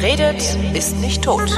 [0.00, 1.50] Wer redet, ist nicht tot.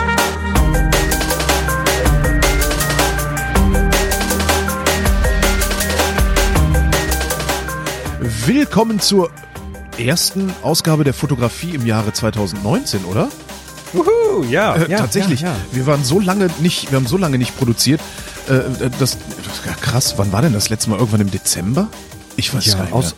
[8.47, 9.31] Willkommen zur
[9.99, 13.29] ersten Ausgabe der Fotografie im Jahre 2019, oder?
[13.93, 15.41] Wuhu, ja, Äh, ja tatsächlich.
[15.41, 15.57] Ja, ja.
[15.73, 18.01] Wir waren so lange nicht, wir haben so lange nicht produziert.
[18.49, 18.61] Äh,
[18.99, 19.19] das,
[19.67, 20.99] ja, krass, wann war denn das letzte Mal?
[20.99, 21.89] Irgendwann im Dezember?
[22.37, 22.99] Ich weiß Ja, gar nicht mehr.
[22.99, 23.15] aus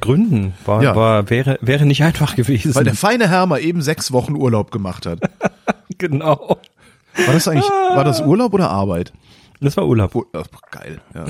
[0.00, 0.96] Gründen war, Ja.
[0.96, 2.74] war wäre wäre nicht einfach gewesen.
[2.74, 5.20] Weil der feine Herr mal eben sechs Wochen Urlaub gemacht hat.
[5.98, 6.58] genau.
[7.26, 9.12] War das eigentlich, war das Urlaub oder Arbeit?
[9.60, 10.14] Das war Urlaub.
[10.14, 11.24] Ur- ach, geil, ja.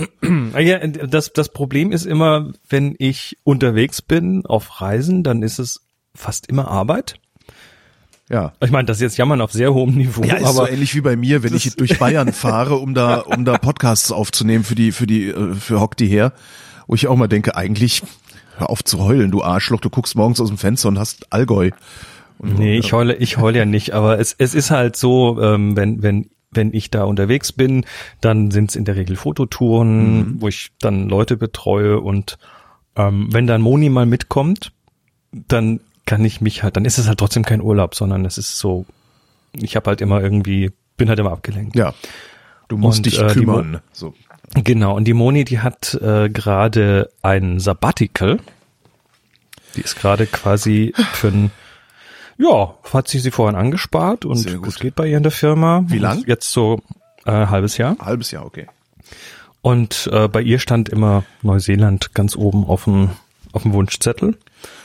[0.55, 5.59] Ah Ja, das das Problem ist immer, wenn ich unterwegs bin auf Reisen, dann ist
[5.59, 5.80] es
[6.15, 7.15] fast immer Arbeit.
[8.30, 8.52] Ja.
[8.60, 10.95] Ich meine, das ist jetzt jammern auf sehr hohem Niveau, Ja, ist so aber ähnlich
[10.95, 14.74] wie bei mir, wenn ich durch Bayern fahre, um da, um da Podcasts aufzunehmen für
[14.74, 16.35] die, für die, äh, für Hock die her,
[16.87, 18.02] wo ich auch mal denke, eigentlich,
[18.59, 21.70] hör auf zu heulen, du Arschloch, du guckst morgens aus dem Fenster und hast Allgäu.
[22.38, 25.76] Und, nee, ich heule ich heule ja nicht, aber es es ist halt so, ähm,
[25.76, 27.84] wenn wenn wenn ich da unterwegs bin,
[28.20, 32.38] dann sind es in der Regel Fototouren, wo ich dann Leute betreue und
[32.96, 34.72] ähm, wenn dann Moni mal mitkommt,
[35.30, 38.59] dann kann ich mich halt, dann ist es halt trotzdem kein Urlaub, sondern es ist
[38.59, 38.87] so,
[39.52, 41.76] ich habe halt immer irgendwie, bin halt immer abgelenkt.
[41.76, 41.93] Ja.
[42.68, 43.80] Du musst Und, dich äh, kümmern.
[43.93, 44.15] so.
[44.54, 48.38] Genau, und die Moni, die hat äh, gerade ein Sabbatical.
[49.77, 51.51] Die ist gerade quasi für ein,
[52.38, 55.82] ja, hat sie sie vorhin angespart und das geht bei ihr in der Firma.
[55.87, 56.24] Wie lang?
[56.27, 56.80] Jetzt so
[57.27, 57.96] äh, halbes Jahr.
[58.01, 58.66] Halbes Jahr, okay.
[59.60, 63.10] Und äh, bei ihr stand immer Neuseeland ganz oben auf dem,
[63.52, 64.37] auf dem Wunschzettel.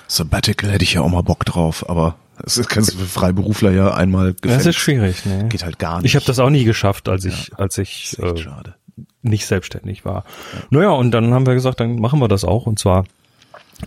[0.08, 3.72] Sabbatical hätte ich ja auch mal Bock drauf, aber das ist- kannst du für Freiberufler
[3.72, 4.66] ja einmal Das gefällt.
[4.66, 5.48] ist schwierig, ne?
[5.48, 6.06] Geht halt gar nicht.
[6.06, 8.76] Ich habe das auch nie geschafft, als ich, als Das ich äh, schade.
[9.22, 10.24] Nicht selbstständig war.
[10.70, 13.06] Naja, und dann haben wir gesagt, dann machen wir das auch und zwar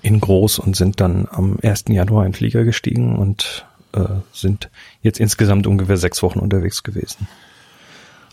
[0.02, 1.84] in groß und sind dann am 1.
[1.88, 4.70] Januar in Flieger gestiegen und äh, sind
[5.02, 7.28] jetzt insgesamt ungefähr sechs Wochen unterwegs gewesen.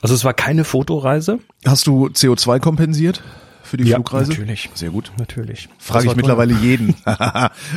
[0.02, 1.40] Also es war keine Fotoreise.
[1.66, 3.24] Hast du CO2 kompensiert
[3.74, 4.30] für die Ja, Flugreise?
[4.30, 4.70] natürlich.
[4.76, 5.12] Sehr gut.
[5.18, 5.68] Natürlich.
[5.80, 6.94] Frage ich mittlerweile jeden.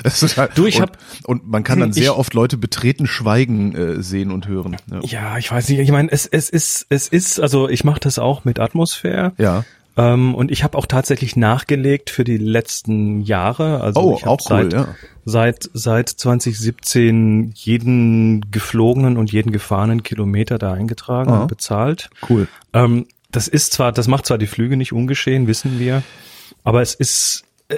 [0.03, 2.59] Das ist halt- Du, ich und, hab- und man kann dann Ich- sehr oft Leute
[2.59, 4.77] betreten schweigen äh, sehen und hören.
[4.91, 5.01] Ja.
[5.05, 5.79] Ja, ich weiß nicht.
[5.79, 9.33] Ich meine, es, es ist, es ist, also ich mache das auch mit Atmosphäre.
[9.39, 9.65] ja.
[9.99, 13.81] Ähm, und ich habe auch tatsächlich nachgelegt für die letzten Jahre.
[13.81, 14.89] Also Oh, ich auch cool, seit, ja.
[15.25, 21.41] seit seit 2017 jeden geflogenen und jeden gefahrenen Kilometer da eingetragen Aha.
[21.43, 22.11] und bezahlt.
[22.29, 22.47] Cool.
[22.75, 26.03] Ähm, das ist zwar, das macht zwar die Flüge nicht ungeschehen, wissen wir,
[26.65, 27.77] aber es ist äh,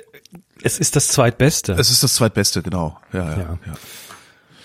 [0.63, 1.73] es ist das zweitbeste.
[1.73, 2.99] Es ist das zweitbeste, genau.
[3.13, 3.39] Ja, ja.
[3.39, 3.59] Ja.
[3.67, 3.73] ja.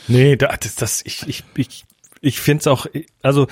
[0.07, 1.85] Nee, da- das, das ich ich ich
[2.21, 2.85] ich finde es auch,
[3.21, 3.47] also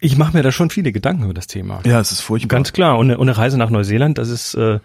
[0.00, 1.80] ich mache mir da schon viele Gedanken über das Thema.
[1.84, 2.48] Ja, es ist furchtbar.
[2.56, 2.98] Ganz klar.
[2.98, 4.80] Und eine, und eine Reise nach Neuseeland, das ist, äh,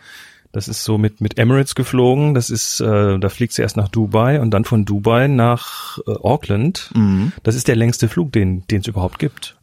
[0.51, 2.33] das ist so mit, mit Emirates geflogen.
[2.33, 6.11] Das ist, äh, da fliegst du erst nach Dubai und dann von Dubai nach äh,
[6.11, 6.91] Auckland.
[6.95, 7.31] Mhm.
[7.43, 9.55] Das ist der längste Flug, den den es überhaupt gibt,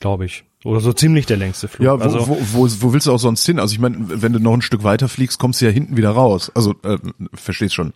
[0.00, 0.44] glaube ich.
[0.66, 1.84] Oder so ziemlich der längste Flug.
[1.86, 3.58] Ja, wo, also, wo, wo, wo willst du auch sonst hin?
[3.58, 6.10] Also ich meine, wenn du noch ein Stück weiter fliegst, kommst du ja hinten wieder
[6.10, 6.50] raus.
[6.54, 6.98] Also äh,
[7.34, 7.92] verstehst schon.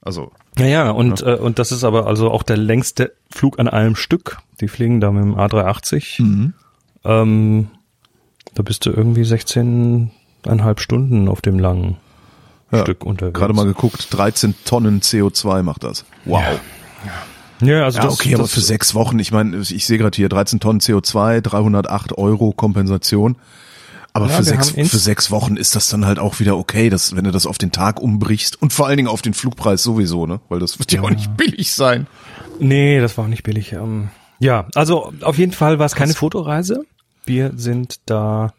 [0.00, 0.90] Also ja, ja.
[0.90, 4.38] Und Äh, und das ist aber also auch der längste Flug an einem Stück.
[4.60, 6.22] Die fliegen da mit dem A380.
[6.22, 6.52] Mhm.
[7.04, 7.68] Ähm,
[8.54, 11.96] da bist du irgendwie 16,5 Stunden auf dem langen
[12.70, 13.38] Ja, Stück unterwegs.
[13.38, 16.04] gerade mal geguckt, 13 Tonnen CO2 macht das.
[16.24, 16.42] Wow.
[17.04, 17.12] Ja,
[17.72, 20.28] also Ja, das, okay, das, aber für sechs Wochen, ich meine, ich sehe gerade hier
[20.28, 23.36] 13 Tonnen CO2, 308 Euro Kompensation.
[24.12, 27.16] Aber Ja, für sechs, für sechs Wochen ist das dann halt auch wieder okay, dass,
[27.16, 30.26] wenn du das auf den Tag umbrichst und vor allen Dingen auf den Flugpreis sowieso,
[30.26, 30.40] ne?
[30.48, 32.06] Weil das wird ja, auch nicht billig sein.
[32.60, 33.72] Nee, das war auch nicht billig.
[33.72, 36.84] Ähm, ja, also auf jeden Fall war es keine Fotoreise.
[37.24, 38.52] Wir sind da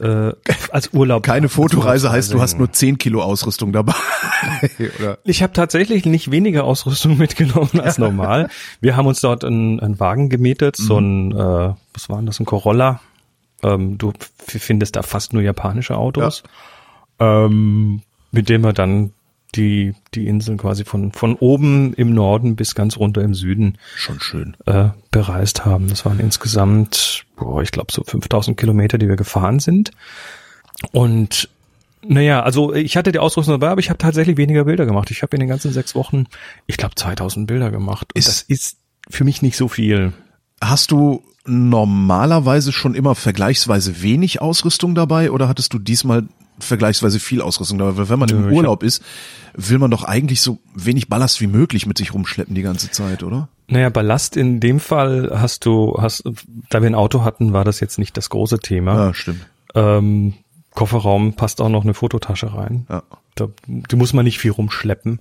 [0.00, 0.32] äh,
[0.70, 1.22] als Urlaub.
[1.22, 3.94] Keine Fotoreise heißt, du hast nur 10 Kilo Ausrüstung dabei.
[4.98, 5.18] Oder?
[5.24, 8.48] Ich habe tatsächlich nicht weniger Ausrüstung mitgenommen als normal.
[8.80, 12.40] Wir haben uns dort einen, einen Wagen gemietet, so ein, äh, was war denn das,
[12.40, 13.00] ein Corolla.
[13.62, 14.12] Ähm, du
[14.46, 16.42] findest da fast nur japanische Autos,
[17.18, 19.12] ähm, mit dem wir dann
[19.56, 24.20] die, die Inseln quasi von, von oben im Norden bis ganz runter im Süden Schon
[24.20, 24.56] schön.
[24.66, 25.88] äh, bereist haben.
[25.88, 29.90] Das waren insgesamt, boah, ich glaube so 5000 Kilometer, die wir gefahren sind.
[30.92, 31.48] Und
[32.06, 35.10] naja, also ich hatte die Ausrüstung dabei, aber ich habe tatsächlich weniger Bilder gemacht.
[35.10, 36.26] Ich habe in den ganzen sechs Wochen,
[36.66, 38.10] ich glaube, 2000 Bilder gemacht.
[38.14, 38.76] Ist- das ist
[39.08, 40.12] für mich nicht so viel.
[40.60, 46.24] Hast du normalerweise schon immer vergleichsweise wenig Ausrüstung dabei oder hattest du diesmal
[46.58, 47.96] vergleichsweise viel Ausrüstung dabei?
[47.96, 49.02] Weil wenn man Nö, im Urlaub ist,
[49.54, 53.22] will man doch eigentlich so wenig Ballast wie möglich mit sich rumschleppen die ganze Zeit,
[53.22, 53.48] oder?
[53.66, 56.24] Naja, Ballast in dem Fall hast du, hast,
[56.70, 59.06] da wir ein Auto hatten, war das jetzt nicht das große Thema.
[59.06, 59.46] Ja, stimmt.
[59.74, 60.34] Ähm,
[60.74, 62.86] Kofferraum passt auch noch eine Fototasche rein.
[62.90, 63.02] Ja.
[63.36, 65.20] Da, die muss man nicht viel rumschleppen.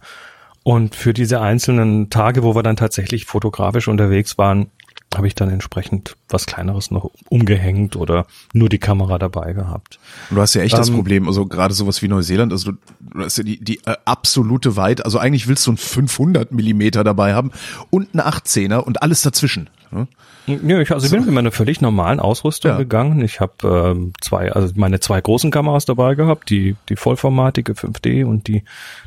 [0.64, 4.68] Und für diese einzelnen Tage, wo wir dann tatsächlich fotografisch unterwegs waren,
[5.18, 10.00] habe ich dann entsprechend was Kleineres noch umgehängt oder nur die Kamera dabei gehabt.
[10.30, 12.78] Und du hast ja echt ähm, das Problem, also gerade sowas wie Neuseeland, also du,
[13.00, 17.04] du hast ja die, die äh, absolute Weit, also eigentlich willst du einen 500 Millimeter
[17.04, 17.52] dabei haben
[17.90, 19.70] und einen 18er und alles dazwischen.
[19.92, 20.08] Ne?
[20.46, 22.78] Ja, ich, also ich bin mit meiner völlig normalen Ausrüstung ja.
[22.78, 23.22] gegangen.
[23.22, 28.26] Ich habe ähm, zwei, also meine zwei großen Kameras dabei gehabt, die die vollformatige 5D
[28.26, 28.64] und die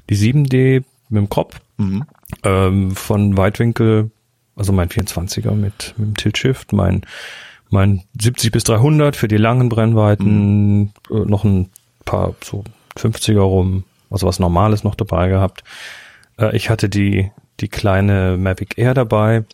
[0.08, 1.60] die 7D mit dem Kopf.
[1.76, 2.04] Mhm.
[2.42, 4.10] Ähm, von Weitwinkel
[4.56, 7.02] also mein 24er mit, mit dem Tilt-Shift, mein,
[7.70, 10.90] mein 70 bis 300 für die langen Brennweiten, mhm.
[11.10, 11.68] Äh, noch ein
[12.04, 12.64] paar so
[12.96, 15.62] 50er rum, also was Normales noch dabei gehabt.
[16.38, 17.30] Äh, ich hatte die,
[17.60, 19.44] die kleine Mavic Air dabei.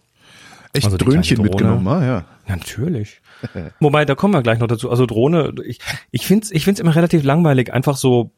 [0.73, 2.25] Echt also Dröhnchen mitgenommen, ah, ja.
[2.47, 3.21] Natürlich.
[3.81, 4.89] Wobei, da kommen wir gleich noch dazu.
[4.91, 8.31] Also Drohne, ich, ich finde es ich find's immer relativ langweilig, einfach so,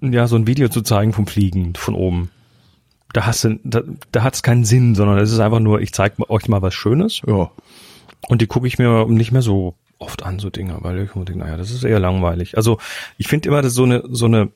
[0.00, 2.30] ja, so ein Video zu zeigen vom Fliegen von oben
[3.12, 5.92] da hast du, da, da hat es keinen Sinn, sondern es ist einfach nur, ich
[5.92, 7.22] zeige euch mal was Schönes.
[7.26, 7.50] Ja.
[8.28, 11.38] Und die gucke ich mir nicht mehr so oft an, so Dinge, weil ich denke,
[11.38, 12.56] naja, das ist eher langweilig.
[12.56, 12.78] Also
[13.18, 14.50] ich finde immer, dass so eine, so eine,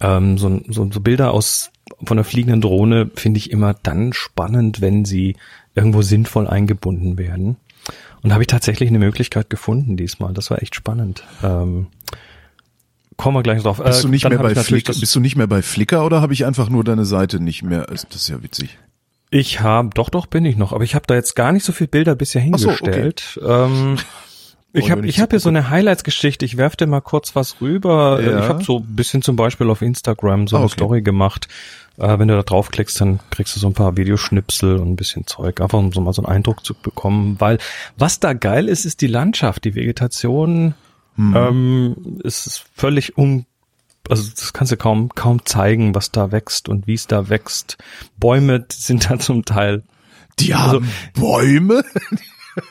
[0.00, 1.70] ähm, so, so, so Bilder aus
[2.04, 5.36] von der fliegenden Drohne finde ich immer dann spannend, wenn sie
[5.74, 7.56] irgendwo sinnvoll eingebunden werden.
[8.22, 10.32] Und habe ich tatsächlich eine Möglichkeit gefunden diesmal.
[10.32, 11.24] Das war echt spannend.
[11.42, 11.88] Ähm,
[13.16, 13.82] kommen wir gleich drauf.
[13.82, 14.92] Bist du äh, nicht mehr bei Flickr?
[14.92, 17.86] Bist du nicht mehr bei Flickr oder habe ich einfach nur deine Seite nicht mehr?
[17.86, 18.78] Das ist ja witzig.
[19.30, 21.72] Ich habe, doch, doch bin ich noch, aber ich habe da jetzt gar nicht so
[21.72, 23.32] viel Bilder bisher hingestellt.
[23.34, 23.64] So, okay.
[23.64, 23.96] ähm,
[24.72, 26.44] ich habe ich hab hier so eine Highlights-Geschichte.
[26.44, 28.20] Ich werf dir mal kurz was rüber.
[28.22, 28.38] Ja.
[28.38, 30.74] Ich habe so ein bisschen zum Beispiel auf Instagram so ah, eine okay.
[30.74, 31.48] Story gemacht.
[31.96, 35.26] Äh, wenn du da draufklickst, dann kriegst du so ein paar Videoschnipsel und ein bisschen
[35.26, 37.36] Zeug, einfach um so mal so einen Eindruck zu bekommen.
[37.38, 37.58] Weil
[37.96, 40.74] was da geil ist, ist die Landschaft, die Vegetation
[41.16, 41.34] hm.
[41.36, 43.46] Ähm, es ist völlig un,
[44.08, 47.78] also das kannst du kaum, kaum zeigen, was da wächst und wie es da wächst.
[48.18, 49.82] Bäume sind da zum Teil.
[50.38, 51.84] Die also, haben Bäume?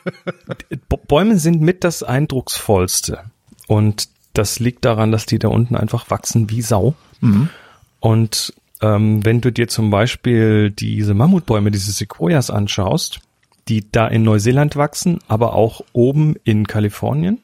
[1.08, 3.24] Bäume sind mit das eindrucksvollste.
[3.68, 6.96] Und das liegt daran, dass die da unten einfach wachsen wie Sau.
[7.22, 7.50] Mhm.
[8.00, 13.22] Und ähm, wenn du dir zum Beispiel diese Mammutbäume, diese Sequoias anschaust,
[13.70, 17.40] die da in Neuseeland wachsen, aber auch oben in Kalifornien,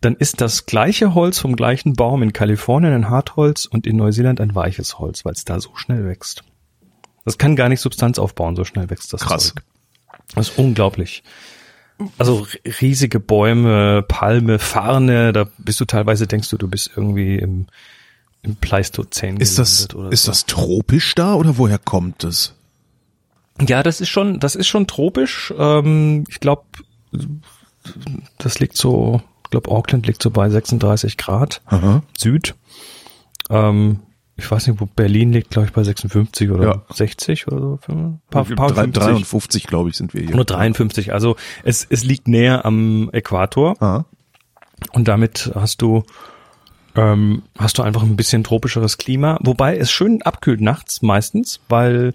[0.00, 4.40] dann ist das gleiche Holz vom gleichen Baum in Kalifornien ein Hartholz und in Neuseeland
[4.40, 6.42] ein weiches Holz, weil es da so schnell wächst.
[7.24, 9.48] Das kann gar nicht Substanz aufbauen, so schnell wächst das Krass.
[9.48, 9.62] Zeug.
[10.34, 11.22] Das ist unglaublich.
[12.16, 12.46] Also
[12.80, 17.66] riesige Bäume, Palme, Farne, da bist du teilweise, denkst du, du bist irgendwie im,
[18.42, 19.36] im Pleistozän.
[19.36, 19.80] Ist das,
[20.10, 20.30] ist so.
[20.30, 22.54] das tropisch da oder woher kommt es?
[23.60, 25.52] Ja, das ist schon, das ist schon tropisch.
[25.58, 26.64] Ähm, ich glaube,
[28.38, 29.20] das liegt so
[29.50, 32.04] ich glaube, Auckland liegt so bei 36 Grad Aha.
[32.16, 32.54] Süd.
[33.48, 33.98] Ähm,
[34.36, 36.82] ich weiß nicht, wo Berlin liegt, glaube ich, bei 56 oder ja.
[36.94, 38.20] 60 oder so.
[38.30, 40.36] Paar, paar 53, glaube ich, sind wir hier.
[40.36, 41.12] Nur 53.
[41.12, 43.74] Also es, es liegt näher am Äquator.
[43.82, 44.04] Aha.
[44.92, 46.04] Und damit hast du
[46.94, 52.14] ähm, hast du einfach ein bisschen tropischeres Klima, wobei es schön abkühlt nachts meistens, weil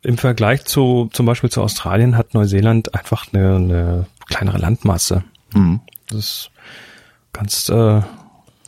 [0.00, 5.22] im Vergleich zu zum Beispiel zu Australien hat Neuseeland einfach eine, eine kleinere Landmasse.
[5.52, 5.80] Mhm.
[6.08, 6.50] Das
[7.32, 8.02] kannst, äh,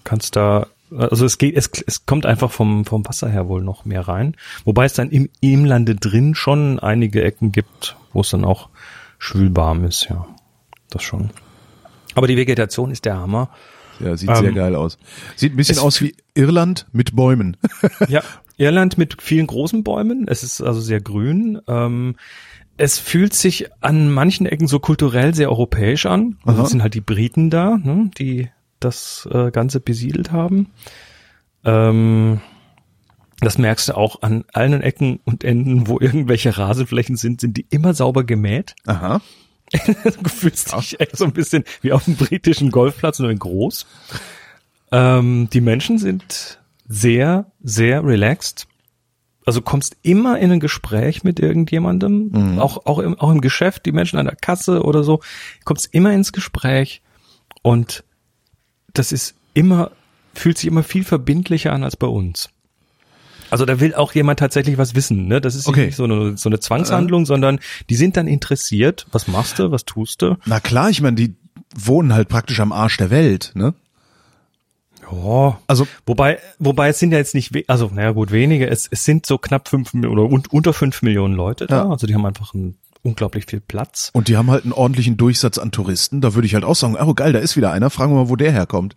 [0.04, 3.84] kannst da, also es geht, es, es kommt einfach vom, vom Wasser her wohl noch
[3.84, 4.36] mehr rein.
[4.64, 8.68] Wobei es dann im, im Lande drin schon einige Ecken gibt, wo es dann auch
[9.18, 10.26] schwülbarm ist, ja.
[10.90, 11.30] Das schon.
[12.14, 13.50] Aber die Vegetation ist der Hammer.
[14.00, 14.98] Ja, sieht ähm, sehr geil aus.
[15.36, 17.56] Sieht ein bisschen aus wie Irland mit Bäumen.
[18.08, 18.22] ja,
[18.56, 20.26] Irland mit vielen großen Bäumen.
[20.28, 21.60] Es ist also sehr grün.
[21.66, 22.16] Ähm,
[22.78, 26.38] es fühlt sich an manchen Ecken so kulturell sehr europäisch an.
[26.44, 30.70] Also sind halt die Briten da, ne, die das äh, Ganze besiedelt haben.
[31.64, 32.40] Ähm,
[33.40, 37.66] das merkst du auch an allen Ecken und Enden, wo irgendwelche Rasenflächen sind, sind die
[37.68, 38.76] immer sauber gemäht.
[38.86, 39.20] Aha.
[39.72, 43.86] du fühlst dich echt so ein bisschen wie auf dem britischen Golfplatz, nur in groß.
[44.92, 48.67] Ähm, die Menschen sind sehr, sehr relaxed
[49.48, 52.58] also kommst immer in ein Gespräch mit irgendjemandem, mhm.
[52.58, 55.22] auch, auch, im, auch im Geschäft, die Menschen an der Kasse oder so,
[55.64, 57.00] kommst immer ins Gespräch
[57.62, 58.04] und
[58.92, 59.90] das ist immer,
[60.34, 62.50] fühlt sich immer viel verbindlicher an als bei uns.
[63.48, 65.40] Also da will auch jemand tatsächlich was wissen, ne?
[65.40, 65.86] Das ist okay.
[65.86, 67.26] nicht so eine, so eine Zwangshandlung, äh.
[67.26, 69.06] sondern die sind dann interessiert.
[69.12, 69.70] Was machst du?
[69.70, 70.36] Was tust du?
[70.44, 71.36] Na klar, ich meine, die
[71.74, 73.72] wohnen halt praktisch am Arsch der Welt, ne?
[75.12, 79.04] Ja, also wobei, wobei es sind ja jetzt nicht, also naja gut, wenige, es, es
[79.04, 81.88] sind so knapp fünf oder und, unter fünf Millionen Leute da, ja.
[81.90, 84.10] also die haben einfach einen unglaublich viel Platz.
[84.12, 86.96] Und die haben halt einen ordentlichen Durchsatz an Touristen, da würde ich halt auch sagen,
[87.00, 88.96] oh geil, da ist wieder einer, fragen wir mal, wo der herkommt.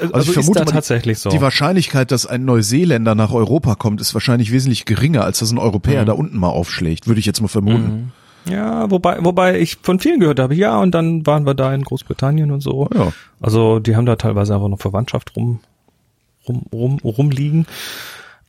[0.00, 1.30] Also, Also ich ist vermute mal, tatsächlich so.
[1.30, 5.54] die Wahrscheinlichkeit, dass ein Neuseeländer nach Europa kommt, ist wahrscheinlich wesentlich geringer, als dass ein
[5.54, 5.60] Mhm.
[5.60, 8.12] Europäer da unten mal aufschlägt, würde ich jetzt mal vermuten.
[8.48, 11.82] Ja, wobei, wobei ich von vielen gehört habe, ja, und dann waren wir da in
[11.82, 12.88] Großbritannien und so.
[12.94, 13.12] Ja.
[13.40, 15.60] Also die haben da teilweise einfach noch Verwandtschaft rum,
[16.48, 17.66] rum, rum, rumliegen.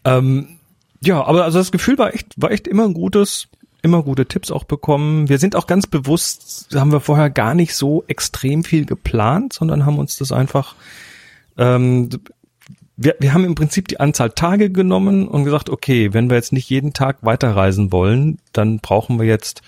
[0.05, 0.57] Ähm,
[1.01, 3.47] ja, aber also das Gefühl war echt, war echt immer ein gutes,
[3.81, 5.29] immer gute Tipps auch bekommen.
[5.29, 9.85] Wir sind auch ganz bewusst, haben wir vorher gar nicht so extrem viel geplant, sondern
[9.85, 10.75] haben uns das einfach,
[11.57, 12.09] ähm,
[13.03, 16.53] wir, wir haben im Prinzip die Anzahl Tage genommen und gesagt, okay, wenn wir jetzt
[16.53, 19.61] nicht jeden Tag weiterreisen wollen, dann brauchen wir jetzt,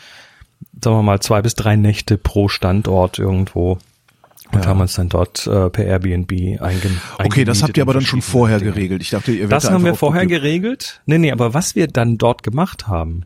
[0.82, 3.78] sagen wir mal, zwei bis drei Nächte pro Standort irgendwo.
[4.52, 4.68] Und Ja.
[4.68, 6.82] haben uns dann dort äh, per Airbnb einge
[7.18, 9.02] Okay, das habt ihr aber dann schon vorher verschiedene geregelt.
[9.02, 11.02] Ich dachte, ihr werdet das da haben wir vorher geregelt.
[11.08, 13.25] Nee, nee, aber was wir dann dort gemacht haben,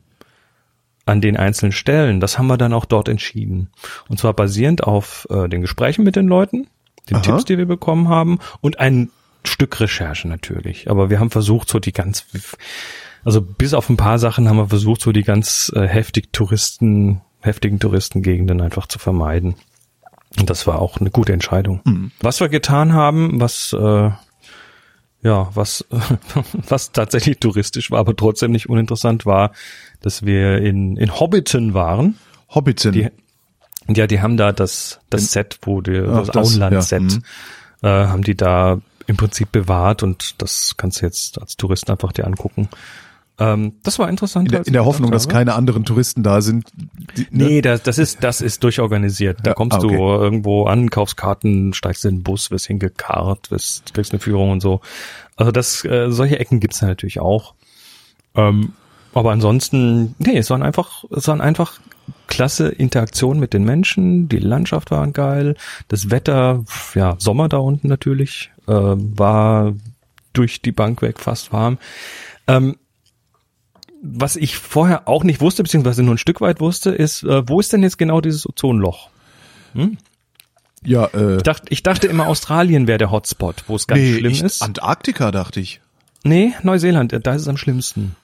[1.06, 3.70] an den einzelnen Stellen, das haben wir dann auch dort entschieden.
[4.10, 6.68] Und zwar basierend auf äh, den Gesprächen mit den Leuten,
[7.10, 7.24] den Aha.
[7.24, 9.10] Tipps, die wir bekommen haben und ein
[9.44, 10.90] Stück Recherche natürlich.
[10.90, 12.26] Aber wir haben versucht, so die ganz,
[13.24, 17.22] also bis auf ein paar Sachen haben wir versucht, so die ganz äh, heftig Touristen,
[17.42, 19.56] heftigen Touristengegenden einfach zu vermeiden.
[20.38, 21.82] Und das war auch eine gute Entscheidung.
[21.86, 22.12] Mhm.
[22.20, 24.12] Was wir getan haben, was äh,
[25.24, 25.86] ja, was,
[26.68, 29.52] was tatsächlich touristisch war, aber trotzdem nicht uninteressant war,
[30.02, 32.18] dass wir in, in Hobbiton waren.
[32.50, 32.92] Hobbiton.
[32.92, 33.10] Die,
[33.90, 37.24] ja, die haben da das, das Set, wo die, Ach, das, das, Auenland-Set, ja, mhm.
[37.82, 42.12] äh, haben die da im Prinzip bewahrt und das kannst du jetzt als Tourist einfach
[42.12, 42.70] dir angucken.
[43.40, 44.48] Ähm, das war interessant.
[44.48, 46.68] in der, in der Hoffnung, dass keine anderen Touristen da sind.
[47.16, 47.46] Die, ne?
[47.46, 49.40] Nee, das, das ist, das ist durchorganisiert.
[49.44, 49.96] Da Ja, kommst ah, okay.
[49.96, 54.52] du irgendwo an, kaufst Karten, steigst in den Bus, wirst hingekarrt, wirst, kriegst eine Führung
[54.52, 54.82] und so.
[55.36, 57.54] Also das, äh, solche Ecken gibt's da natürlich auch.
[58.36, 58.74] Ähm,
[59.14, 61.80] aber ansonsten, nee, es waren einfach, es waren einfach
[62.28, 65.56] klasse Interaktionen mit den Menschen, die Landschaft waren geil,
[65.88, 69.74] das Wetter, ja, Sommer da unten natürlich, äh, war
[70.34, 71.78] durch die Bank weg fast warm.
[72.48, 72.78] Ähm,
[74.02, 77.60] was ich vorher auch nicht wusste, beziehungsweise nur ein Stück weit wusste, ist, äh, wo
[77.60, 79.10] ist denn jetzt genau dieses Ozonloch?
[80.84, 84.18] Ja, äh, Ich dachte, ich dachte immer, Australien wäre der Hotspot, wo es ganz nee,
[84.18, 84.62] schlimm ich, ist.
[84.62, 85.82] Antarktika dachte ich.
[86.24, 88.16] Nee, Neuseeland, da ist es am schlimmsten.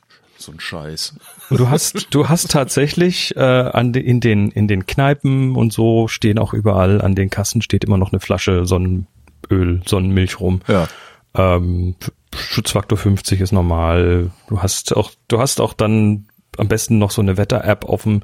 [0.45, 1.15] So ein Scheiß.
[1.49, 5.71] Und du hast, du hast tatsächlich äh, an de, in den in den Kneipen und
[5.71, 10.61] so stehen auch überall an den Kassen steht immer noch eine Flasche Sonnenöl, Sonnenmilch rum.
[10.67, 10.87] Ja.
[11.35, 11.95] Ähm,
[12.35, 14.31] Schutzfaktor 50 ist normal.
[14.47, 16.25] Du hast auch, du hast auch dann
[16.57, 18.21] am besten noch so eine Wetter-App auf dem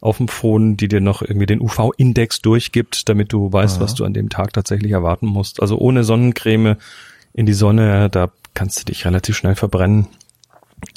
[0.00, 3.84] auf dem Phone, die dir noch irgendwie den UV-Index durchgibt, damit du weißt, Aha.
[3.84, 5.60] was du an dem Tag tatsächlich erwarten musst.
[5.60, 6.76] Also ohne Sonnencreme
[7.32, 10.06] in die Sonne, da kannst du dich relativ schnell verbrennen.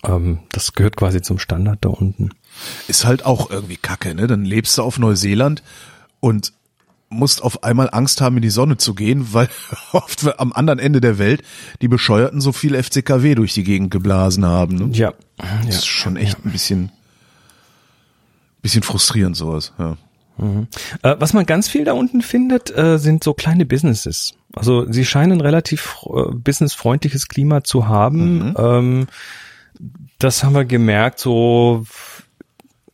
[0.04, 2.32] Ähm, das gehört quasi zum Standard da unten.
[2.88, 4.28] Ist halt auch irgendwie kacke, ne?
[4.28, 5.64] Dann lebst du auf Neuseeland
[6.20, 6.54] und
[7.10, 9.50] musst auf einmal Angst haben, in die Sonne zu gehen, weil
[9.92, 11.44] oft am anderen Ende der Welt
[11.82, 14.76] die Bescheuerten so viel FCKW durch die Gegend geblasen haben.
[14.76, 14.90] Ne?
[14.94, 15.14] Ja.
[15.66, 16.92] Das ist schon echt ein bisschen,
[18.62, 19.74] bisschen frustrierend sowas.
[19.80, 19.98] Ja.
[21.02, 24.36] Äh, was man ganz viel da unten findet, äh, sind so kleine Businesses.
[24.54, 28.54] Also sie scheinen relativ äh, businessfreundliches Klima zu haben.
[28.58, 29.08] Ähm,
[30.20, 31.86] das haben wir gemerkt, so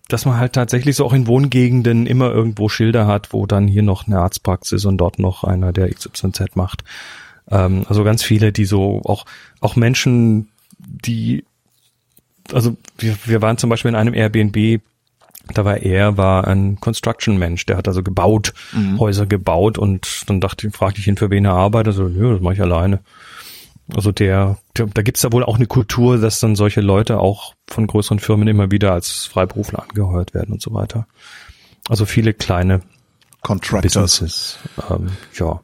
[0.07, 3.81] dass man halt tatsächlich so auch in Wohngegenden immer irgendwo Schilder hat, wo dann hier
[3.81, 6.83] noch eine Arztpraxis und dort noch einer, der XYZ macht.
[7.49, 9.25] Ähm, also ganz viele, die so auch
[9.61, 11.43] auch Menschen, die
[12.53, 14.81] also wir, wir waren zum Beispiel in einem Airbnb,
[15.53, 18.53] da war er, war ein Construction-Mensch, der hat also gebaut,
[18.99, 22.41] Häuser gebaut und dann dachte, fragte ich ihn, für wen er arbeitet, so, nö, das
[22.41, 22.99] mache ich alleine.
[23.93, 27.53] Also der, der da gibt's da wohl auch eine Kultur, dass dann solche Leute auch
[27.67, 31.07] von größeren Firmen immer wieder als Freiberufler angeheuert werden und so weiter.
[31.87, 32.81] Also viele kleine
[33.41, 33.93] Contractors.
[33.93, 34.59] Businesses.
[34.89, 35.61] Ähm, ja.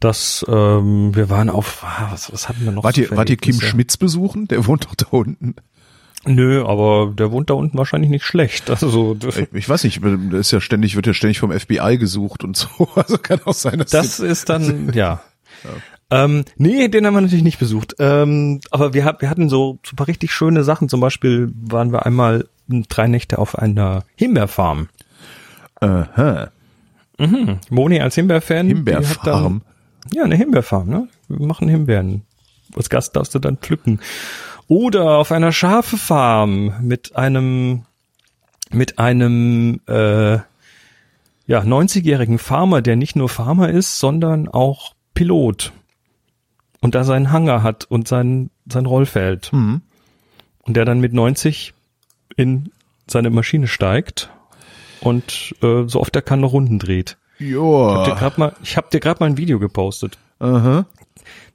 [0.00, 2.84] Das, ähm, wir waren auf, ah, was, was hatten wir noch?
[2.84, 3.60] Wart ihr, wart ihr Kim?
[3.60, 4.48] Schmitz besuchen?
[4.48, 5.54] Der wohnt doch da unten.
[6.26, 8.68] Nö, aber der wohnt da unten wahrscheinlich nicht schlecht.
[8.68, 12.42] Also Ich, ich weiß nicht, der ist ja ständig, wird ja ständig vom FBI gesucht
[12.42, 12.68] und so.
[12.96, 15.22] Also kann auch sein, dass das ist dann, ja.
[16.10, 17.96] Ähm, nee, den haben wir natürlich nicht besucht.
[17.98, 20.88] Ähm, aber wir, wir hatten so, so ein paar richtig schöne Sachen.
[20.88, 24.88] Zum Beispiel waren wir einmal drei Nächte auf einer Himbeerfarm.
[25.80, 26.50] Aha,
[27.70, 28.66] Moni als Himbeerfan.
[28.68, 29.62] Himbeerfarm.
[30.12, 31.08] Ja, eine Himbeerfarm, ne?
[31.28, 32.22] Wir machen Himbeeren.
[32.74, 34.00] Als Gast darfst du dann pflücken.
[34.68, 37.84] Oder auf einer Schafefarm mit einem,
[38.70, 40.38] mit einem, äh,
[41.48, 45.72] ja, 90-jährigen Farmer, der nicht nur Farmer ist, sondern auch Pilot.
[46.80, 49.52] Und da seinen Hangar hat und sein, sein Rollfeld.
[49.52, 49.82] Mhm.
[50.62, 51.74] Und der dann mit 90
[52.36, 52.70] in
[53.06, 54.30] seine Maschine steigt
[55.00, 57.16] und äh, so oft er kann noch Runden dreht.
[57.38, 58.14] Ich hab dir Joa.
[58.18, 60.18] grad mal, ich habe dir gerade mal ein Video gepostet.
[60.38, 60.86] Aha.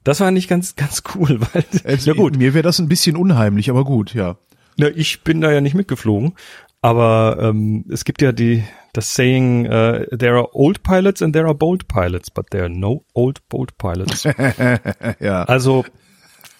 [0.04, 3.16] Das war nicht ganz ganz cool, weil Also, ja gut, Mir wäre das ein bisschen
[3.16, 4.36] unheimlich, aber gut, ja.
[4.76, 6.34] na, ich bin da ja nicht mitgeflogen,
[6.82, 11.46] aber ähm, es gibt ja die das Saying, uh, there are old pilots and there
[11.46, 14.24] are bold pilots, but there are no old bold pilots.
[15.20, 15.44] Ja.
[15.44, 15.84] Also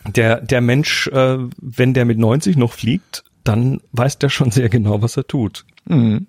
[0.07, 4.69] der der Mensch, äh, wenn der mit 90 noch fliegt, dann weiß der schon sehr
[4.69, 5.67] genau, was er tut.
[5.85, 6.29] Mhm.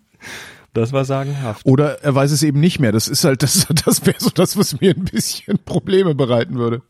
[0.73, 1.65] Das war sagenhaft.
[1.65, 2.91] Oder er weiß es eben nicht mehr.
[2.91, 6.81] Das ist halt, das, das wäre so das, was mir ein bisschen Probleme bereiten würde.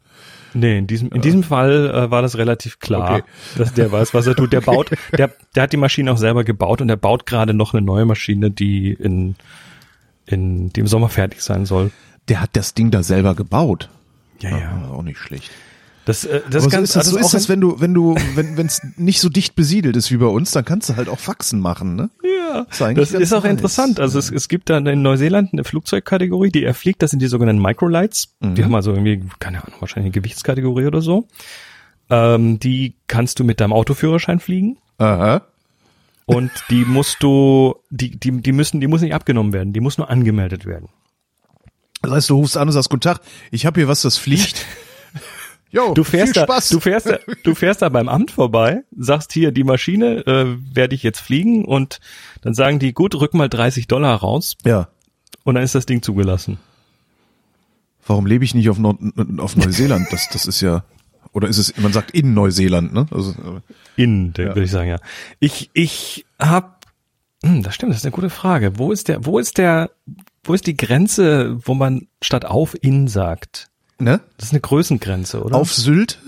[0.54, 3.24] Nee, in diesem, in diesem Fall äh, war das relativ klar, Okay.
[3.58, 4.54] dass der weiß, was er tut.
[4.54, 7.74] Der baut, der, der hat die Maschine auch selber gebaut und er baut gerade noch
[7.74, 9.36] eine neue Maschine, die in,
[10.26, 11.92] in, die im Sommer fertig sein soll.
[12.30, 13.90] Der hat das Ding da selber gebaut.
[14.40, 15.52] Ja, Ah, auch nicht schlecht.
[16.06, 17.94] Das, äh, das ganz, so ist das, so also ist auch das wenn du, wenn
[17.94, 20.96] du, wenn wenn es nicht so dicht besiedelt ist wie bei uns, dann kannst du
[20.96, 22.10] halt auch Faxen machen, ne?
[22.24, 23.52] Ja, ist das ganz ist auch nice.
[23.52, 24.00] interessant.
[24.00, 27.28] Also es, es gibt da in Neuseeland eine Flugzeugkategorie, die er fliegt, das sind die
[27.28, 28.36] sogenannten Microlights.
[28.42, 28.56] Mhm.
[28.56, 31.28] Die haben also irgendwie, keine Ahnung, wahrscheinlich eine Gewichtskategorie oder so.
[32.10, 34.78] Ähm, die kannst du mit deinem Autoführerschein fliegen.
[34.98, 35.44] Aha.
[36.26, 39.98] Und die musst du, die, die, die müssen, die muss nicht abgenommen werden, die muss
[39.98, 40.90] nur angemeldet werden.
[42.02, 44.66] Das heißt, du rufst an und sagst, guten Tag, ich habe hier was, das fliegt.
[45.74, 49.52] Jo, Du fährst da, du fährst da, du fährst da beim Amt vorbei, sagst hier
[49.52, 52.00] die Maschine, äh, werde ich jetzt fliegen und
[52.42, 54.90] dann sagen die, gut, rück mal 30 Dollar raus ja.
[55.44, 56.60] und dann ist das Ding zugelassen.
[58.06, 59.00] Warum lebe ich nicht auf, Nord
[59.40, 60.08] auf Neuseeland?
[60.12, 60.84] Das, das ist ja,
[61.32, 63.08] oder ist es, man sagt in Neuseeland, ne?
[63.10, 65.00] Also, äh, In, der, würde ich sagen, ja.
[65.40, 66.86] Ich, ich hab,
[67.44, 68.78] hm, das stimmt, das ist eine gute Frage.
[68.78, 69.90] Wo ist der, wo ist der,
[70.44, 73.72] wo ist die Grenze, wo man statt auf in sagt?
[74.00, 74.22] Ne?
[74.38, 75.56] Das ist eine Größengrenze, oder?
[75.56, 76.20] Auf Sylt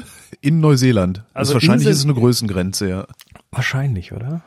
[0.42, 1.20] in Neuseeland.
[1.34, 3.08] Also Also wahrscheinlich ist es eine Größengrenze, ja.
[3.52, 4.44] Wahrscheinlich, oder?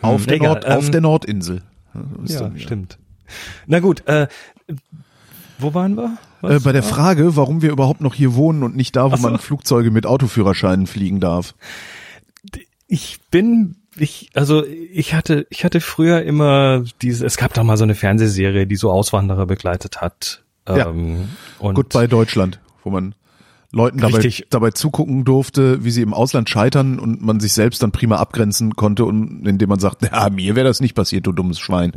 [0.00, 1.62] Auf, der, egal, Nord, auf ähm, der Nordinsel.
[1.94, 2.98] Ja, ist Ja, dann, stimmt.
[3.66, 4.28] Na gut, äh,
[5.58, 6.18] wo waren wir?
[6.42, 9.38] Äh, bei der Frage, warum wir überhaupt noch hier wohnen und nicht da, wo man
[9.38, 11.54] Flugzeuge mit Autoführerscheinen fliegen darf.
[12.86, 17.76] ich bin, ich, also ich hatte, ich hatte früher immer diese, es gab da mal
[17.76, 20.44] so eine Fernsehserie, die so Auswanderer begleitet hat.
[20.76, 20.88] Ja.
[20.88, 21.28] Ähm,
[21.58, 23.14] und Goodbye Deutschland, wo man
[23.70, 27.92] Leuten dabei, dabei zugucken durfte, wie sie im Ausland scheitern und man sich selbst dann
[27.92, 31.58] prima abgrenzen konnte und indem man sagt, ja, mir wäre das nicht passiert, du dummes
[31.58, 31.92] Schwein.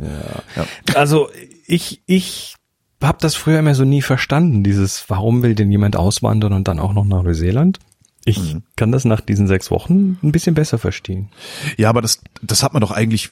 [0.56, 0.66] Ja.
[0.94, 1.30] Also
[1.66, 2.56] ich, ich
[3.02, 6.78] habe das früher immer so nie verstanden, dieses, warum will denn jemand auswandern und dann
[6.78, 7.78] auch noch nach Neuseeland?
[8.24, 11.30] Ich kann das nach diesen sechs Wochen ein bisschen besser verstehen.
[11.76, 13.30] Ja, aber das, das hat man doch eigentlich,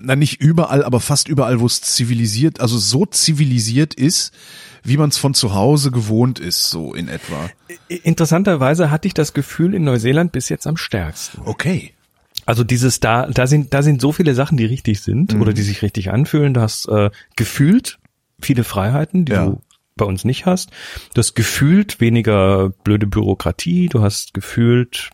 [0.00, 4.32] na nicht überall, aber fast überall, wo es zivilisiert, also so zivilisiert ist,
[4.84, 7.50] wie man es von zu Hause gewohnt ist, so in etwa.
[8.02, 11.42] Interessanterweise hatte ich das Gefühl in Neuseeland bis jetzt am stärksten.
[11.44, 11.92] Okay.
[12.46, 15.42] Also dieses da, da sind, da sind so viele Sachen, die richtig sind Mhm.
[15.42, 16.54] oder die sich richtig anfühlen.
[16.54, 17.98] Du hast äh, gefühlt
[18.40, 19.46] viele Freiheiten, die Ja.
[19.46, 19.60] du
[19.96, 20.70] bei uns nicht hast.
[21.14, 23.88] Du hast gefühlt weniger blöde Bürokratie.
[23.88, 25.10] Du hast gefühlt,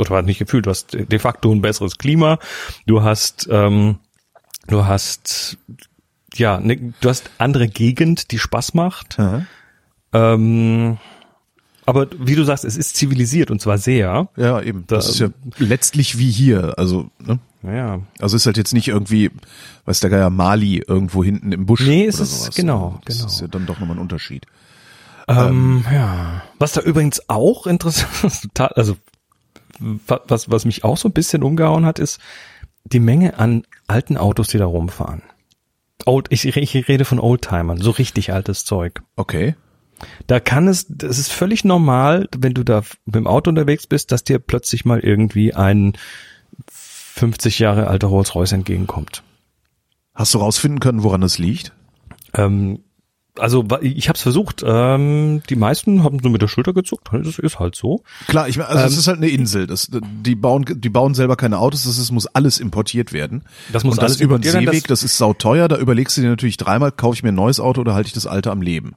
[0.00, 2.38] oder nicht gefühlt, du hast de facto ein besseres Klima.
[2.86, 3.98] Du hast, ähm,
[4.66, 5.58] du hast,
[6.34, 9.18] ja, ne, du hast andere Gegend, die Spaß macht.
[10.12, 10.98] Ähm,
[11.86, 14.28] aber wie du sagst, es ist zivilisiert und zwar sehr.
[14.36, 14.84] Ja, eben.
[14.86, 17.38] Das Da- ist ja letztlich wie hier, also, ne?
[17.62, 19.32] Ja, Also ist halt jetzt nicht irgendwie,
[19.84, 21.80] weiß der Geier, Mali irgendwo hinten im Busch.
[21.84, 22.54] Nee, es ist- sowas.
[22.54, 23.28] genau, Das genau.
[23.28, 24.46] ist ja dann doch nochmal ein Unterschied.
[25.26, 26.42] Ähm, ja.
[26.58, 28.96] Was da übrigens auch interessant ist, total, also
[29.78, 32.20] was, was mich auch so ein bisschen umgehauen hat, ist
[32.84, 35.22] die Menge an alten Autos, die da rumfahren.
[36.06, 39.02] Old, ich, ich rede von Oldtimern, so richtig altes Zeug.
[39.16, 39.56] Okay.
[40.26, 44.12] Da kann es, das ist völlig normal, wenn du da mit dem Auto unterwegs bist,
[44.12, 45.94] dass dir plötzlich mal irgendwie ein
[46.70, 49.24] 50 Jahre alter Rolls-Royce entgegenkommt.
[50.14, 51.72] Hast du rausfinden können, woran das liegt?
[52.34, 52.84] Ähm,
[53.38, 54.64] also ich habe es versucht.
[54.66, 57.08] Ähm, die meisten haben so mit der Schulter gezuckt.
[57.12, 58.02] Das ist halt so.
[58.26, 59.66] Klar, ich meine, also es Ähm, ist halt eine Insel.
[59.66, 61.84] Das, die bauen, die bauen selber keine Autos.
[61.84, 63.44] Das ist, muss alles importiert werden.
[63.72, 64.86] Das muss Und das alles über den Seeweg.
[64.88, 65.68] Das, ist sauteuer.
[65.68, 68.14] Da überlegst du dir natürlich dreimal, kaufe ich mir ein neues Auto oder halte ich
[68.14, 68.94] das alte am Leben?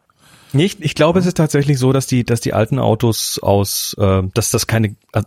[0.53, 4.23] Nicht, ich glaube, es ist tatsächlich so, dass die, dass die alten Autos aus, äh,
[4.33, 5.23] dass das keine äh,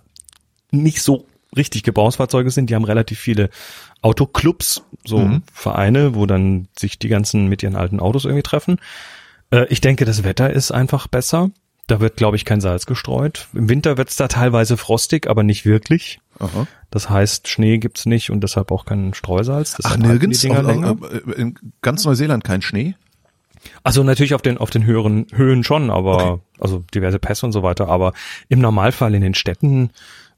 [0.70, 2.70] nicht so richtig Gebrauchsfahrzeuge sind.
[2.70, 3.50] Die haben relativ viele
[4.02, 5.42] Autoclubs, so Mhm.
[5.52, 8.78] Vereine, wo dann sich die ganzen mit ihren alten Autos irgendwie treffen.
[9.50, 11.50] Äh, ich denke, das Wetter ist einfach besser.
[11.86, 13.46] Da wird, glaube ich, kein Salz gestreut.
[13.52, 16.18] Im Winter wird es da teilweise frostig, aber nicht wirklich.
[16.38, 16.66] Aha.
[16.90, 19.72] Das heißt, Schnee gibt's nicht und deshalb auch kein Streusalz.
[19.74, 20.44] Ach, Deshalb halten nirgends?
[20.46, 22.94] Auf, auf, äh, in ganz Neuseeland kein Schnee?
[23.82, 26.42] Also natürlich auf den auf den höheren Höhen schon, aber Okay.
[26.58, 27.88] also diverse Pässe und so weiter.
[27.88, 28.12] Aber
[28.48, 29.90] im Normalfall in den Städten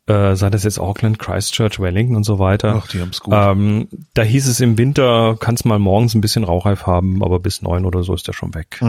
[0.07, 2.81] äh, sei das jetzt Auckland, Christchurch, Wellington und so weiter.
[2.83, 3.35] Ach, die haben's gut.
[3.37, 7.63] Ähm, da hieß es im Winter, kannst mal morgens ein bisschen Rauchreif haben, aber bis
[7.63, 8.81] neun oder so ist der schon weg.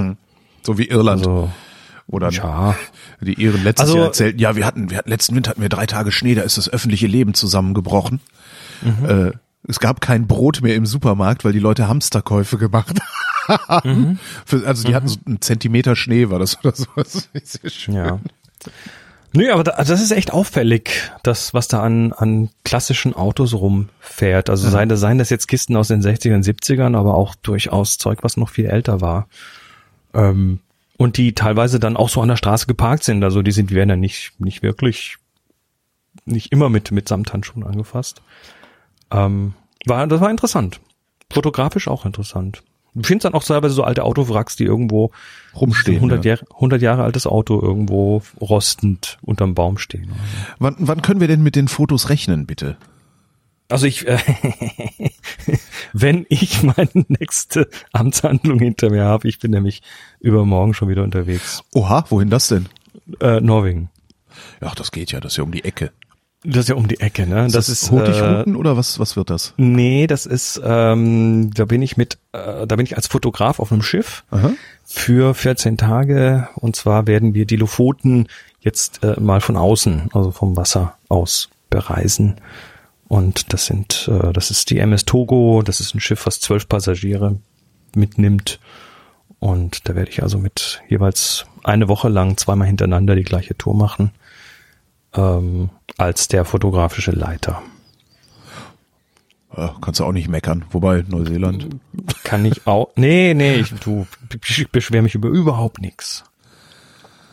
[0.64, 1.22] So wie Irland.
[1.26, 1.50] Also,
[2.08, 2.76] Oder ja.
[3.20, 5.70] die Iren letztes Also- Jahr erzählten, ja, wir hatten, wir hatten, letzten Winter hatten wir
[5.70, 8.22] drei Tage Schnee, da ist das öffentliche Leben zusammengebrochen.
[8.82, 9.06] Mhm.
[9.10, 9.32] Äh,
[9.68, 13.00] es gab kein Brot mehr im Supermarkt, weil die Leute Hamsterkäufe gemacht
[13.48, 13.90] haben.
[13.90, 14.20] Mhm.
[14.46, 16.86] Für, also die hatten so einen Zentimeter Schnee, war das oder so.
[16.96, 17.94] Das ist sehr schön.
[17.96, 18.20] Ja.
[19.38, 24.50] Nö, aber also das ist echt auffällig, das, was da an, an klassischen Autos rumfährt.
[24.50, 28.24] Also seien, das, seien das jetzt Kisten aus den 60ern, 70ern, aber auch durchaus Zeug,
[28.24, 29.28] was noch viel älter war.
[30.16, 30.58] Ähm,
[30.98, 33.24] und die teilweise dann auch so an der Straße geparkt sind.
[33.24, 35.18] Also die sind, die werden ja nicht, nicht wirklich,
[36.26, 38.24] nicht immer mit, mit Samthandschuhen angefasst.
[39.12, 39.54] Ähm,
[39.86, 40.80] war, das war interessant.
[41.32, 42.64] Fotografisch auch interessant.
[42.98, 45.12] Du findest dann auch teilweise so alte Autowracks, die irgendwo
[45.56, 46.34] Rumstehen, 100, ja.
[46.34, 50.12] Jahre, 100 Jahre altes Auto irgendwo rostend unterm Baum stehen.
[50.60, 52.78] Wann, wann können wir denn mit den Fotos rechnen, bitte?
[53.70, 54.18] Also ich, äh,
[55.94, 59.82] wenn ich meine nächste Amtshandlung hinter mir habe, ich bin nämlich
[60.20, 61.64] übermorgen schon wieder unterwegs.
[61.74, 62.68] Oha, wohin das denn?
[63.20, 63.90] Äh, Norwegen.
[64.62, 65.92] Ach, das geht ja, das ist ja um die Ecke.
[66.44, 67.48] Das ist ja um die Ecke, ne?
[67.52, 69.54] Das, ist äh, Hurtigruten oder was, was wird das?
[69.58, 73.72] Nee, das ist, ähm, da bin ich mit, äh, da bin ich als Fotograf auf
[73.72, 74.52] einem Schiff Aha.
[74.84, 78.28] für 14 Tage und zwar werden wir die Lofoten
[78.60, 82.36] jetzt äh, mal von außen, also vom Wasser aus bereisen.
[83.08, 86.68] Und das sind, äh, das ist die MS Togo, das ist ein Schiff, was zwölf
[86.68, 87.38] Passagiere
[87.96, 88.60] mitnimmt.
[89.40, 93.76] Und da werde ich also mit jeweils eine Woche lang zweimal hintereinander die gleiche Tour
[93.76, 94.12] machen,
[95.16, 97.62] ähm, als der fotografische Leiter.
[99.82, 100.66] Kannst du auch nicht meckern.
[100.70, 101.68] Wobei, Neuseeland.
[102.24, 102.90] Kann ich auch.
[102.96, 104.06] Nee, nee, ich, du,
[104.48, 106.24] ich beschwere mich über überhaupt nichts.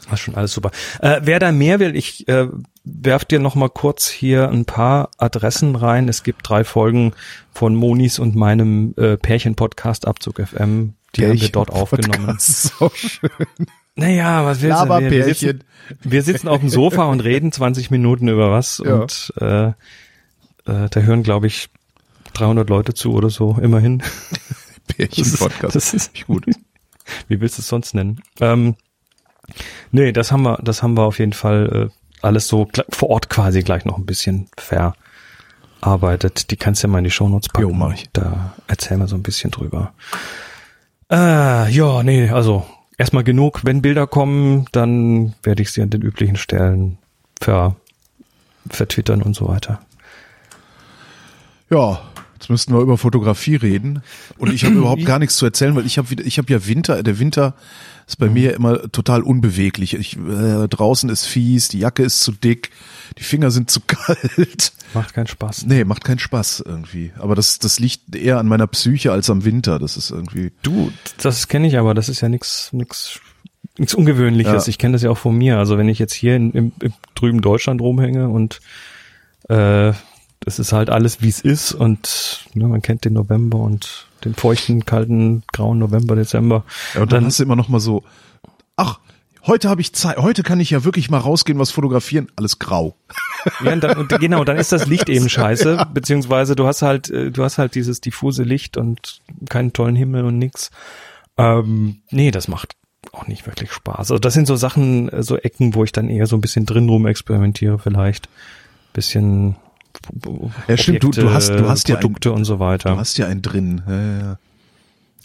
[0.05, 0.71] Das ist schon alles super.
[1.01, 2.49] Äh, wer da mehr will, ich äh,
[2.85, 6.09] werf dir noch mal kurz hier ein paar Adressen rein.
[6.09, 7.13] Es gibt drei Folgen
[7.53, 10.95] von Monis und meinem äh, Pärchen-Podcast Abzug FM.
[11.17, 12.27] Die haben wir dort aufgenommen.
[12.27, 13.31] Podcast, So schön.
[13.97, 14.89] Naja, was willst du?
[15.11, 15.65] Wir, sitzen,
[16.03, 18.95] wir sitzen auf dem Sofa und reden 20 Minuten über was Ja.
[18.95, 19.75] und äh, äh,
[20.65, 21.69] da hören, glaube ich,
[22.35, 24.03] 300 Leute zu oder so, immerhin.
[24.89, 25.77] Pärchen-Podcast.
[25.77, 26.45] Das ist Nicht gut.
[27.29, 28.21] Wie willst du es sonst nennen?
[28.41, 28.75] Ähm,
[29.93, 33.29] nee, das haben wir, das haben wir auf jeden Fall äh, alles so vor Ort
[33.31, 36.51] quasi gleich noch ein bisschen verarbeitet.
[36.51, 37.69] Die kannst du ja mal in die Shownotes packen.
[37.69, 38.07] Jo, mach ich.
[38.13, 39.93] Da erzählen wir so ein bisschen drüber.
[41.11, 42.67] Äh, ja, nee, also
[42.99, 43.65] erstmal genug.
[43.65, 46.99] Wenn Bilder kommen, dann werde ich sie an den üblichen Stellen
[47.41, 47.77] ver,
[48.69, 49.81] vertwittern und so weiter.
[51.71, 52.01] Ja,
[52.35, 54.03] jetzt müssten wir über Fotografie reden.
[54.39, 56.67] Und ich habe überhaupt gar nichts zu erzählen, weil ich habe wieder, ich habe ja
[56.67, 57.55] Winter, der Winter
[58.07, 59.95] ist bei mir immer total unbeweglich.
[59.95, 62.71] Ich, äh, draußen ist fies, die Jacke ist zu dick,
[63.19, 64.73] die Finger sind zu kalt.
[64.93, 65.67] Macht keinen Spaß.
[65.67, 67.13] Nee, macht keinen Spaß irgendwie.
[67.19, 69.79] Aber das, das liegt eher an meiner Psyche als am Winter.
[69.79, 70.53] Das ist irgendwie.
[70.63, 73.21] Du, das kenne ich aber, das ist ja nichts nix,
[73.79, 74.67] nix Ungewöhnliches.
[74.67, 74.69] Ja.
[74.69, 75.59] Ich kenne das ja auch von mir.
[75.59, 78.61] Also wenn ich jetzt hier in, im, im drüben Deutschland rumhänge und
[79.49, 79.93] äh,
[80.41, 84.35] das ist halt alles, wie es ist und ne, man kennt den November und den
[84.35, 86.65] feuchten, kalten, grauen November, Dezember.
[86.95, 88.03] Ja, und dann, hast du immer noch mal so,
[88.77, 89.01] ach,
[89.47, 92.97] heute habe ich Zeit, heute kann ich ja wirklich mal rausgehen, was fotografieren, alles grau.
[93.63, 97.31] Ja, und dann, genau, dann ist das Licht eben scheiße, beziehungsweise du hast halt, äh,
[97.31, 100.71] du hast halt dieses diffuse Licht und keinen tollen Himmel und nix.
[101.37, 102.77] Ähm, nee, das macht
[103.13, 103.99] auch nicht wirklich Spaß.
[103.99, 106.67] Also das sind so Sachen, äh, so Ecken, wo ich dann eher so ein bisschen
[106.67, 108.29] drin rum experimentiere vielleicht.
[108.93, 109.57] Bisschen
[110.69, 112.91] Ja, stimmt, du- du hast- du hast ja ein- Produkte und so weiter.
[112.93, 113.83] Du hast ja einen drin.
[113.89, 114.39] Ja, ja.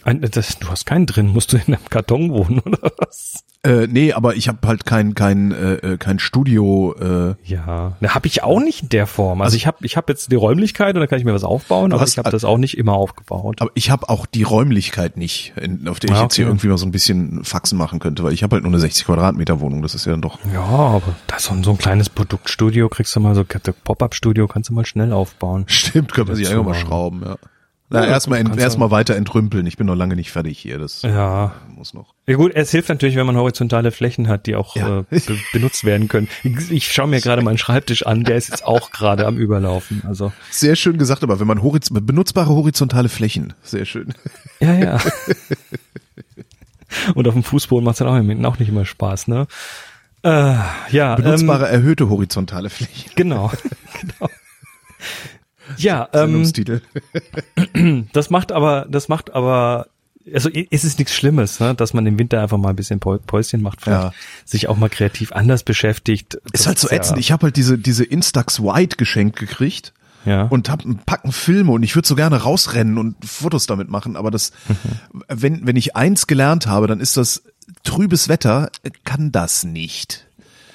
[0.03, 3.43] Ein, das, du hast keinen drin, musst du in einem Karton wohnen oder was?
[3.61, 6.95] Äh, nee, aber ich habe halt kein kein äh, äh, kein Studio.
[6.97, 9.41] Äh, Ja, da habe ich auch nicht in der Form.
[9.41, 11.91] Also ich habe ich hab jetzt die Räumlichkeit und da kann ich mir was aufbauen,
[11.91, 13.57] aber hast- ich habe das auch nicht immer aufgebaut.
[13.59, 16.51] aber ich habe auch die Räumlichkeit nicht, in, auf der ich Ah, jetzt hier okay.
[16.51, 19.03] irgendwie mal so ein bisschen Faxen machen könnte, weil ich habe halt nur eine 60
[19.05, 19.81] Quadratmeter Wohnung.
[19.81, 20.39] Das ist ja dann doch.
[20.53, 23.43] Ja, aber da ist so ein, so ein kleines Produktstudio, kriegst du mal so
[23.83, 25.65] Pop-up-Studio, kannst du mal schnell aufbauen.
[25.67, 27.23] Stimmt, könnte man sich einfach mal schrauben.
[27.25, 27.35] Ja.
[27.91, 29.65] Na, Ja, erstmal erstmal weiter entrümpeln.
[29.65, 30.77] Ich bin noch lange nicht fertig hier.
[30.77, 31.53] Das Ja.
[31.75, 32.13] muss noch.
[32.27, 34.99] Ja gut, es hilft natürlich, wenn man horizontale Flächen hat, die auch Ja.
[34.99, 35.19] äh, be
[35.53, 36.27] benutzt werden können.
[36.69, 40.03] Ich, schaue mir gerade meinen Schreibtisch an, der ist jetzt auch gerade am Überlaufen.
[40.07, 44.13] Also Sehr schön gesagt, aber wenn man horiz benutzbare horizontale Flächen, sehr schön.
[44.59, 44.97] ja, ja.
[47.15, 49.47] Und auf dem Fußboden macht es dann auch, im- auch nicht immer Spaß, ne?
[50.23, 50.55] Äh,
[50.91, 53.05] ja, Benutzbare erhöhte horizontale Flächen.
[53.07, 53.51] ähm, genau,
[54.01, 54.29] genau.
[55.77, 56.43] Ja, ähm,
[58.13, 59.87] das macht aber, das macht aber
[60.31, 63.17] also es ist nichts Schlimmes, ne, dass man im Winter einfach mal ein bisschen Päu-
[63.17, 64.11] Päuschen macht, vielleicht Ja.
[64.45, 66.37] sich auch mal kreativ anders beschäftigt.
[66.53, 67.17] Ist halt so ja- ätzend.
[67.19, 69.93] Ich habe halt diese, diese Instax White geschenkt gekriegt.
[70.25, 70.43] Ja.
[70.43, 74.17] Und hab einen Packen Filme und ich würde so gerne rausrennen und Fotos damit machen,
[74.17, 75.21] aber das, Mhm.
[75.29, 77.41] wenn, wenn ich eins gelernt habe, dann ist das
[77.83, 78.69] trübes Wetter
[79.05, 80.27] kann das nicht.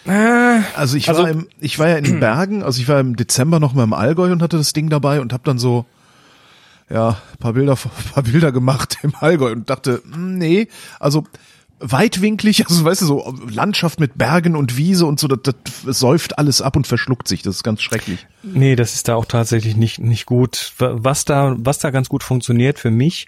[0.06, 3.16] Also ich also- war im, ich war ja in den Bergen, also ich war im
[3.16, 5.86] Dezember noch mal im Allgäu und hatte das Ding dabei und habe dann so
[6.90, 7.76] ja, paar Bilder
[8.14, 10.68] paar Bilder gemacht im Allgäu und dachte, hm, nee,
[11.00, 11.24] also
[11.80, 16.38] weitwinklig, also weißt du so Landschaft mit Bergen und Wiese und so, das, das säuft
[16.38, 18.26] alles ab und verschluckt sich, das ist ganz schrecklich.
[18.42, 20.72] Nee, das ist da auch tatsächlich nicht, nicht gut.
[20.78, 23.26] Was da, was da ganz gut funktioniert für mich,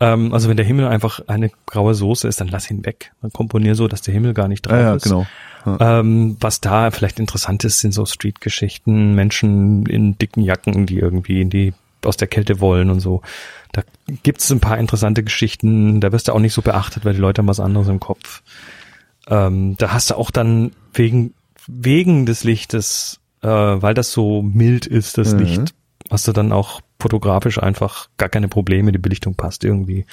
[0.00, 3.12] ähm, also wenn der Himmel einfach eine graue Soße ist, dann lass ihn weg.
[3.22, 5.04] Dann komponier so, dass der Himmel gar nicht drauf Ja, ja, ist.
[5.04, 5.26] genau.
[5.66, 11.40] Ähm, was da vielleicht interessant ist, sind so Street-Geschichten, Menschen in dicken Jacken, die irgendwie
[11.40, 11.72] in die
[12.04, 13.22] aus der Kälte wollen und so.
[13.72, 13.82] Da
[14.22, 17.40] gibt's ein paar interessante Geschichten, da wirst du auch nicht so beachtet, weil die Leute
[17.40, 18.42] haben was anderes im Kopf.
[19.26, 21.32] Ähm, da hast du auch dann wegen,
[21.66, 25.38] wegen des Lichtes, äh, weil das so mild ist, das Mhm.
[25.38, 25.74] Licht,
[26.10, 30.04] hast du dann auch fotografisch einfach gar keine Probleme, die Belichtung passt irgendwie.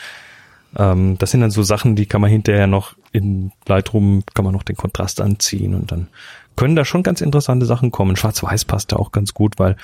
[0.78, 4.54] Ähm, das sind dann so Sachen, die kann man hinterher noch in Lightroom, kann man
[4.54, 6.08] noch den Kontrast anziehen und dann
[6.56, 8.16] können da schon ganz interessante Sachen kommen.
[8.16, 9.76] Schwarz-Weiß passt da auch ganz gut, weil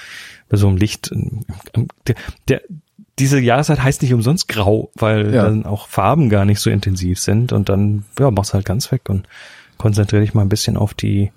[0.49, 1.45] bei so einem Licht, ähm,
[2.07, 2.15] der,
[2.47, 2.61] der,
[3.19, 5.43] diese Jahreszeit heißt nicht umsonst grau, weil Ja.
[5.43, 9.09] dann auch Farben gar nicht so intensiv sind und dann, ja, machst halt ganz weg
[9.09, 9.27] und
[9.77, 11.31] konzentriere dich mal ein bisschen auf die,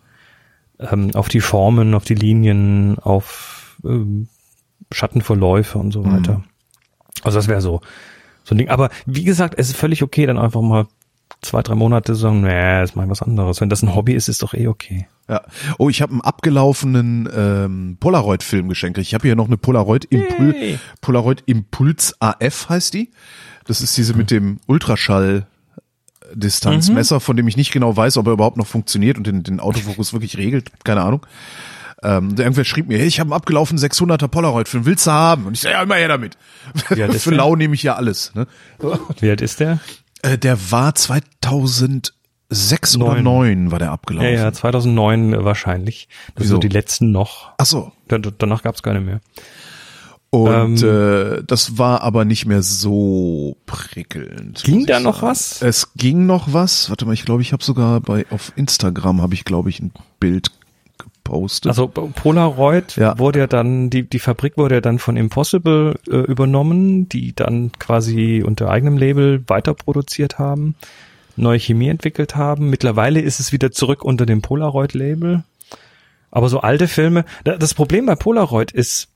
[0.79, 4.29] ähm, auf die Formen, auf die Linien, auf ähm,
[4.93, 6.43] Schattenverläufe und so weiter.
[7.23, 7.81] Also das wäre so,
[8.45, 8.69] so ein Ding.
[8.69, 10.87] Aber wie gesagt, es ist völlig okay, dann einfach mal
[11.43, 13.61] zwei, drei Monate sagen, nee, jetzt mach ich was anderes.
[13.61, 15.07] Wenn das ein Hobby ist, ist doch eh okay.
[15.29, 15.43] Ja.
[15.79, 18.99] Oh, ich habe einen abgelaufenen ähm, Polaroid-Film geschenkt.
[18.99, 20.79] Ich habe hier noch eine Polaroid Impul Yay.
[21.01, 23.11] Polaroid Impuls AF heißt die.
[23.65, 25.47] Das ist diese mit dem Ultraschall
[26.35, 29.61] Distanzmesser, von dem ich nicht genau weiß, ob er überhaupt noch funktioniert und den, den
[29.61, 30.71] Autofokus wirklich regelt.
[30.85, 31.27] Keine Ahnung.
[32.03, 35.47] Ähm, der irgendwer schrieb mir, hey, ich habe einen abgelaufenen 600er Polaroid-Film, willst du haben?
[35.47, 36.37] Und ich sage, ja, immer her damit.
[37.19, 38.33] Für lau nehme ich ja alles.
[38.35, 38.47] Ne?
[39.21, 39.79] Wie alt ist der?
[40.23, 43.65] Äh, der war 2006 oder Neun.
[43.67, 44.33] 9 war der Ja, abgelaufen.
[44.35, 46.09] ja, 2009 wahrscheinlich.
[46.35, 46.55] Das Wieso?
[46.55, 47.51] so die letzten noch.
[47.59, 47.93] Ach so.
[48.09, 49.21] Da- da- Danach gab's keine mehr.
[50.33, 54.63] Und Ähm, äh, das war aber nicht mehr so prickelnd.
[54.63, 55.27] Ging da noch sagen.
[55.27, 55.61] was?
[55.63, 56.89] Es ging noch was.
[56.89, 59.91] Warte mal, ich glaube, ich habe sogar bei auf Instagram habe ich glaube ich ein
[60.21, 60.53] Bild
[61.25, 61.69] gepostet.
[61.69, 63.19] Also Polaroid Ja.
[63.19, 67.73] wurde ja dann, die, die Fabrik wurde ja dann von Impossible äh, übernommen, die dann
[67.79, 70.75] quasi unter eigenem Label weiter produziert haben,
[71.37, 72.71] neue Chemie entwickelt haben.
[72.71, 75.45] Mittlerweile ist es wieder zurück unter dem Polaroid-Label.
[76.31, 79.09] Aber so alte Filme, da- das Problem bei Polaroid ist,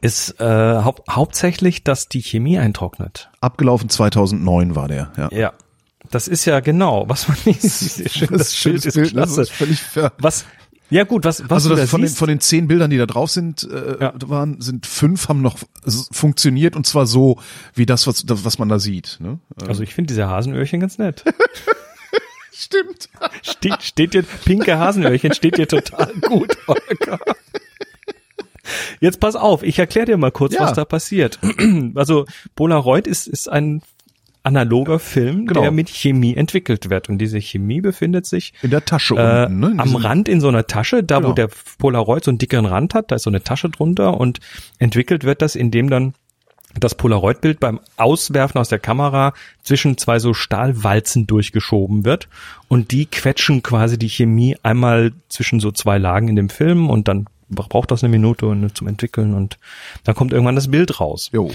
[0.00, 3.30] ist äh, hau hauptsächlich, dass die Chemie eintrocknet.
[3.40, 5.12] Abgelaufen 2009 war der.
[5.16, 5.28] Ja.
[5.32, 5.52] Ja.
[6.10, 7.62] Das ist ja genau, was man nicht
[8.12, 9.02] schön, das, Bild ist ne?
[9.04, 9.36] klasse.
[9.36, 10.12] Das ist völlig fair.
[10.18, 10.44] Was,
[10.92, 12.98] ja gut, was, was Also das da von, den, siehst, von den zehn Bildern, die
[12.98, 14.12] da drauf sind, äh, Ja.
[14.26, 15.58] waren, sind fünf haben noch
[16.12, 17.38] funktioniert und zwar so
[17.74, 19.18] wie das, was, das, was man da sieht.
[19.20, 19.38] Ne?
[19.66, 21.24] Also ich finde diese Hasenöhrchen ganz nett.
[22.54, 23.08] Stimmt.
[23.42, 27.18] Steht, steht dir, pinke Hasenöhrchen steht dir total gut, Holger.
[29.00, 30.60] Jetzt pass auf, ich erkläre dir mal kurz, Ja.
[30.60, 31.38] was da passiert.
[31.94, 33.82] Also Polaroid ist, ist ein
[34.44, 35.60] analoger Film, Genau.
[35.62, 37.08] der mit Chemie entwickelt wird.
[37.08, 39.60] Und diese Chemie befindet sich In der Tasche äh, unten.
[39.60, 39.74] Ne?
[39.78, 41.34] Am Rand in so einer Tasche, da wo Genau.
[41.34, 44.40] der Polaroid so einen dickeren Rand hat, da ist so eine Tasche drunter und
[44.78, 46.14] entwickelt wird das, indem dann
[46.80, 52.28] das Polaroid-Bild beim Auswerfen aus der Kamera zwischen zwei so Stahlwalzen durchgeschoben wird
[52.68, 57.08] und die quetschen quasi die Chemie einmal zwischen so zwei Lagen in dem Film und
[57.08, 59.58] dann braucht das eine Minute zum Entwickeln und
[60.04, 61.28] dann kommt irgendwann das Bild raus.
[61.34, 61.50] Jo.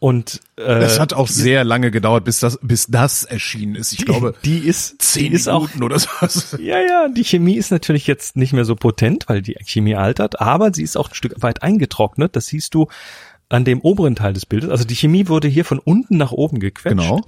[0.00, 3.92] Und äh, Es hat auch sehr lange gedauert, bis das, bis das erschienen ist.
[3.92, 6.56] Ich glaube, die ist, zehn die ist auch Minuten oder so.
[6.58, 10.40] Ja, ja, die Chemie ist natürlich jetzt nicht mehr so potent, weil die Chemie altert,
[10.40, 12.36] aber sie ist auch ein Stück weit eingetrocknet.
[12.36, 12.86] Das siehst du
[13.48, 14.70] an dem oberen Teil des Bildes.
[14.70, 16.96] Also die Chemie wurde hier von unten nach oben gequetscht.
[16.96, 17.22] Genau.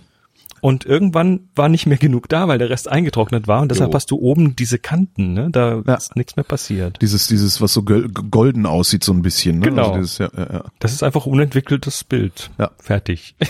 [0.60, 3.62] Und irgendwann war nicht mehr genug da, weil der Rest eingetrocknet war.
[3.62, 3.94] Und deshalb Jo.
[3.94, 5.48] hast du oben diese Kanten, ne?
[5.50, 5.94] Da Ja.
[5.94, 6.98] ist nichts mehr passiert.
[7.00, 9.58] Dieses, dieses, was so golden aussieht, so ein bisschen.
[9.60, 9.66] Ne?
[9.66, 9.88] Genau.
[9.88, 12.50] Also dieses, ja, ja, Das ist einfach unentwickeltes Bild.
[12.58, 12.70] Ja.
[12.78, 13.34] Fertig.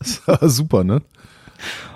[0.26, 0.48] ja.
[0.48, 1.02] Super, ne?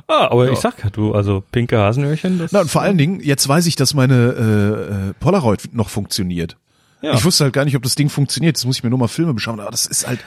[0.06, 3.20] ah, aber ich sag ja, du, also pinke Hasenöhrchen, das Na, und vor allen Dingen,
[3.20, 6.56] jetzt weiß ich, dass meine äh, äh, Polaroid noch funktioniert.
[7.02, 7.14] Ja.
[7.14, 8.56] Ich wusste halt gar nicht, ob das Ding funktioniert.
[8.58, 9.58] Jetzt muss ich mir nur mal Filme beschauen.
[9.58, 10.20] Aber das ist halt,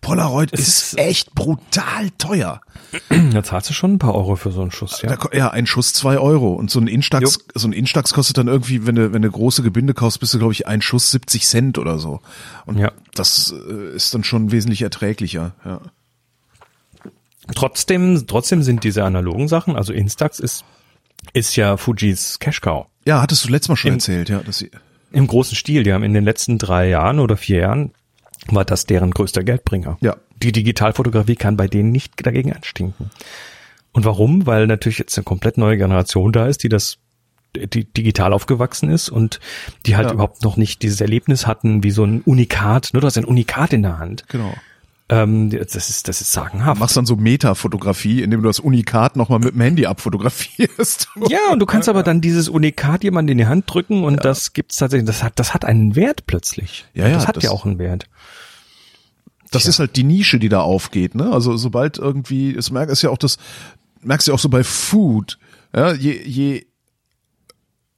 [0.00, 2.60] Polaroid ist, ist- echt brutal teuer.
[3.32, 5.16] da zahlst du schon ein paar Euro für so einen Schuss, Ja, ja.
[5.16, 6.52] da, ja ein Schuss zwei Euro.
[6.54, 9.62] Und so ein Instax, so ein Instax kostet dann irgendwie, wenn du, wenn du große
[9.62, 12.20] Gebinde kaufst, bist du, glaube ich, ein Schuss 70 Cent oder so.
[12.64, 12.92] Und Ja.
[13.14, 15.52] das äh, ist dann schon wesentlich erträglicher.
[15.64, 15.80] Ja.
[17.54, 20.64] Trotzdem, trotzdem sind diese analogen Sachen, also Instax ist,
[21.32, 22.86] ist ja Fujis Cash Cow.
[23.06, 24.40] Ja, hattest du letztes Mal schon Im- erzählt, ja.
[24.40, 24.70] Dass sie,
[25.12, 25.82] Im großen Stil.
[25.82, 27.92] Die haben in den letzten drei Jahren oder vier Jahren
[28.48, 29.98] war das deren größter Geldbringer.
[30.00, 30.16] Ja.
[30.42, 33.10] Die Digitalfotografie kann bei denen nicht dagegen anstinken.
[33.92, 34.46] Und warum?
[34.46, 36.98] Weil natürlich jetzt eine komplett neue Generation da ist, die das
[37.56, 39.40] die digital aufgewachsen ist und
[39.84, 40.12] die halt Ja.
[40.14, 42.90] überhaupt noch nicht dieses Erlebnis hatten wie so ein Unikat.
[42.92, 44.24] Ne, du hast ein Unikat in der Hand.
[44.28, 44.54] genau.
[45.12, 46.78] Ähm, das ist das ist sagenhaft.
[46.80, 51.08] Machst dann so Metafotografie, indem du das Unikat nochmal mit dem Handy abfotografierst.
[51.28, 54.52] Ja, und du kannst aber dann dieses Unikat jemand in die Hand drücken und das
[54.52, 56.86] gibt's tatsächlich, das hat, das hat einen Wert plötzlich.
[56.94, 58.06] Ja, ja, das hat das- ja auch einen Wert.
[59.50, 61.32] Das ist halt die Nische, die da aufgeht, ne?
[61.32, 63.36] Also sobald irgendwie, es merkt es ja auch das,
[64.00, 65.38] merkst du ja auch so bei Food,
[65.74, 66.66] ja, je, je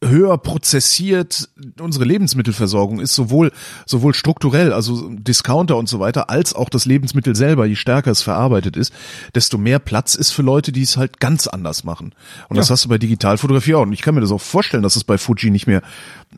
[0.02, 1.48] höher prozessiert
[1.80, 3.52] unsere Lebensmittelversorgung ist, sowohl,
[3.86, 8.22] sowohl strukturell, also Discounter und so weiter, als auch das Lebensmittel selber, je stärker es
[8.22, 8.92] verarbeitet ist,
[9.34, 12.14] desto mehr Platz ist für Leute, die es halt ganz anders machen.
[12.48, 13.82] Und das hast du bei Digitalfotografie auch.
[13.82, 15.82] Und ich kann mir das auch vorstellen, dass es bei Fuji nicht mehr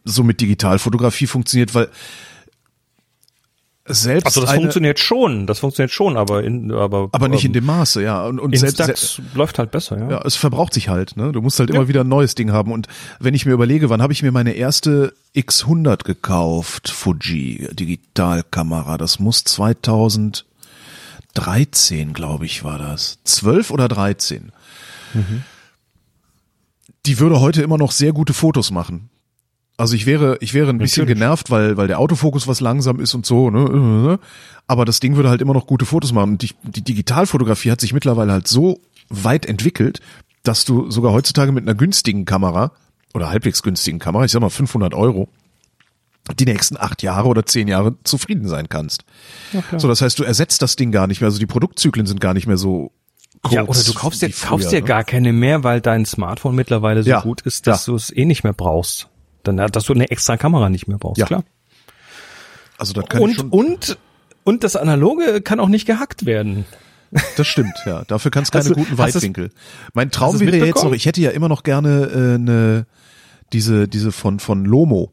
[0.04, 1.88] so mit Digitalfotografie funktioniert, weil
[3.86, 7.50] selbst Also das eine, funktioniert schon, das funktioniert schon, aber in, aber, aber nicht in
[7.50, 8.24] ähm, dem Maße, ja.
[8.24, 10.10] Und, und selbst, Instax läuft halt besser, ja.
[10.10, 11.32] ja, es verbraucht sich halt, ne?
[11.32, 11.88] Du musst halt immer Ja.
[11.88, 12.72] wieder ein neues Ding haben.
[12.72, 12.88] Und
[13.20, 19.18] wenn ich mir überlege, wann habe ich mir meine erste X100 gekauft, Fuji Digitalkamera, das
[19.18, 20.44] muss 2013,
[22.14, 23.18] glaube ich, war das.
[23.24, 24.50] 12 oder 13.
[27.04, 29.10] Die würde heute immer noch sehr gute Fotos machen.
[29.76, 31.18] Also ich wäre, ich wäre ein bisschen Natürlich.
[31.20, 34.18] genervt, weil, weil der Autofokus was langsam ist und so, ne?
[34.66, 36.32] Aber das Ding würde halt immer noch gute Fotos machen.
[36.32, 40.00] Und die, die Digitalfotografie hat sich mittlerweile halt so weit entwickelt,
[40.44, 42.72] dass du sogar heutzutage mit einer günstigen Kamera
[43.14, 45.28] oder halbwegs günstigen Kamera, ich sag mal 500 Euro,
[46.38, 49.04] die nächsten acht Jahre oder zehn Jahre zufrieden sein kannst.
[49.50, 49.80] klar.
[49.80, 51.26] So, das heißt, du ersetzt das Ding gar nicht mehr.
[51.26, 52.92] Also die Produktzyklen sind gar nicht mehr so
[53.42, 53.54] kurz.
[53.54, 54.86] Ja, oder du kaufst dir, früher, kaufst dir ne?
[54.86, 57.90] gar keine mehr, weil dein Smartphone mittlerweile so Ja, gut ist, dass ja.
[57.92, 59.08] du es eh nicht mehr brauchst.
[59.44, 61.44] Dann, dass du eine extra Kamera nicht mehr brauchst, Ja, klar.
[62.78, 63.98] Also das kann ich Und, schon, und,
[64.44, 66.64] und das Analoge kann auch nicht gehackt werden.
[67.36, 68.02] Das stimmt, ja.
[68.04, 69.50] Dafür kannst du keine du- guten Weitwinkel.
[69.92, 72.86] Mein Traum wäre ja jetzt noch, ich hätte ja immer noch gerne äh, eine
[73.52, 75.12] diese diese von von Lomo,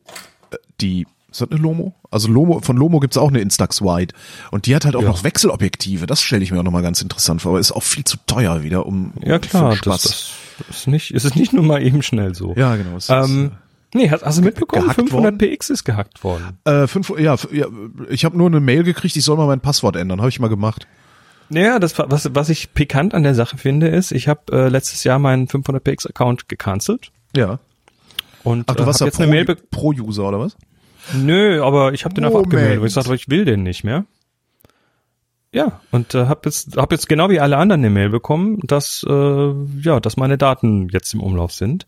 [0.50, 1.94] äh, die ist das eine Lomo?
[2.10, 4.14] Also Lomo von Lomo gibt's auch eine Instax Wide
[4.50, 5.10] und die hat halt auch Ja.
[5.10, 6.08] noch Wechselobjektive.
[6.08, 8.18] Das stelle ich mir auch noch mal ganz interessant vor, aber ist auch viel zu
[8.26, 10.32] teuer wieder um Ja um klar, für das, Spaß.
[10.68, 12.54] das ist nicht, es ist nicht nur mal eben schnell so.
[12.58, 12.98] ja, genau.
[12.98, 13.52] es ist, Ähm,
[13.94, 14.84] nee, hast, hast du mitbekommen?
[14.84, 16.58] gehackt 500 PX ist gehackt worden.
[16.66, 17.68] äh, fünf, ja, ja,
[18.10, 20.20] ich habe nur eine Mail gekriegt, ich soll mal mein Passwort ändern.
[20.20, 20.88] Habe ich mal gemacht.
[21.50, 25.04] Naja, das, was, was ich pikant an der Sache finde, ist, ich habe äh, letztes
[25.04, 27.60] Jahr meinen 500 PX Account gecancelt Ja.
[28.44, 30.56] und Ach, du äh, warst ja jetzt eine Mail Pro, Pro-User oder was?
[31.14, 32.86] Nö, aber ich habe den einfach abgemeldet.
[32.86, 34.06] Ich sagte, ich will den nicht mehr.
[35.54, 39.06] Ja, und äh, habe jetzt hab jetzt genau wie alle anderen eine Mail bekommen, dass
[39.06, 39.52] äh,
[39.82, 41.86] ja, dass meine Daten jetzt im Umlauf sind.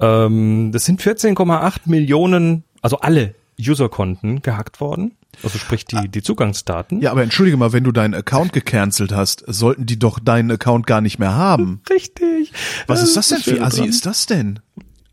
[0.00, 5.12] Ähm, das sind 14,8 Millionen, also alle Userkonten gehackt worden.
[5.42, 7.00] Also sprich die die Zugangsdaten.
[7.00, 10.86] Ja, aber entschuldige mal, wenn du deinen Account gecancelt hast, sollten die doch deinen Account
[10.86, 11.80] gar nicht mehr haben.
[11.90, 12.52] Richtig.
[12.86, 13.38] Was ist das denn?
[13.38, 13.88] Wie Schöne assi dran.
[13.88, 14.60] ist das denn?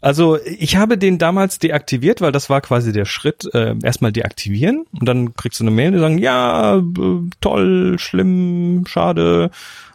[0.02, 4.86] Also ich habe den damals deaktiviert, weil das war quasi der Schritt, äh, erstmal deaktivieren
[5.00, 6.82] und dann kriegst du eine Mail, die sagen, ja,
[7.40, 9.52] toll, schlimm, schade,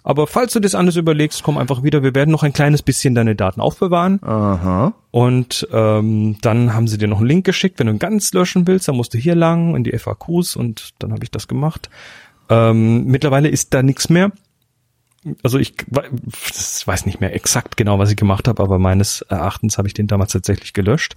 [0.06, 3.14] aber falls du das anders überlegst, komm einfach wieder, wir werden noch ein kleines bisschen
[3.14, 4.94] deine Daten aufbewahren Aha.
[5.10, 8.66] und ähm, dann haben sie dir noch einen Link geschickt, wenn du ihn ganz löschen
[8.66, 11.90] willst, dann musst du hier lang in die FAQs und dann habe ich das gemacht.
[12.48, 14.30] Ähm, mittlerweile ist da nichts mehr.
[15.42, 16.08] Also ich we-
[16.46, 19.94] das weiß nicht mehr exakt genau, was ich gemacht habe, aber meines Erachtens habe ich
[19.94, 21.16] den damals tatsächlich gelöscht.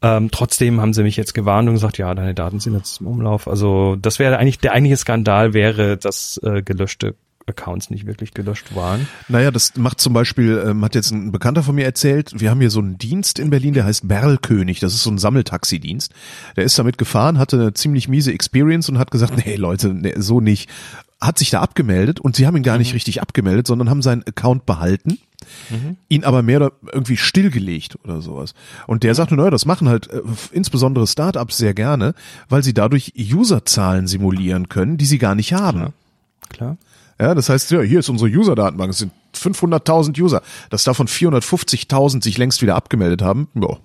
[0.00, 3.06] Ähm, trotzdem haben sie mich jetzt gewarnt und gesagt, ja, deine Daten sind jetzt im
[3.08, 3.46] Umlauf.
[3.48, 7.14] Also das wäre eigentlich der eigentliche Skandal wäre, dass äh, gelöschte
[7.46, 9.08] Accounts nicht wirklich gelöscht waren.
[9.28, 12.60] Naja, das macht zum Beispiel, ähm, hat jetzt ein Bekannter von mir erzählt, wir haben
[12.60, 16.12] hier so einen Dienst in Berlin, der heißt Berlkönig, das ist so ein Sammeltaxidienst.
[16.56, 20.14] Der ist damit gefahren, hatte eine ziemlich miese Experience und hat gesagt, nee Leute, nee,
[20.16, 20.68] so nicht.
[21.20, 24.22] Hat sich da abgemeldet und sie haben ihn gar nicht richtig abgemeldet, sondern haben seinen
[24.24, 25.18] Account behalten,
[26.08, 28.52] ihn aber mehr oder irgendwie stillgelegt oder sowas.
[28.86, 30.20] Und der sagt, naja, das machen halt äh,
[30.52, 32.14] insbesondere Startups sehr gerne,
[32.50, 35.94] weil sie dadurch Userzahlen simulieren können, die sie gar nicht haben.
[36.50, 36.76] Klar.
[37.18, 38.90] Ja, das heißt, ja, hier ist unsere User-Datenbank.
[38.90, 40.42] Es sind 500.000 User.
[40.70, 43.78] Dass davon 450.000 sich längst wieder abgemeldet haben, ja.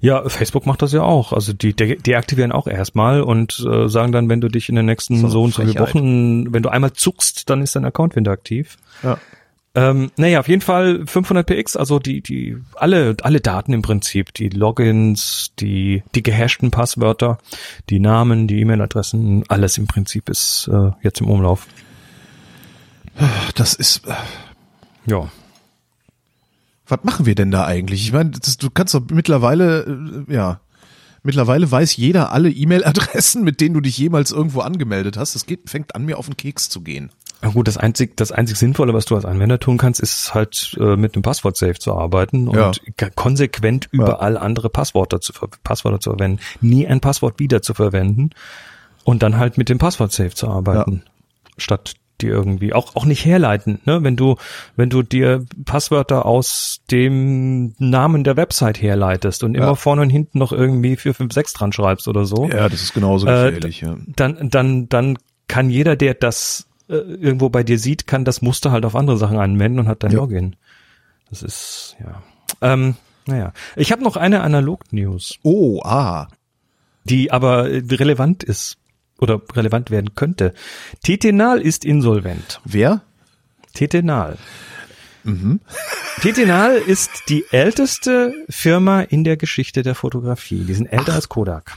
[0.00, 1.32] Ja, Facebook macht das ja auch.
[1.32, 4.86] Also die de deaktivieren auch erstmal und äh, sagen dann, wenn du dich in den
[4.86, 5.94] nächsten So so, und so viele Frechheit.
[5.94, 8.78] Wochen, wenn du einmal zuckst, dann ist dein Account wieder aktiv.
[9.02, 9.18] ja.
[9.74, 14.34] Ähm, naja, auf jeden Fall 500 px, also die, die, alle, alle Daten im Prinzip,
[14.34, 17.38] die Logins, die, die gehashten Passwörter,
[17.88, 21.68] die Namen, die E-Mail-Adressen, alles im Prinzip ist äh, jetzt im Umlauf.
[23.54, 24.14] Das ist, äh,
[25.06, 25.28] Ja.
[26.88, 28.02] was machen wir denn da eigentlich?
[28.02, 30.60] Ich meine, das, du kannst doch mittlerweile, äh, ja,
[31.22, 35.34] mittlerweile weiß jeder alle E-Mail-Adressen, mit denen du dich jemals irgendwo angemeldet hast.
[35.36, 37.10] Das geht, fängt an, mir auf den Keks zu gehen.
[37.42, 40.76] Na gut, das einzig, das einzig Sinnvolle, was du als Anwender tun kannst, ist halt
[40.78, 43.08] äh, mit einem Passwort-Safe zu arbeiten und Ja.
[43.14, 45.32] konsequent überall andere Passwörter zu,
[45.64, 48.30] Passwörter zu verwenden, nie ein Passwort wieder zu verwenden
[49.04, 51.02] und dann halt mit dem Passwort-Safe zu arbeiten,
[51.56, 54.02] statt die irgendwie auch auch nicht herleiten, ne?
[54.04, 54.36] Wenn du
[54.76, 59.74] wenn du dir Passwörter aus dem Namen der Website herleitest und immer Ja.
[59.74, 63.52] vorne und hinten noch irgendwie 456 dran schreibst oder so, Ja, das ist genauso Äh,
[63.52, 63.96] gefährlich, ja.
[64.06, 65.16] dann, dann, dann
[65.48, 69.16] kann jeder, der das äh, irgendwo bei dir sieht, kann das Muster halt auf andere
[69.16, 70.18] Sachen anwenden und hat dein Ja.
[70.18, 70.56] Login.
[71.30, 72.22] Das ist, ja.
[72.60, 73.52] Ähm, naja.
[73.76, 76.28] Ich habe noch eine Analog-News, Oh, ah.
[77.04, 78.76] die aber äh, relevant ist
[79.18, 80.52] oder relevant werden könnte.
[81.02, 82.60] Tetenal ist insolvent.
[82.64, 83.02] Wer?
[83.74, 84.38] Tetenal.
[85.24, 85.60] Mhm.
[86.22, 90.64] Tetenal ist die älteste Firma in der Geschichte der Fotografie.
[90.64, 91.76] Die sind älter als Kodak.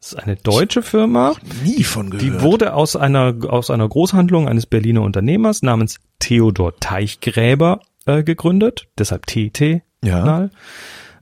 [0.00, 1.34] Das ist eine deutsche Firma.
[1.62, 2.22] Nie von gehört.
[2.24, 8.88] Die wurde aus einer, aus einer Großhandlung eines Berliner Unternehmers namens Theodor Teichgräber äh, gegründet,
[8.98, 9.82] deshalb TT.
[10.02, 10.48] Ja.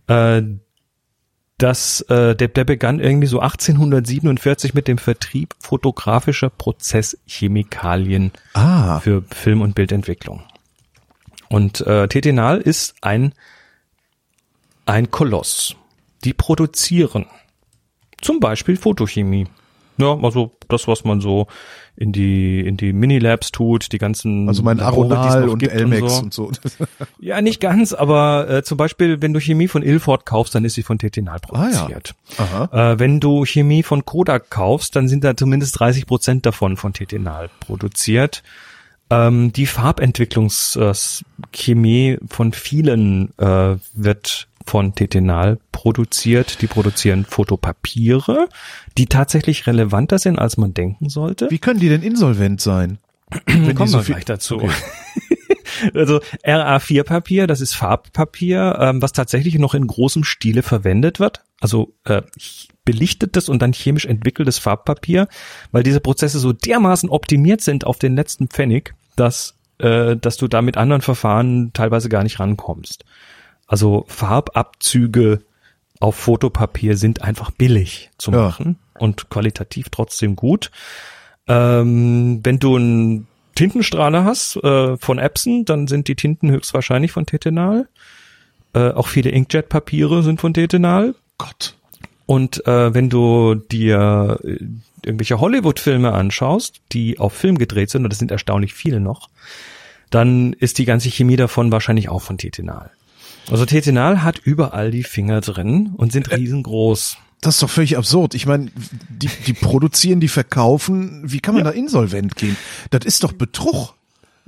[0.06, 0.42] Äh,
[1.58, 9.24] das, äh, der, der begann irgendwie so 1847 mit dem Vertrieb fotografischer Prozesschemikalien Ah, für
[9.34, 10.44] Film- und Bildentwicklung.
[11.48, 13.34] Und äh, Tetenal ist ein,
[14.86, 15.74] ein Koloss.
[16.22, 17.26] Die produzieren
[18.20, 19.46] zum Beispiel Photochemie.
[20.00, 21.48] Ja, also das, was man so
[21.96, 26.22] in die in die Minilabs tut, die ganzen also mein Aronal und Elmex so.
[26.22, 26.52] und so.
[27.18, 30.74] Ja, nicht ganz, aber äh, zum Beispiel, wenn du Chemie von Ilford kaufst, dann ist
[30.74, 31.88] sie von Tetenal Ah, ja.
[31.88, 32.14] produziert.
[32.72, 36.92] Äh, wenn du Chemie von Kodak kaufst, dann sind da zumindest 30 Prozent davon von
[36.92, 38.44] Tetenal produziert.
[39.10, 46.60] Ähm, die Farbentwicklungschemie von vielen äh, wird von Tetenal produziert.
[46.62, 48.48] Die produzieren Fotopapiere,
[48.96, 51.48] die tatsächlich relevanter sind, als man denken sollte.
[51.50, 52.98] Wie können die denn insolvent sein?
[53.46, 54.56] Wenn Kommen so wir gleich dazu.
[54.56, 54.70] Okay.
[55.94, 61.44] Also RA4-Papier, das ist Farbpapier, ähm, was tatsächlich noch in großem Stile verwendet wird.
[61.60, 62.22] Also äh,
[62.84, 65.28] belichtetes und dann chemisch entwickeltes Farbpapier,
[65.70, 70.48] weil diese Prozesse so dermaßen optimiert sind auf den letzten Pfennig, dass, äh, dass du
[70.48, 73.04] da mit anderen Verfahren teilweise gar nicht rankommst.
[73.68, 75.40] Also Farbabzüge
[76.00, 78.38] auf Fotopapier sind einfach billig zu Ja.
[78.38, 80.70] machen und qualitativ trotzdem gut.
[81.46, 87.26] Ähm, wenn du einen Tintenstrahler hast äh, von Epson, dann sind die Tinten höchstwahrscheinlich von
[87.26, 87.88] Tetenal.
[88.74, 91.14] Äh, auch viele Inkjet-Papiere sind von Tetenal.
[91.38, 91.74] Gott.
[92.26, 94.58] Und äh, wenn du dir äh,
[95.04, 99.28] irgendwelche Hollywood-Filme anschaust, die auf Film gedreht sind, und das sind erstaunlich viele noch,
[100.10, 102.90] dann ist die ganze Chemie davon wahrscheinlich auch von Tetenal.
[103.50, 107.18] Also Tetenal hat überall die Finger drin und sind riesengroß.
[107.40, 108.34] Das ist doch völlig absurd.
[108.34, 108.70] Ich meine,
[109.08, 111.22] die, die produzieren, die verkaufen.
[111.24, 112.56] Wie kann man da insolvent gehen?
[112.90, 113.94] Das ist doch Betrug.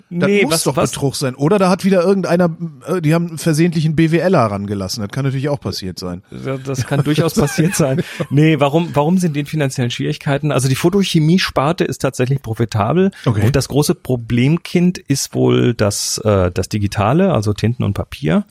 [0.09, 1.35] Das muss doch Betrug sein.
[1.37, 2.51] Oder da hat wieder irgendeiner,
[2.87, 5.03] äh, die haben versehentlich einen BWLer rangelassen.
[5.03, 6.23] Das kann natürlich auch passiert sein.
[6.45, 8.03] Ja, Das kann durchaus passiert sein.
[8.31, 10.53] Nee, warum, warum sind die in finanziellen Schwierigkeiten?
[10.53, 13.11] Also die Photochemie-Sparte ist tatsächlich profitabel.
[13.25, 13.47] Okay.
[13.47, 18.45] Und das große Problemkind ist wohl das, äh, das Digitale, also Tinten und Papier.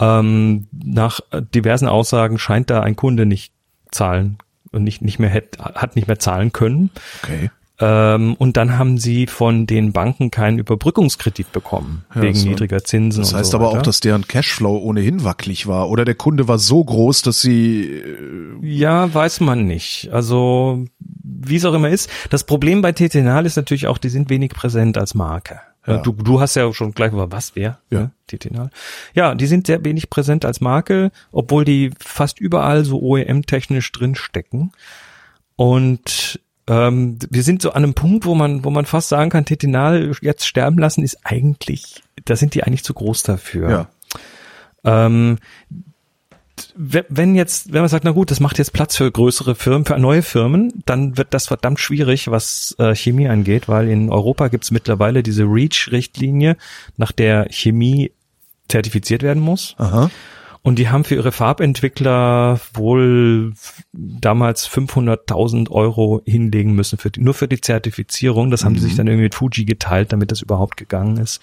[0.00, 1.20] Ähm, nach
[1.54, 3.52] diversen Aussagen scheint da ein Kunde nicht
[3.90, 4.38] zahlen
[4.72, 6.90] und nicht, nicht mehr hätt, hat nicht mehr zahlen können.
[7.22, 7.50] Okay.
[7.80, 12.48] Ähm, und dann haben sie von den Banken keinen Überbrückungskredit bekommen, Ja, wegen so.
[12.48, 13.22] niedriger Zinsen.
[13.22, 13.78] Das heißt so aber weiter.
[13.78, 15.88] auch, dass deren Cashflow ohnehin wackelig war.
[15.88, 20.10] Oder der Kunde war so groß, dass sie, äh, Ja, weiß man nicht.
[20.12, 22.10] Also, wie es auch immer ist.
[22.30, 25.60] Das Problem bei Tetenal ist natürlich auch, die sind wenig präsent als Marke.
[25.88, 25.98] Ja.
[25.98, 27.78] Du, du hast ja schon gleich über was, wer?
[27.90, 28.00] Ja.
[28.00, 28.10] Ne?
[28.26, 28.70] Tetenal.
[29.14, 34.72] Ja, die sind sehr wenig präsent als Marke, obwohl die fast überall so OEM-technisch drinstecken.
[35.56, 39.46] Und ähm, wir sind so an einem Punkt, wo man, wo man fast sagen kann,
[39.46, 43.70] Tetenal jetzt sterben lassen ist eigentlich, da sind die eigentlich zu groß dafür.
[43.70, 43.88] ja.
[44.84, 45.38] Ähm,
[46.76, 49.98] wenn jetzt, wenn man sagt, na gut, das macht jetzt Platz für größere Firmen, für
[49.98, 54.70] neue Firmen, dann wird das verdammt schwierig, was äh, Chemie angeht, weil in Europa gibt's
[54.70, 56.56] mittlerweile diese REACH-Richtlinie,
[56.96, 58.12] nach der Chemie
[58.68, 59.74] zertifiziert werden muss.
[59.78, 60.10] Aha.
[60.62, 63.54] Und die haben für ihre Farbentwickler wohl
[63.92, 68.50] damals 500.000 Euro hinlegen müssen, für die, nur für die Zertifizierung.
[68.50, 71.40] Das haben die sich dann irgendwie mit Fuji geteilt, damit das überhaupt gegangen ist.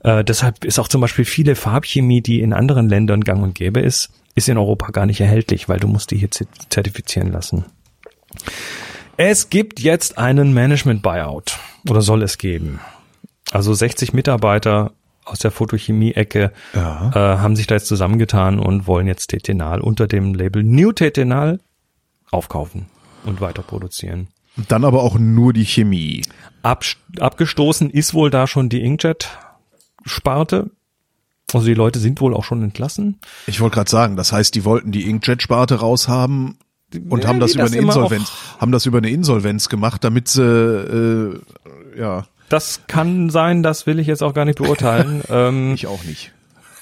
[0.00, 3.80] Äh, deshalb ist auch zum Beispiel viele Farbchemie, die in anderen Ländern gang und gäbe
[3.80, 7.64] ist, ist in Europa gar nicht erhältlich, weil du musst die hier zer- zertifizieren lassen.
[9.16, 11.58] Es gibt jetzt einen Management-Buyout.
[11.88, 12.80] Oder soll es geben.
[13.52, 14.92] Also 60 Mitarbeiter
[15.24, 17.10] aus der Photochemie-Ecke Ja.
[17.14, 21.60] äh, haben sich da jetzt zusammengetan und wollen jetzt Tetenal unter dem Label New Tetenal
[22.30, 22.86] aufkaufen
[23.24, 24.28] und weiter produzieren.
[24.68, 26.22] Dann aber auch nur die Chemie.
[26.62, 26.84] Ab,
[27.20, 30.70] abgestoßen ist wohl da schon die Inkjet-Sparte.
[31.52, 33.20] Also die Leute sind wohl auch schon entlassen.
[33.46, 36.58] Ich wollte gerade sagen, das heißt, die wollten die Inkjet-Sparte raushaben
[37.08, 40.28] und Ja, haben das über das eine Insolvenz, haben das über eine Insolvenz gemacht, damit
[40.28, 41.40] sie äh,
[41.98, 45.22] ja, Das kann sein, das will ich jetzt auch gar nicht beurteilen.
[45.28, 46.32] ähm, ich auch nicht.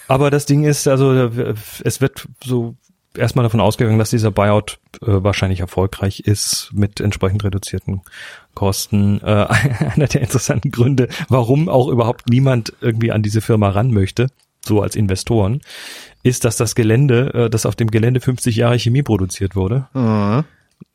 [0.08, 1.30] aber das Ding ist, also
[1.84, 2.76] es wird so
[3.16, 8.02] erstmal davon ausgegangen, dass dieser Buyout äh, wahrscheinlich erfolgreich ist mit entsprechend reduzierten
[8.54, 9.20] Kosten.
[9.20, 9.24] Äh,
[9.94, 14.28] einer der interessanten Gründe, warum auch überhaupt niemand irgendwie an diese Firma ran möchte,
[14.64, 15.60] so als Investoren,
[16.22, 19.88] ist, dass das Gelände, äh, dass auf dem Gelände 50 Jahre Chemie produziert wurde.
[19.94, 20.44] Mhm.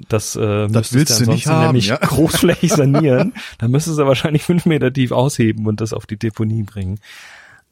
[0.10, 1.98] Das, äh, Das willst du nicht haben, nämlich ja.
[2.02, 3.34] großflächig sanieren.
[3.58, 7.00] da müsstest du wahrscheinlich fünf Meter tief ausheben und das auf die Deponie bringen.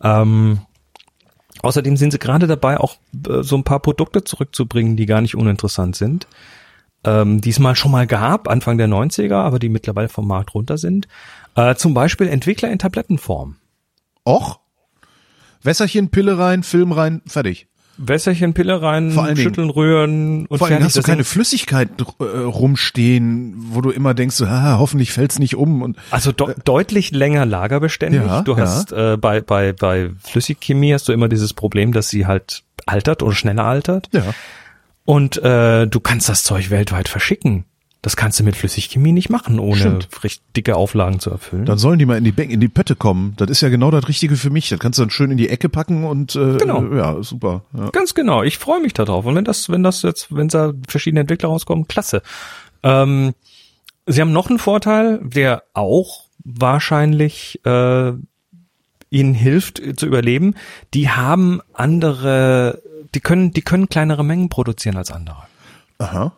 [0.02, 0.60] Ähm,
[1.62, 2.96] außerdem sind sie gerade dabei, auch
[3.28, 6.28] äh, so ein paar Produkte zurückzubringen, die gar nicht uninteressant sind.
[7.04, 10.56] Ähm, die es mal schon mal gab, Anfang der 90er, aber die mittlerweile vom Markt
[10.56, 11.08] runter sind.
[11.56, 13.58] Äh, zum Beispiel Entwickler in Tablettenform.
[14.28, 14.60] Och?
[15.66, 17.68] Wässerchen, Pille rein, Film rein, fertig.
[17.98, 20.86] Wässerchen, Pille rein, allen Dingen- schütteln, rühren und Vor allem fertig.
[20.88, 21.90] hast du keine Flüssigkeit
[22.20, 26.56] äh, rumstehen, wo du immer denkst, so, ah, hoffentlich fällt's nicht um und Also de
[26.66, 28.22] deutlich länger lagerbeständig.
[28.22, 28.58] Ja, du ja.
[28.60, 33.24] hast äh, bei, bei, bei Flüssigchemie hast du immer dieses Problem, dass sie halt altert
[33.24, 34.10] oder schneller altert.
[34.12, 34.24] ja.
[35.06, 37.64] Und äh, du kannst das Zeug weltweit verschicken.
[38.06, 40.24] Das kannst du mit Flüssigchemie nicht machen, ohne Stimmt.
[40.24, 41.66] recht dicke Auflagen zu erfüllen.
[41.66, 43.34] Dann sollen die mal in die in die Pötte kommen.
[43.38, 44.70] Das ist ja genau das Richtige für mich.
[44.70, 46.84] Das kannst du dann schön in die Ecke packen und äh, Genau.
[46.94, 47.64] ja, super.
[47.76, 47.90] Ja.
[47.90, 48.44] Ganz genau.
[48.44, 49.26] Ich freue mich darauf.
[49.26, 52.22] Und wenn das, wenn das jetzt, wenn da verschiedene Entwickler rauskommen, klasse.
[52.84, 53.34] Ähm,
[54.06, 58.12] sie haben noch einen Vorteil, der auch wahrscheinlich äh,
[59.10, 60.54] ihnen hilft äh, zu überleben.
[60.94, 62.84] Die haben andere,
[63.16, 65.38] die können, die können kleinere Mengen produzieren als andere.
[65.98, 66.34] Aha.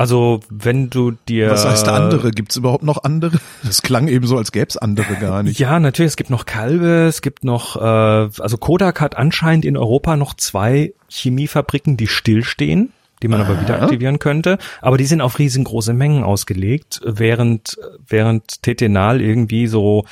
[0.00, 2.30] Also wenn du dir Was heißt andere?
[2.30, 3.38] Gibt's überhaupt noch andere?
[3.62, 5.58] Das klang eben so, als gäb's andere gar nicht.
[5.58, 6.12] Ja, natürlich.
[6.12, 10.32] Es gibt noch Kalbe, es gibt noch, äh, also Kodak hat anscheinend in Europa noch
[10.32, 14.56] zwei Chemiefabriken, die stillstehen, die man aber wieder aktivieren könnte.
[14.80, 17.76] Aber die sind auf riesengroße Mengen ausgelegt, während,
[18.08, 20.06] während Tetenal irgendwie so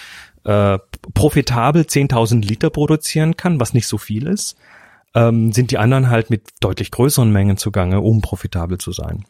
[0.44, 0.78] äh,
[1.14, 4.58] profitabel 10.000 Liter produzieren kann, was nicht so viel ist,
[5.14, 9.24] ähm, sind die anderen halt mit deutlich größeren Mengen zugange, um profitabel zu sein.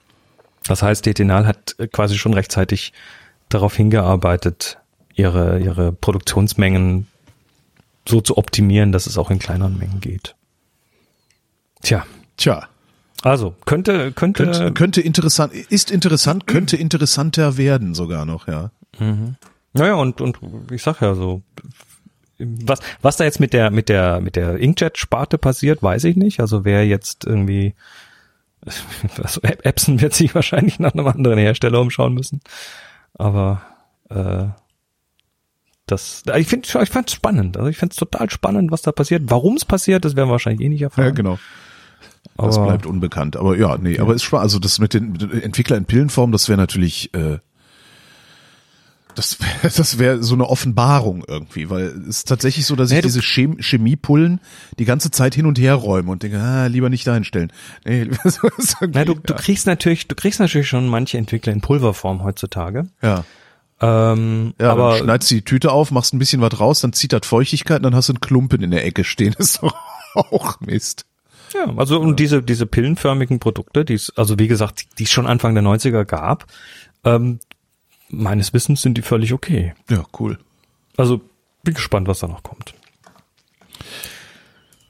[0.64, 2.92] Das heißt, Tetenal hat quasi schon rechtzeitig
[3.48, 4.78] darauf hingearbeitet,
[5.14, 7.06] ihre, ihre Produktionsmengen
[8.06, 10.34] so zu optimieren, dass es auch in kleineren Mengen geht.
[11.82, 12.04] Tja,
[12.38, 12.68] Tja,
[13.22, 18.70] also könnte, könnte, könnte, könnte interessant, ist interessant, könnte interessanter werden sogar noch, ja.
[19.72, 20.38] naja, und, und
[20.70, 21.42] ich sag ja so,
[22.38, 26.38] was, was da jetzt mit der, mit der, mit der Inkjet-Sparte passiert, weiß ich nicht.
[26.38, 27.74] Also wer jetzt irgendwie,
[29.22, 32.40] also Epson wird sich wahrscheinlich nach einem anderen Hersteller umschauen müssen.
[33.14, 33.62] Aber
[34.10, 34.46] äh,
[35.86, 37.56] das, ich finde, ich fand's spannend.
[37.56, 39.22] Also ich find's total spannend, was da passiert.
[39.26, 41.06] Warum es passiert, das werden wir wahrscheinlich eh nicht erfahren.
[41.06, 41.38] Ja, genau.
[42.36, 43.36] Das Aber- bleibt unbekannt.
[43.36, 46.30] Aber ja, nee, aber ist schon, also das mit den, mit den Entwickler in Pillenform,
[46.30, 47.38] das wäre natürlich, äh,
[49.18, 52.96] das wäre das wär so eine Offenbarung irgendwie, weil es ist tatsächlich so, dass Nee,
[52.96, 54.40] ich du- diese Chem Chemiepullen
[54.78, 57.52] die ganze Zeit hin und her räume und denke, ah, lieber nicht dahin stellen.
[57.84, 62.22] Nee, Na, du, irgendwie, du kriegst natürlich, du kriegst natürlich schon manche Entwickler in Pulverform
[62.24, 62.86] heutzutage.
[63.02, 63.24] ja.
[63.80, 67.12] Ähm, Ja, aber dann schneidest die Tüte auf, machst ein bisschen was raus, dann zieht
[67.12, 69.34] das Feuchtigkeit und dann hast du einen Klumpen in der Ecke stehen.
[69.38, 69.74] Das ist doch
[70.14, 71.06] auch Mist.
[71.54, 75.26] ja, also und diese diese pillenförmigen Produkte, die es, also wie gesagt, die es schon
[75.28, 76.46] Anfang der 90er gab,
[77.04, 77.38] ähm,
[78.10, 79.74] meines Wissens sind die völlig okay.
[79.90, 80.38] Ja, cool.
[80.96, 81.20] Also
[81.62, 82.74] bin gespannt, was da noch kommt.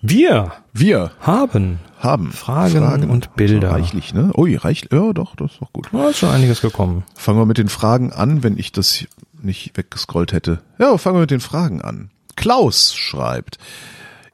[0.00, 3.72] Wir Wir haben haben Fragen und Bilder.
[3.72, 4.30] Reichlich, ne?
[4.36, 4.92] Ui, reichlich.
[4.92, 5.88] Ja, doch, das ist doch gut.
[5.92, 7.02] da ist schon einiges gekommen.
[7.14, 9.04] Fangen wir mit den Fragen an, wenn ich das
[9.40, 10.62] nicht weggescrollt hätte.
[10.78, 12.10] Ja, fangen wir mit den Fragen an.
[12.36, 13.58] Klaus schreibt,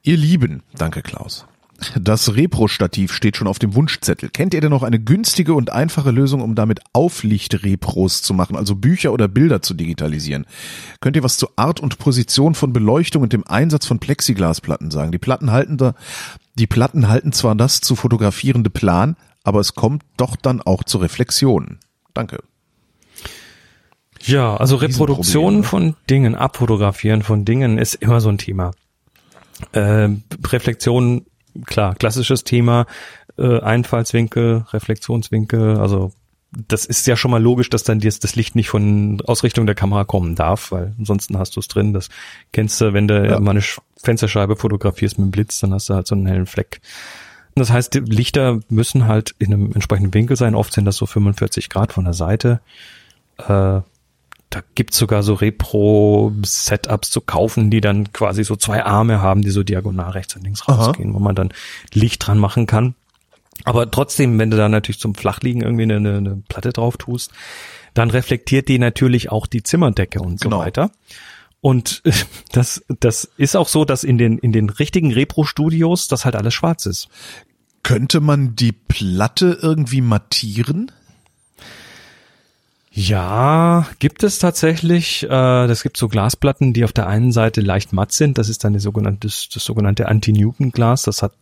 [0.02, 1.46] ihr Lieben, danke Klaus.
[2.00, 4.28] Das Repro-Stativ steht schon auf dem Wunschzettel.
[4.28, 8.74] Kennt ihr denn noch eine günstige und einfache Lösung, um damit Auflicht-Repros zu machen, also
[8.74, 10.46] Bücher oder Bilder zu digitalisieren?
[11.00, 15.12] Könnt ihr was zur Art und Position von Beleuchtung und dem Einsatz von Plexiglasplatten sagen?
[15.12, 15.94] Die Platten halten da,
[16.54, 20.98] die Platten halten zwar das zu fotografierende Plan, aber es kommt doch dann auch zu
[20.98, 21.78] Reflexionen.
[22.14, 22.38] Danke.
[24.22, 28.70] Ja, also Reproduktion von Dingen, Abfotografieren von Dingen ist immer so ein Thema.
[29.72, 31.26] Ähm, Reflexion,
[31.66, 32.86] klar, klassisches Thema,
[33.38, 36.12] äh, Einfallswinkel, Reflexionswinkel, also
[36.68, 39.74] das ist ja schon mal logisch, dass dann jetzt das Licht nicht von Ausrichtung der
[39.74, 41.92] Kamera kommen darf, weil ansonsten hast du es drin.
[41.92, 42.08] Das
[42.52, 43.40] kennst du, wenn du ja.
[43.40, 43.62] mal eine
[43.96, 46.80] Fensterscheibe fotografierst mit dem Blitz, dann hast du halt so einen hellen Fleck.
[47.54, 50.54] Das heißt, die Lichter müssen halt in einem entsprechenden Winkel sein.
[50.54, 52.60] Oft sind das so 45 Grad von der Seite.
[53.38, 53.80] Äh,
[54.54, 59.50] da gibt's sogar so Repro-Setups zu kaufen, die dann quasi so zwei Arme haben, die
[59.50, 61.16] so diagonal rechts und links rausgehen, Aha.
[61.16, 61.52] wo man dann
[61.92, 62.94] Licht dran machen kann.
[63.64, 67.32] Aber trotzdem, wenn du da natürlich zum Flachliegen irgendwie eine, eine Platte drauf tust,
[67.94, 70.60] dann reflektiert die natürlich auch die Zimmerdecke und so genau.
[70.60, 70.92] weiter.
[71.60, 72.02] Und
[72.52, 76.54] das, das ist auch so, dass in den, in den richtigen Repro-Studios das halt alles
[76.54, 77.08] schwarz ist.
[77.82, 80.92] Könnte man die Platte irgendwie mattieren?
[82.96, 85.24] Ja, gibt es tatsächlich.
[85.24, 88.38] Äh, das gibt so Glasplatten, die auf der einen Seite leicht matt sind.
[88.38, 91.02] Das ist dann die sogenannte, das, das sogenannte Anti-Newton-Glas.
[91.02, 91.32] Das hat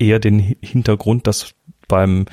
[0.00, 1.54] eher den Hintergrund, dass
[1.86, 2.26] beim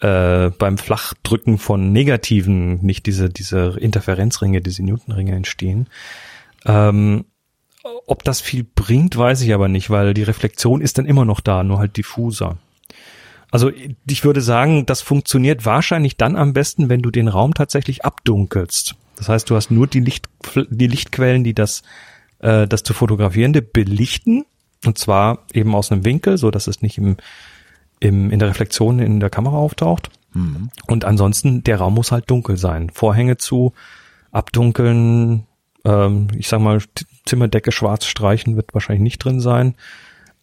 [0.00, 5.88] äh, beim Flachdrücken von Negativen nicht diese diese Interferenzringe, diese Newtonringe entstehen.
[6.66, 7.24] Ähm,
[8.06, 11.40] ob das viel bringt, weiß ich aber nicht, weil die Reflexion ist dann immer noch
[11.40, 12.58] da, nur halt diffuser.
[13.52, 13.70] Also
[14.06, 18.96] ich würde sagen, das funktioniert wahrscheinlich dann am besten, wenn du den Raum tatsächlich abdunkelst.
[19.16, 20.26] Das heißt, du hast nur die, Licht,
[20.70, 21.82] die Lichtquellen, die das,
[22.40, 24.46] äh, das zu fotografierende belichten.
[24.84, 27.18] Und zwar eben aus einem Winkel, so dass es nicht im,
[28.00, 30.08] im, in der Reflexion in der Kamera auftaucht.
[30.32, 30.70] Mhm.
[30.88, 32.88] Und ansonsten, der Raum muss halt dunkel sein.
[32.88, 33.74] Vorhänge zu,
[34.30, 35.46] abdunkeln,
[35.84, 36.80] ähm, ich sag mal,
[37.26, 39.74] Zimmerdecke schwarz streichen wird wahrscheinlich nicht drin sein.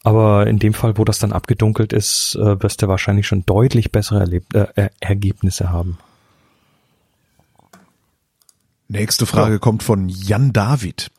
[0.03, 3.91] Aber in dem Fall, wo das dann abgedunkelt ist, äh, wirst du wahrscheinlich schon deutlich
[3.91, 5.97] bessere Erleb äh, Ergebnisse haben.
[8.87, 9.59] Nächste Frage ja.
[9.59, 11.11] kommt von Jan David.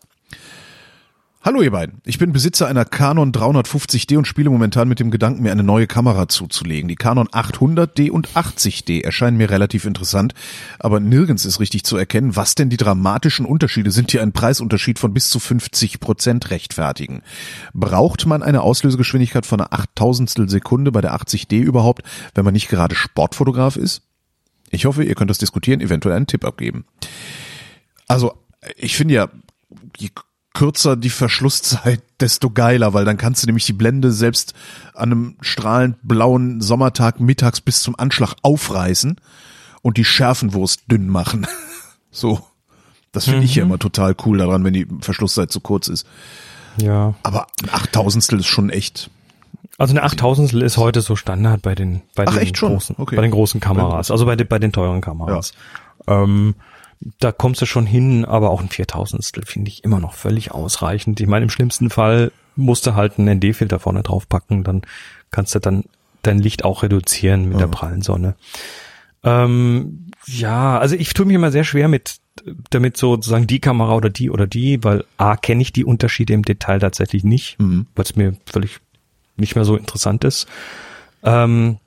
[1.42, 2.02] Hallo ihr beiden.
[2.04, 5.86] Ich bin Besitzer einer Canon 350D und spiele momentan mit dem Gedanken, mir eine neue
[5.86, 6.86] Kamera zuzulegen.
[6.86, 10.34] Die Canon 800D und 80D erscheinen mir relativ interessant,
[10.78, 14.98] aber nirgends ist richtig zu erkennen, was denn die dramatischen Unterschiede sind, die einen Preisunterschied
[14.98, 17.22] von bis zu 50 Prozent rechtfertigen.
[17.72, 22.02] Braucht man eine Auslösegeschwindigkeit von einer Achttausendstel Sekunde bei der 80D überhaupt,
[22.34, 24.02] wenn man nicht gerade Sportfotograf ist?
[24.68, 26.84] Ich hoffe, ihr könnt das diskutieren, eventuell einen Tipp abgeben.
[28.08, 28.34] Also,
[28.76, 29.28] ich finde ja,
[29.96, 30.10] je
[30.54, 34.54] kürzer die Verschlusszeit, desto geiler, weil dann kannst du nämlich die Blende selbst
[34.94, 39.16] an einem strahlend blauen Sommertag mittags bis zum Anschlag aufreißen
[39.82, 41.46] und die Schärfenwurst dünn machen.
[42.10, 42.40] so.
[43.12, 43.44] Das finde mhm.
[43.44, 43.70] ich ja mhm.
[43.70, 46.06] immer total cool daran, wenn die Verschlusszeit zu kurz ist.
[46.76, 47.14] Ja.
[47.22, 49.10] Aber ein Achttausendstel ist schon echt.
[49.78, 53.16] Also eine Achttausendstel ist heute so Standard bei den, bei Ach, den großen, okay.
[53.16, 55.54] bei den großen Kameras, also bei den, bei den teuren Kameras.
[56.06, 56.22] Ja.
[56.22, 56.54] Ähm,
[57.18, 61.20] da kommst du schon hin, aber auch ein Viertausendstel finde ich immer noch völlig ausreichend.
[61.20, 64.82] Ich meine, im schlimmsten Fall musst du halt einen ND-Filter vorne drauf packen, dann
[65.30, 65.84] kannst du dann
[66.22, 67.60] dein Licht auch reduzieren mit ja.
[67.60, 68.34] der prallen Sonne.
[69.22, 72.20] Ähm, ja, also ich tue mich immer sehr schwer mit
[72.70, 76.44] damit sozusagen die Kamera oder die oder die, weil A kenne ich die Unterschiede im
[76.44, 77.86] Detail tatsächlich nicht, mhm.
[77.94, 78.78] weil es mir völlig
[79.36, 80.46] nicht mehr so interessant ist.
[81.22, 81.78] Ähm,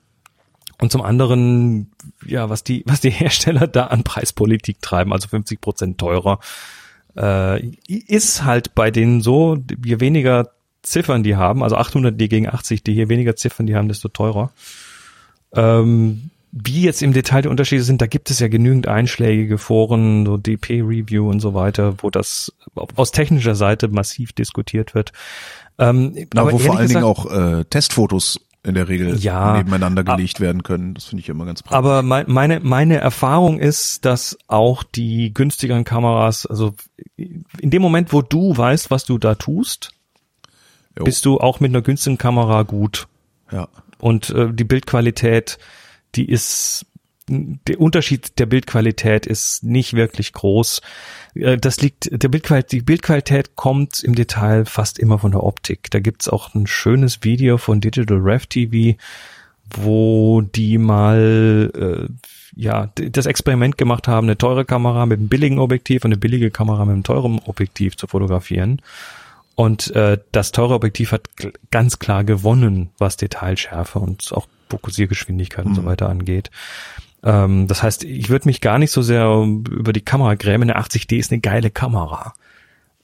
[0.80, 1.90] und zum anderen,
[2.26, 6.40] ja, was die, was die Hersteller da an Preispolitik treiben, also 50 Prozent teurer,
[7.16, 10.50] äh, ist halt bei denen so, je weniger
[10.82, 14.52] Ziffern die haben, also 800D gegen 80D, je weniger Ziffern die haben, desto teurer.
[15.52, 20.24] Ähm, wie jetzt im Detail die Unterschiede sind, da gibt es ja genügend einschlägige Foren,
[20.24, 22.52] so DP-Review und so weiter, wo das
[22.94, 25.12] aus technischer Seite massiv diskutiert wird.
[25.78, 30.04] Ähm, Na, wo vor allen gesagt, Dingen auch äh, Testfotos in der Regel ja, nebeneinander
[30.04, 30.94] gelegt werden können.
[30.94, 31.76] Das finde ich immer ganz praktisch.
[31.76, 36.74] Aber mein, meine, meine Erfahrung ist, dass auch die günstigeren Kameras, also
[37.16, 39.90] in dem Moment, wo du weißt, was du da tust,
[40.98, 41.04] jo.
[41.04, 43.06] bist du auch mit einer günstigen Kamera gut.
[43.52, 43.68] Ja.
[43.98, 45.58] Und äh, die Bildqualität,
[46.14, 46.86] die ist
[47.28, 50.82] der Unterschied der Bildqualität ist nicht wirklich groß.
[51.34, 55.90] Äh, das liegt, der Bildqualität, die Bildqualität kommt im Detail fast immer von der Optik.
[55.90, 58.98] Da gibt's auch ein schönes Video von Digital Rev TV,
[59.70, 62.12] wo die mal äh,
[62.56, 66.50] ja das Experiment gemacht haben, eine teure Kamera mit einem billigen Objektiv und eine billige
[66.50, 68.80] Kamera mit einem teuren Objektiv zu fotografieren.
[69.56, 71.28] Und äh, das teure Objektiv hat
[71.70, 75.70] ganz klar gewonnen, was Detailschärfe und auch Fokussiergeschwindigkeit mhm.
[75.70, 75.86] und so mhm.
[75.86, 76.50] weiter angeht.
[77.24, 79.26] Ähm, das heißt, ich würde mich gar nicht so sehr
[79.70, 80.70] über die Kamera grämen.
[80.70, 82.34] Eine 80D ist eine geile Kamera.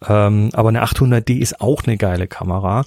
[0.07, 2.85] Ähm, aber eine 800D ist auch eine geile Kamera.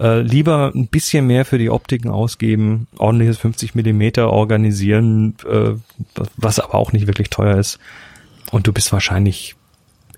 [0.00, 5.74] Äh, lieber ein bisschen mehr für die Optiken ausgeben, ordentliches 50 Millimeter organisieren, äh,
[6.36, 7.78] was aber auch nicht wirklich teuer ist.
[8.50, 9.54] Und du bist wahrscheinlich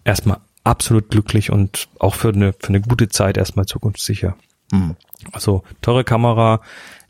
[0.04, 4.36] erstmal absolut glücklich und auch für eine, für eine gute Zeit erstmal zukunftssicher.
[4.72, 4.96] Mhm.
[5.32, 6.60] Also teure Kamera,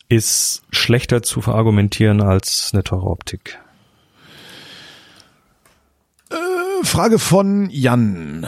[0.08, 3.58] ist schlechter zu verargumentieren als eine teure Optik.
[6.82, 8.44] Frage von Jan.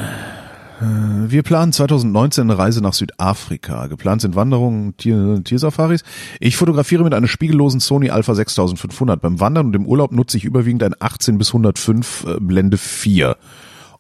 [0.81, 3.87] Äh, Wir planen 2019 eine Reise nach Südafrika.
[3.89, 6.05] Geplant sind Wanderungen, Tier, Tiersafaris.
[6.41, 9.21] Ich fotografiere mit einer spiegellosen Sony Alpha 6500.
[9.21, 13.37] Beim Wandern und im Urlaub nutze ich überwiegend ein 18 bis 105 äh, Blende 4.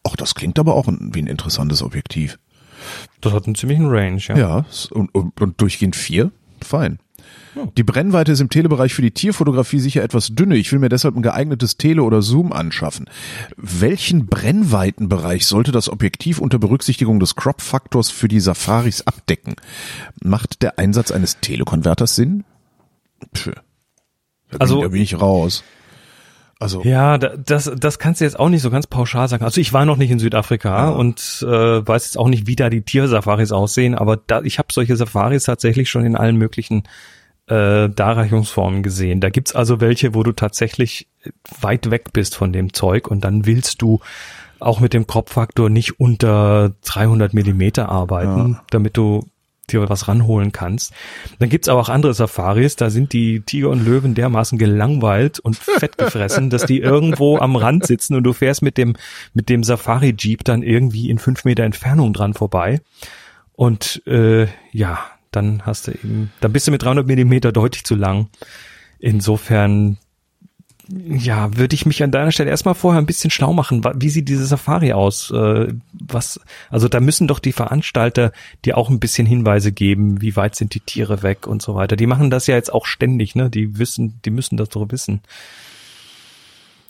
[0.04, 2.38] Ach, das klingt aber auch wie ein interessantes Objektiv.
[3.20, 4.36] Das hat einen ziemlichen Range, ja.
[4.38, 6.30] Ja, und, und, und durchgehend 4?
[6.62, 6.98] Fein.
[7.76, 10.57] Die Brennweite ist im Telebereich für die Tierfotografie sicher etwas dünne.
[10.57, 13.09] Ich will mir deshalb ein geeignetes Tele oder Zoom anschaffen.
[13.57, 19.57] Welchen Brennweitenbereich sollte das Objektiv unter Berücksichtigung des Crop-Faktors für die Safaris abdecken?
[20.22, 22.45] Macht der Einsatz eines Telekonverters Sinn?
[23.34, 23.51] Pff,
[24.51, 25.64] da, Also- bin, da bin ich raus.
[26.61, 29.45] Also, Ja, da- das, das kannst du jetzt auch nicht so ganz pauschal sagen.
[29.45, 31.47] Also ich war noch nicht in Südafrika und äh,
[31.86, 35.45] weiß jetzt auch nicht, wie da die Tiersafaris aussehen, aber da, ich habe solche Safaris
[35.45, 36.82] tatsächlich schon in allen möglichen
[37.49, 39.20] äh, Darreichungsformen gesehen.
[39.20, 41.09] Da gibt's also welche, wo du tatsächlich
[41.61, 44.01] weit weg bist von dem Zeug und dann willst du
[44.61, 49.28] auch mit dem Kropffaktor nicht unter 300 Millimeter arbeiten, damit du
[49.70, 50.92] dir was ranholen kannst.
[51.38, 55.57] Dann gibt's aber auch andere Safaris, da sind die Tiger und Löwen dermaßen gelangweilt und
[55.78, 58.96] fett gefressen, dass die irgendwo am Rand sitzen und du fährst mit dem,
[59.34, 62.80] mit dem Safari-Jeep dann irgendwie in fünf Meter Entfernung dran vorbei.
[63.53, 64.99] Und äh, ja,
[65.30, 68.28] dann hast du eben, dann bist du mit 300 Millimeter deutlich zu lang.
[68.98, 69.98] Insofern,
[70.88, 73.84] ja, würde ich mich an deiner Stelle erstmal vorher ein bisschen schlau machen.
[73.96, 75.30] Wie sieht diese Safari aus?
[75.30, 78.32] Äh, was, also da müssen doch die Veranstalter
[78.64, 81.96] dir auch ein bisschen Hinweise geben, wie weit sind die Tiere weg und so weiter.
[81.96, 83.50] Die machen das ja jetzt auch ständig, ne?
[83.50, 85.20] Die wissen, die müssen das doch wissen.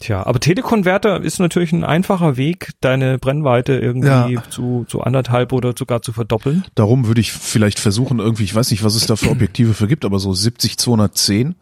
[0.00, 4.42] Tja, aber Telekonverter ist natürlich ein einfacher Weg, deine Brennweite irgendwie Ja.
[4.48, 6.64] zu, zu anderthalb oder sogar zu verdoppeln.
[6.76, 9.88] darum würde ich vielleicht versuchen, irgendwie, ich weiß nicht, was es da für Objektive für
[9.88, 11.54] gibt, aber so 70-210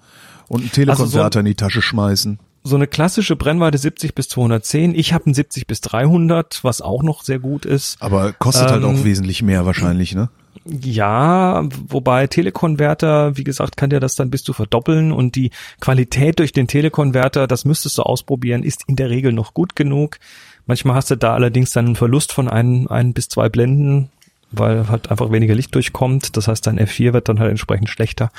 [0.48, 2.38] und einen Telekonverter Also so- in die Tasche schmeißen.
[2.62, 4.94] so eine klassische Brennweite 70 bis 210.
[4.94, 7.96] Ich habe einen 70 bis 300, was auch noch sehr gut ist.
[8.00, 10.28] Aber kostet halt Ähm, auch wesentlich mehr wahrscheinlich, ne?
[10.64, 15.50] Ja, wobei Telekonverter, wie gesagt, kann dir das dann bis zu verdoppeln und die
[15.80, 20.18] Qualität durch den Telekonverter, das müsstest du ausprobieren, ist in der Regel noch gut genug.
[20.66, 24.10] Manchmal hast du da allerdings dann einen Verlust von ein, ein bis zwei Blenden,
[24.50, 26.36] weil halt einfach weniger Licht durchkommt.
[26.36, 28.30] Das heißt, dein F4 wird dann halt entsprechend schlechter.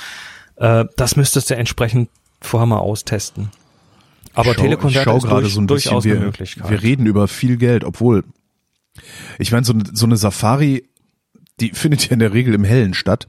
[0.58, 2.10] Äh, das müsstest du entsprechend
[2.42, 3.50] vorher mal austesten.
[4.34, 6.70] Aber schau, Telekonverter ich schau ist gerade durch, so ein bisschen, durchaus wir, eine Möglichkeit.
[6.70, 8.24] wir reden über viel Geld, obwohl,
[9.40, 10.84] ich meine, so, so eine Safari,
[11.60, 13.28] die findet ja in der Regel im Hellen statt.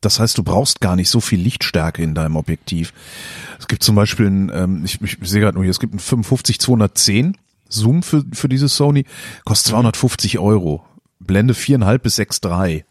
[0.00, 2.92] Das heißt, du brauchst gar nicht so viel Lichtstärke in deinem Objektiv.
[3.58, 6.00] Es gibt zum Beispiel ein, ähm, ich, ich sehe gerade nur hier, es gibt ein
[6.00, 7.34] 55-210
[7.68, 9.04] Zoom für, für dieses Sony,
[9.44, 10.84] kostet 250 Euro.
[11.20, 12.84] Blende 4,5 bis 6,3.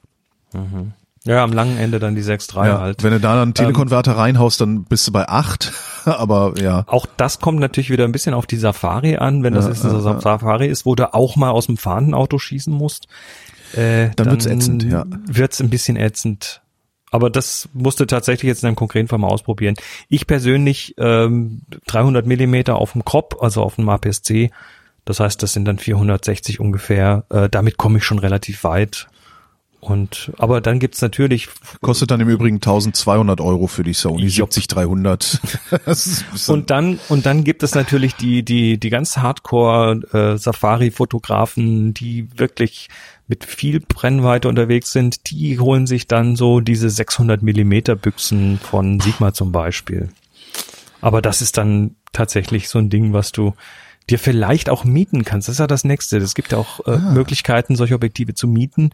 [1.26, 3.04] ja, am langen Ende dann die 6.3 Ja, halt.
[3.04, 5.74] Wenn du da dann einen Telekonverter reinhaust, dann bist du bei 8.
[6.06, 9.44] Aber ja, Auch das kommt natürlich wieder ein bisschen auf die Safari an.
[9.44, 10.22] Wenn das Ja, jetzt eine ja.
[10.22, 13.08] Safari ist, wo du auch mal aus dem fahrenden Auto schießen musst,
[13.76, 15.06] äh, Dann wird's ätzend, ja.
[15.28, 16.62] Wird's ein bisschen ätzend.
[17.12, 19.76] Aber das musst du tatsächlich jetzt in einem konkreten Fall mal ausprobieren.
[20.10, 24.52] Ich persönlich ähm, 300 Millimeter auf dem Crop, also auf dem APS-C.
[25.06, 27.24] Das heißt, das sind dann 460 ungefähr.
[27.30, 29.08] Äh, damit komme ich schon relativ weit.
[29.82, 31.48] Und aber dann gibt's natürlich
[31.82, 34.50] kostet dann im Übrigen 1200 Euro für die Sony Jupp.
[34.52, 35.40] 70-300.
[35.86, 39.18] Das ist ein bisschen- Und dann und dann gibt es natürlich die die die ganz
[39.18, 40.02] Hardcore
[40.34, 42.90] äh, Safari Fotografen, die wirklich
[43.30, 49.00] mit viel Brennweite unterwegs sind, die holen sich dann so diese 600 Millimeter Büchsen von
[49.00, 50.10] Sigma zum Beispiel.
[51.00, 53.54] Aber das ist dann tatsächlich so ein Ding, was du
[54.10, 55.48] dir vielleicht auch mieten kannst.
[55.48, 56.18] Das ist ja das nächste.
[56.18, 58.90] Es gibt ja auch äh, Möglichkeiten, solche Objektive zu mieten.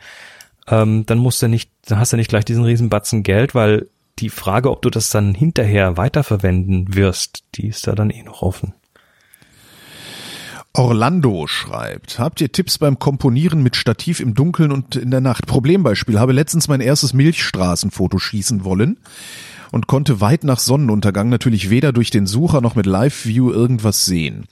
[0.68, 3.88] Ähm, dann musst du nicht, dann hast du nicht gleich diesen riesen Batzen Geld, weil
[4.20, 8.42] die Frage, ob du das dann hinterher weiterverwenden wirst, die ist da dann eh noch
[8.42, 8.74] offen.
[10.78, 15.46] Orlando schreibt, habt ihr Tipps beim Komponieren mit Stativ im Dunkeln und in der Nacht?
[15.48, 18.98] Problembeispiel, habe letztens mein erstes Milchstraßenfoto schießen wollen
[19.72, 24.06] und konnte weit nach Sonnenuntergang natürlich weder durch den Sucher noch mit Live View irgendwas
[24.06, 24.46] sehen.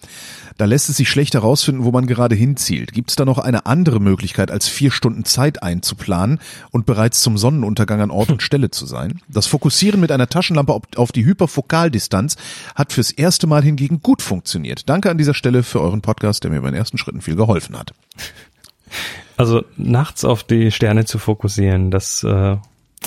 [0.57, 2.93] Da lässt es sich schlecht herausfinden, wo man gerade hinzielt.
[2.93, 6.39] Gibt es da noch eine andere Möglichkeit, als vier Stunden Zeit einzuplanen
[6.70, 9.20] und bereits zum Sonnenuntergang an Ort und Stelle zu sein?
[9.28, 12.36] Das Fokussieren mit einer Taschenlampe auf- auf die Hyperfokaldistanz
[12.76, 14.88] hat fürs erste Mal hingegen gut funktioniert.
[14.89, 17.78] Danke an dieser Stelle für euren Podcast, der mir bei den ersten Schritten viel geholfen
[17.78, 17.93] hat.
[19.38, 22.57] Also nachts auf die Sterne zu fokussieren, das äh,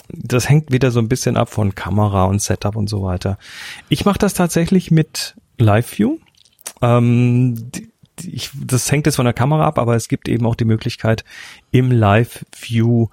[0.08, 3.38] das hängt wieder so ein bisschen ab von Kamera und Setup und so weiter.
[3.88, 6.18] Ich mache das tatsächlich mit Live View.
[6.82, 7.70] Ähm,
[8.22, 11.24] ich, das hängt jetzt von der Kamera ab, aber es gibt eben auch die Möglichkeit
[11.70, 13.08] im Live View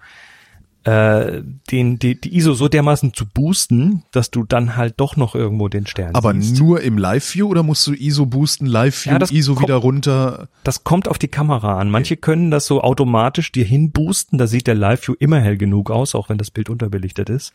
[0.86, 5.34] äh, den, die, die ISO so dermaßen zu boosten, dass du dann halt doch noch
[5.34, 6.60] irgendwo den Stern Aber siehst.
[6.60, 10.50] nur im Live-View oder musst du ISO boosten, Live-View, Ja, ISO kommt- wieder runter?
[10.66, 11.90] Das kommt auf die Kamera an.
[11.90, 16.16] Manche können das so automatisch dir hinboosten, da sieht der Live-View immer hell genug aus,
[16.16, 17.54] auch wenn das Bild unterbelichtet ist.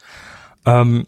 [0.64, 1.06] Ähm,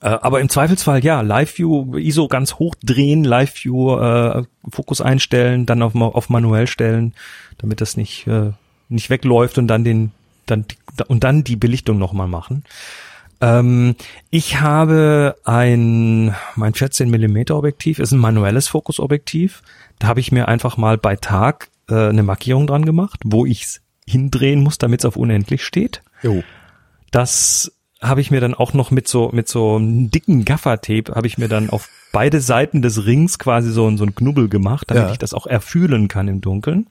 [0.00, 5.82] äh, aber im Zweifelsfall ja, Live-View, ISO ganz hoch drehen, Live-View äh, Fokus einstellen, dann
[5.82, 7.14] auf, auf manuell stellen,
[7.58, 8.52] damit das nicht äh,
[8.88, 10.12] nicht wegläuft und dann den
[10.52, 10.66] dann
[11.08, 12.64] und dann die Belichtung nochmal machen.
[13.40, 13.96] Ähm,
[14.30, 19.62] ich habe ein, mein 14 Millimeter Objektiv ist ein manuelles Fokusobjektiv.
[19.98, 23.62] Da habe ich mir einfach mal bei Tag äh, eine Markierung dran gemacht, wo ich
[23.64, 26.02] es hindrehen muss, damit es auf unendlich steht.
[26.22, 26.42] Jo.
[27.10, 31.28] Das habe ich mir dann auch noch mit so mit so einem dicken Gaffertape habe
[31.28, 35.04] ich mir dann auf beide Seiten des Rings quasi so, so ein Knubbel gemacht, damit
[35.04, 35.12] Ja.
[35.12, 36.86] ich das auch erfühlen kann im Dunkeln.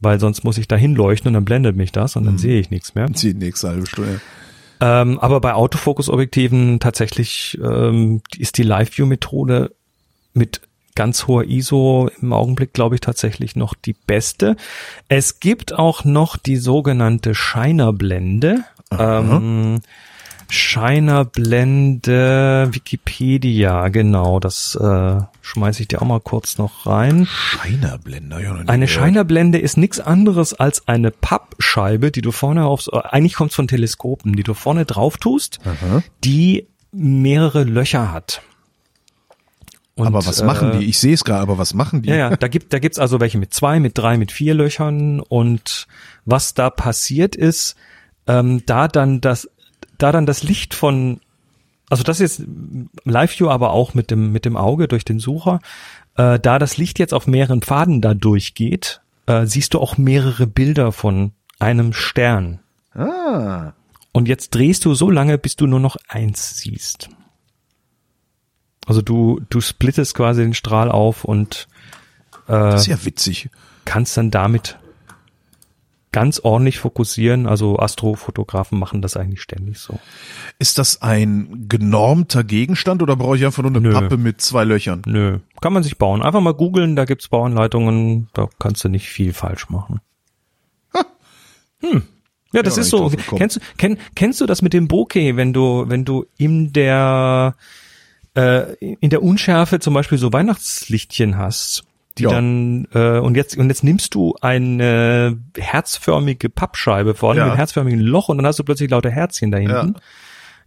[0.00, 2.70] Weil sonst muss ich da hinleuchten und dann blendet mich das und dann sehe ich
[2.70, 3.06] nichts mehr.
[3.06, 4.20] Die nächste halbe Stunde.
[4.80, 9.74] Ähm, aber bei Autofokus-Objektiven tatsächlich ähm, ist die Live-View-Methode
[10.32, 10.62] mit
[10.94, 14.56] ganz hoher ISO im Augenblick, glaube ich, tatsächlich noch die beste.
[15.08, 18.64] Es gibt auch noch die sogenannte Shiner-Blende.
[18.98, 19.80] Ähm,
[20.52, 27.26] Shiner-Blende Wikipedia, genau, das äh, schmeiße ich dir auch mal kurz noch rein.
[27.26, 28.52] Scheinerblender, ja.
[28.52, 28.90] Eine gehört.
[28.90, 33.68] Scheinerblende ist nichts anderes als eine Pappscheibe, die du vorne aufs, äh, eigentlich kommt's von
[33.68, 35.60] Teleskopen, die du vorne drauf tust,
[36.24, 38.42] die mehrere Löcher hat.
[39.94, 40.86] Und, Aber was machen äh, die?
[40.86, 42.08] Ich sehe es gerade, aber was machen die?
[42.08, 45.20] Ja, ja, da gibt, da gibt's also welche mit zwei, mit drei, mit vier Löchern
[45.20, 45.86] und
[46.24, 47.76] was da passiert ist,
[48.26, 49.50] ähm, da dann das,
[50.02, 51.20] da dann das Licht von,
[51.88, 52.42] also das ist
[53.04, 55.60] Live-View, aber auch mit dem mit dem Auge durch den Sucher,
[56.16, 60.46] äh, da das Licht jetzt auf mehreren Pfaden da durchgeht, äh, siehst du auch mehrere
[60.46, 62.60] Bilder von einem Stern.
[62.94, 63.72] Ah.
[64.12, 67.10] Und jetzt drehst du so lange, bis du nur noch eins siehst.
[68.86, 71.68] Also du du splittest quasi den Strahl auf und
[72.48, 73.50] äh, Das ist ja witzig.
[73.84, 74.78] kannst dann damit
[76.12, 77.46] ganz ordentlich fokussieren.
[77.46, 79.98] Also Astrofotografen machen das eigentlich ständig so.
[80.58, 83.92] Ist das ein genormter Gegenstand oder brauche ich einfach nur eine Nö.
[83.92, 85.02] Pappe mit zwei Löchern?
[85.06, 86.22] Nö, kann man sich bauen.
[86.22, 90.00] Einfach mal googeln, da gibt's Bauanleitungen, da kannst du nicht viel falsch machen.
[91.82, 92.02] Hm.
[92.52, 93.10] Ja, das Ja, ist so.
[93.36, 97.54] Kennst du, kenn, kennst du das mit dem Bokeh, wenn du, wenn du in der
[98.34, 101.84] äh, in der Unschärfe zum Beispiel so Weihnachtslichtchen hast,
[102.20, 102.30] die Ja.
[102.30, 107.44] dann äh, und jetzt und jetzt nimmst du eine herzförmige Pappscheibe vorne Ja.
[107.44, 109.94] mit einem herzförmigen Loch und dann hast du plötzlich lauter Herzchen da hinten.
[109.94, 110.00] Ja.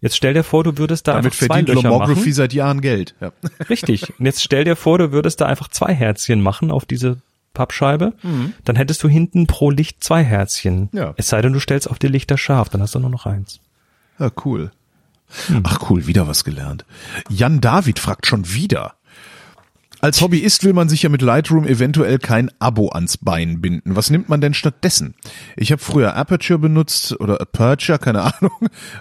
[0.01, 2.33] Jetzt stell dir vor, du würdest da Damit einfach zwei Löcher Lomography machen.
[2.33, 3.15] seit Jahren Geld.
[3.21, 3.31] Ja.
[3.69, 4.19] Richtig.
[4.19, 7.17] Und jetzt stell dir vor, du würdest da einfach zwei Herzchen machen auf diese
[7.53, 8.13] Pappscheibe.
[8.65, 10.89] Dann hättest du hinten pro Licht zwei Herzchen.
[10.91, 11.13] Ja.
[11.17, 13.59] Es sei denn, du stellst auf die Lichter scharf, dann hast du nur noch eins.
[14.19, 14.71] ja, cool.
[15.63, 16.83] Ach cool, wieder was gelernt.
[17.29, 18.95] Jan David fragt schon wieder.
[20.03, 23.95] Als Hobbyist will man sich ja mit Lightroom eventuell kein Abo ans Bein binden.
[23.95, 25.13] Was nimmt man denn stattdessen?
[25.55, 28.51] Ich habe früher Aperture benutzt oder Aperture, keine Ahnung.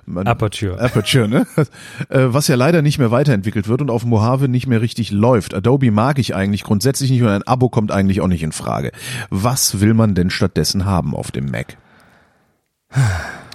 [0.06, 0.80] Man, Aperture.
[0.80, 1.44] Aperture, ne?
[2.08, 5.54] Äh, Was ja leider nicht mehr weiterentwickelt wird und auf Mojave nicht mehr richtig läuft.
[5.54, 8.92] Adobe mag ich eigentlich grundsätzlich nicht und ein Abo kommt eigentlich auch nicht in Frage.
[9.28, 11.78] Was will man denn stattdessen haben auf dem Mac?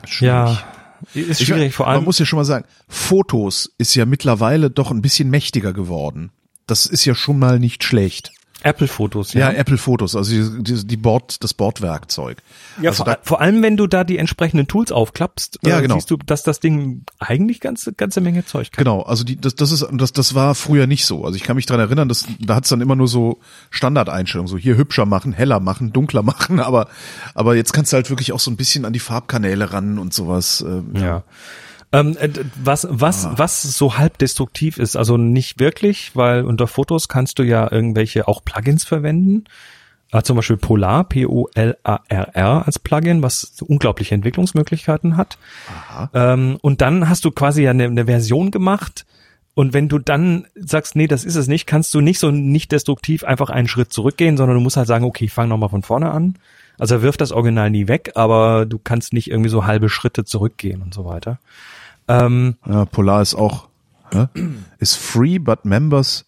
[0.05, 0.21] Schwierig.
[0.21, 0.57] Ja.
[1.13, 2.03] Ist Ich- schwierig, vor Man allem.
[2.03, 6.31] muss ja schon mal sagen, Fotos ist ja mittlerweile doch ein bisschen mächtiger geworden.
[6.67, 8.31] Das ist ja schon mal nicht schlecht.
[8.63, 9.57] Apple-Fotos, Ja, ja.
[9.59, 12.39] Apple Fotos, also die, die, die Bord, das Bordwerkzeug.
[12.81, 15.83] Ja, also vor, da, vor allem, wenn du da die entsprechenden Tools aufklappst, Ja, äh,
[15.83, 15.93] genau.
[15.95, 18.83] siehst du, dass das Ding eigentlich ganze, ganze Menge Zeug kann.
[18.83, 21.23] genau, also die, das, das ist, das, das war früher nicht so.
[21.23, 23.37] Also ich kann mich dran erinnern, dass, da hat's dann immer nur so
[23.69, 26.87] Standardeinstellungen, so hier hübscher machen, heller machen, dunkler machen, aber,
[27.35, 30.15] aber jetzt kannst du halt wirklich auch so ein bisschen an die Farbkanäle ran und
[30.15, 30.65] sowas.
[30.67, 31.23] Äh, Ja.
[31.93, 32.29] Ähm, äh,
[32.61, 33.33] was, was, Ah.
[33.37, 38.27] was so halb destruktiv ist, also nicht wirklich, weil unter Fotos kannst du ja irgendwelche
[38.27, 39.45] auch Plugins verwenden.
[40.11, 45.37] Äh, zum Beispiel Polar, P-O-L-A-R-R als Plugin, was unglaubliche Entwicklungsmöglichkeiten hat.
[46.13, 49.05] Ähm, und dann hast du quasi ja eine, eine Version gemacht.
[49.53, 52.71] Und wenn du dann sagst, nee, das ist es nicht, kannst du nicht so nicht
[52.71, 55.81] destruktiv einfach einen Schritt zurückgehen, sondern du musst halt sagen, okay, ich fange nochmal von
[55.83, 56.35] vorne an.
[56.79, 60.25] Also er wirft das Original nie weg, aber du kannst nicht irgendwie so halbe Schritte
[60.25, 61.39] zurückgehen und so weiter.
[62.07, 63.67] Ähm, Ja, Polar ist auch,
[64.13, 64.27] hä?
[64.79, 66.25] ist free, but members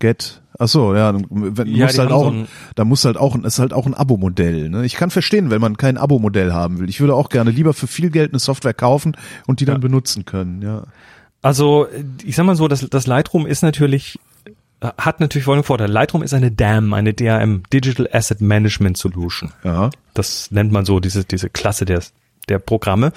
[0.00, 3.34] get, ach so, ja, dann- wenn, Ja, muss halt auch, so da muss halt auch,
[3.34, 4.84] ein- ist halt auch ein Abo-Modell, ne?
[4.84, 6.88] Ich kann verstehen, wenn man kein Abo-Modell haben will.
[6.90, 9.16] Ich würde auch gerne lieber für viel Geld eine Software kaufen
[9.46, 10.82] und die dann benutzen können, ja.
[11.40, 11.86] Also,
[12.24, 14.18] ich sag mal so, das, das Lightroom ist natürlich,
[14.98, 15.90] hat natürlich folgenden Vorteil.
[15.90, 19.52] Lightroom ist eine DAM, eine DAM, Digital Asset Management Solution.
[19.62, 19.90] Ja.
[20.12, 22.02] Das nennt man so, diese, diese Klasse der,
[22.48, 23.12] der Programme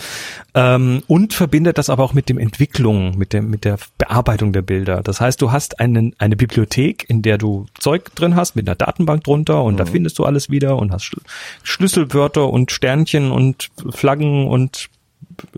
[0.54, 4.62] ähm, und verbindet das aber auch mit dem Entwicklung, mit der mit der Bearbeitung der
[4.62, 5.02] Bilder.
[5.04, 8.76] Das heißt, du hast einen, eine Bibliothek, in der du Zeug drin hast mit einer
[8.76, 9.78] Datenbank drunter und mhm.
[9.78, 11.22] da findest du alles wieder und hast Schl
[11.64, 14.90] Schlüsselwörter und Sternchen und Flaggen und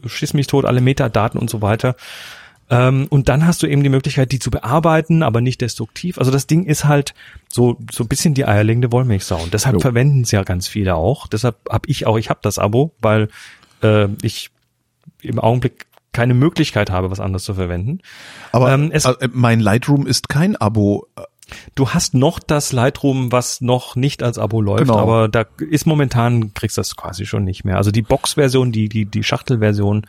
[0.06, 1.96] schiss mich tot, alle Metadaten und so weiter.
[2.70, 6.18] Ähm, und dann hast du eben die Möglichkeit, die zu bearbeiten, aber nicht destruktiv.
[6.20, 7.14] Also das Ding ist halt
[7.52, 9.42] so so ein bisschen die eierlegende Wollmilchsau.
[9.42, 11.28] Und deshalb verwenden es ja ganz viele auch.
[11.28, 13.30] Deshalb habe ich auch, ich habe das Abo, weil
[13.82, 14.52] äh, ich
[15.22, 18.00] im Augenblick keine Möglichkeit habe, was anderes zu verwenden.
[18.52, 21.08] Aber ähm, es, äh, mein Lightroom ist kein Abo.
[21.74, 25.00] Du hast noch das Lightroom, was noch nicht als Abo läuft, genau.
[25.00, 27.78] aber da ist momentan kriegst du das quasi schon nicht mehr.
[27.78, 30.06] Also die Box-Version, die die die Schachtelversion,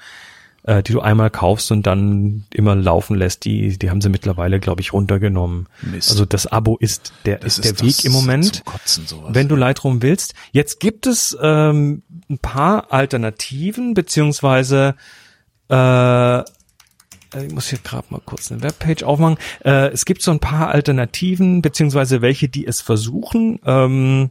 [0.71, 4.61] äh, die du einmal kaufst und dann immer laufen lässt, die die haben sie mittlerweile,
[4.61, 5.67] glaube ich, runtergenommen.
[5.83, 6.11] Mist.
[6.11, 9.57] Also das Abo ist der das ist der ist Weg im Moment, Kotzen, wenn du
[9.57, 10.35] Lightroom willst.
[10.53, 14.95] Jetzt gibt es ähm, ein paar Alternativen beziehungsweise
[15.69, 19.39] äh, ich muss hier gerade mal kurz eine Webpage aufmachen.
[19.65, 24.31] Äh, es gibt so ein paar Alternativen, beziehungsweise welche, die es versuchen, ähm,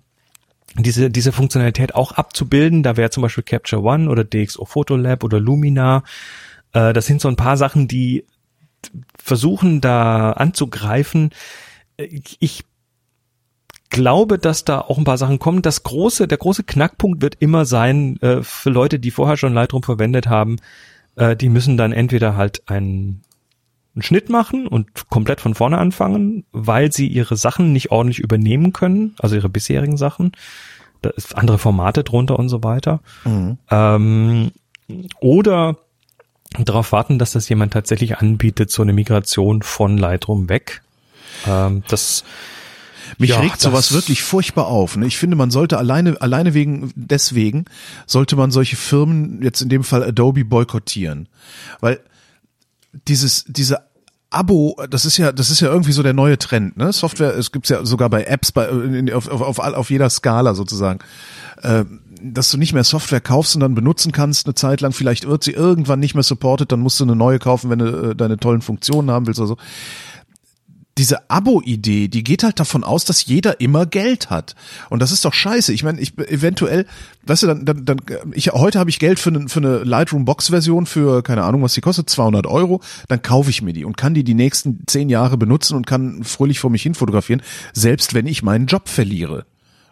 [0.75, 2.83] diese, diese Funktionalität auch abzubilden.
[2.83, 6.03] Da wäre zum Beispiel Capture One oder DxO Photolab oder Lumina.
[6.73, 8.25] Äh, das sind so ein paar Sachen, die
[9.17, 11.31] versuchen da anzugreifen.
[11.97, 12.63] Ich
[13.89, 15.61] glaube, dass da auch ein paar Sachen kommen.
[15.61, 19.83] Das große, der große Knackpunkt wird immer sein, äh, für Leute, die vorher schon Lightroom
[19.83, 20.57] verwendet haben,
[21.15, 23.21] äh, die müssen dann entweder halt einen,
[23.99, 28.71] einen Schnitt machen und komplett von vorne anfangen, weil sie ihre Sachen nicht ordentlich übernehmen
[28.71, 30.31] können, also ihre bisherigen Sachen.
[31.01, 33.01] Da ist andere Formate drunter und so weiter.
[33.25, 33.57] Mhm.
[33.69, 34.51] Ähm,
[35.19, 35.77] oder
[36.57, 40.81] darauf warten, dass das jemand tatsächlich anbietet, so eine Migration von Lightroom weg.
[41.45, 42.23] Ähm, das
[43.17, 44.95] mich ja, regt sowas wirklich furchtbar auf.
[44.95, 45.07] Ne?
[45.07, 47.65] Ich finde, man sollte alleine, alleine wegen, deswegen
[48.05, 51.27] sollte man solche Firmen, jetzt in dem Fall Adobe, boykottieren.
[51.79, 51.99] Weil
[53.07, 53.88] dieses, diese
[54.31, 56.93] Abo, das ist ja, das ist ja irgendwie so der neue Trend, ne?
[56.93, 58.69] Software, es gibt's ja sogar bei Apps, bei,
[59.13, 60.99] auf, auf, auf, auf jeder Skala sozusagen.
[61.63, 61.85] Äh,
[62.21, 65.43] dass du nicht mehr Software kaufst und dann benutzen kannst eine Zeit lang, vielleicht wird
[65.43, 68.37] sie irgendwann nicht mehr supported, dann musst du eine neue kaufen, wenn du äh, deine
[68.37, 69.57] tollen Funktionen haben willst oder so
[70.99, 74.55] diese Abo-Idee, die geht halt davon aus, dass jeder immer Geld hat.
[74.89, 75.71] Und das ist doch scheiße.
[75.71, 76.85] Ich meine, ich eventuell,
[77.25, 78.01] weißt du, dann, dann, dann
[78.33, 81.63] ich heute habe ich Geld für eine, für eine Lightroom Box Version für keine Ahnung,
[81.63, 82.81] was die kostet, 200 Euro.
[83.07, 86.23] Dann kaufe ich mir die und kann die die nächsten zehn Jahre benutzen und kann
[86.23, 87.41] fröhlich vor mich hin fotografieren,
[87.73, 89.45] selbst wenn ich meinen Job verliere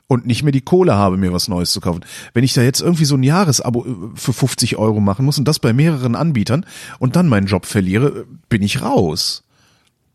[0.07, 2.01] und nicht mehr die Kohle habe, mir was Neues zu kaufen.
[2.33, 5.47] Wenn ich da jetzt irgendwie so ein Jahresabo äh, für 50 Euro machen muss und
[5.47, 6.65] das bei mehreren Anbietern
[6.99, 9.43] und dann meinen Job verliere, bin ich raus.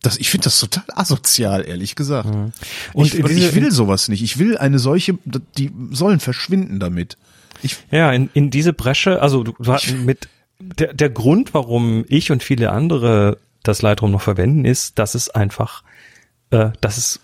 [0.02, 2.28] Das, ich finde das total asozial, ehrlich gesagt.
[2.28, 2.52] Mhm.
[2.92, 4.22] Und, ich, und ich will sowas nicht.
[4.22, 5.16] Ich will eine solche,
[5.56, 7.16] die sollen verschwinden damit.
[7.62, 10.28] Ich, ja, in, in diese Bresche, also du, ich, mit
[10.58, 15.30] der, der Grund, warum ich und viele andere das Lightroom noch verwenden, ist, dass es
[15.30, 15.84] einfach,
[16.50, 17.20] äh, dass es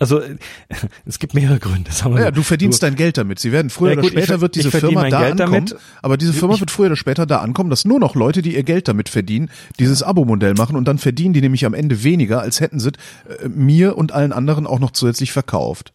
[0.00, 0.20] also
[1.06, 1.92] es gibt mehrere Gründe.
[1.92, 3.38] Sagen wir ja, du verdienst du, dein Geld damit.
[3.38, 5.66] Sie werden früher ja, gut, oder später ich, wird diese Firma da Geld ankommen.
[5.66, 5.82] Damit.
[6.02, 8.56] Aber diese Firma ich, wird früher oder später da ankommen, dass nur noch Leute, die
[8.56, 12.40] ihr Geld damit verdienen, dieses Abo-Modell machen und dann verdienen die nämlich am Ende weniger,
[12.40, 15.92] als hätten sie äh, mir und allen anderen auch noch zusätzlich verkauft.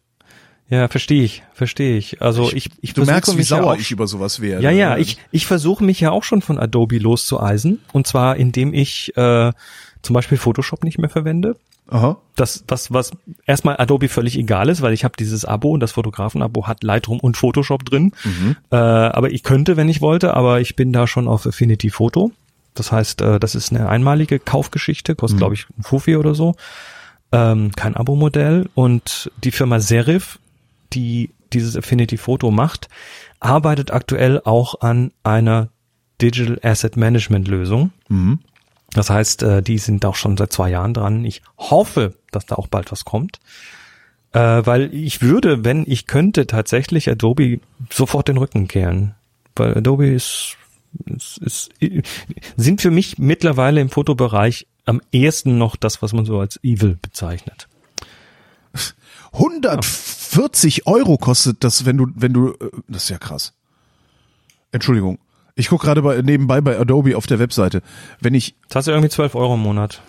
[0.68, 2.22] Ja, verstehe ich, verstehe ich.
[2.22, 4.60] Also ich, ich du merkst, wie sauer ja ich über sowas wäre.
[4.60, 8.74] Ja, ja, ich, ich versuche mich ja auch schon von Adobe loszueisen und zwar indem
[8.74, 9.52] ich äh,
[10.02, 11.56] zum Beispiel Photoshop nicht mehr verwende.
[11.88, 12.18] Aha.
[12.34, 13.12] Das, was, was
[13.46, 17.20] erstmal Adobe völlig egal ist, weil ich habe dieses Abo und das Fotografen-Abo hat Lightroom
[17.20, 18.12] und Photoshop drin.
[18.24, 18.56] Mhm.
[18.70, 22.32] Äh, aber ich könnte, wenn ich wollte, aber ich bin da schon auf Affinity Photo.
[22.74, 25.40] Das heißt, äh, das ist eine einmalige Kaufgeschichte, kostet, mhm.
[25.40, 26.54] glaube ich, ein Fufi oder so.
[27.32, 28.68] Ähm, kein Abo-Modell.
[28.74, 30.38] Und die Firma Serif,
[30.92, 32.88] die dieses Affinity Photo macht,
[33.40, 35.68] arbeitet aktuell auch an einer
[36.20, 37.92] Digital Asset Management Lösung.
[38.08, 38.40] Mhm.
[38.96, 41.22] Das heißt, äh, die sind auch schon seit zwei Jahren dran.
[41.26, 43.40] Ich hoffe, dass da auch bald was kommt.
[44.32, 47.60] Äh, weil ich würde, wenn ich könnte, tatsächlich Adobe
[47.92, 49.14] sofort den Rücken kehren.
[49.54, 50.56] Weil Adobe ist,
[51.04, 51.70] ist, ist
[52.56, 56.96] sind für mich mittlerweile im Fotobereich am ehesten noch das, was man so als evil
[57.02, 57.68] bezeichnet.
[59.32, 63.52] 140 Euro kostet das, wenn du, wenn du, äh, das ist ja krass.
[64.72, 65.18] Entschuldigung,
[65.56, 67.82] ich gucke gerade bei, nebenbei bei Adobe auf der Webseite.
[68.20, 68.56] Wenn ich.
[68.68, 70.02] Das hast du irgendwie 12 Euro im Monat.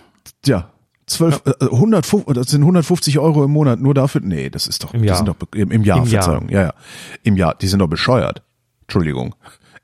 [0.46, 0.70] Ja.
[1.06, 1.52] 12, ja.
[1.66, 4.20] Äh, 150, das sind 150 Euro im Monat nur dafür.
[4.22, 5.16] Nee, das ist doch, im Jahr.
[5.16, 6.50] Sind doch, im, im Jahr, Im Verzeihung.
[6.50, 6.62] Jahr.
[6.62, 6.74] Ja, ja.
[7.22, 7.54] Im Jahr.
[7.54, 8.42] Die sind doch bescheuert.
[8.82, 9.34] Entschuldigung.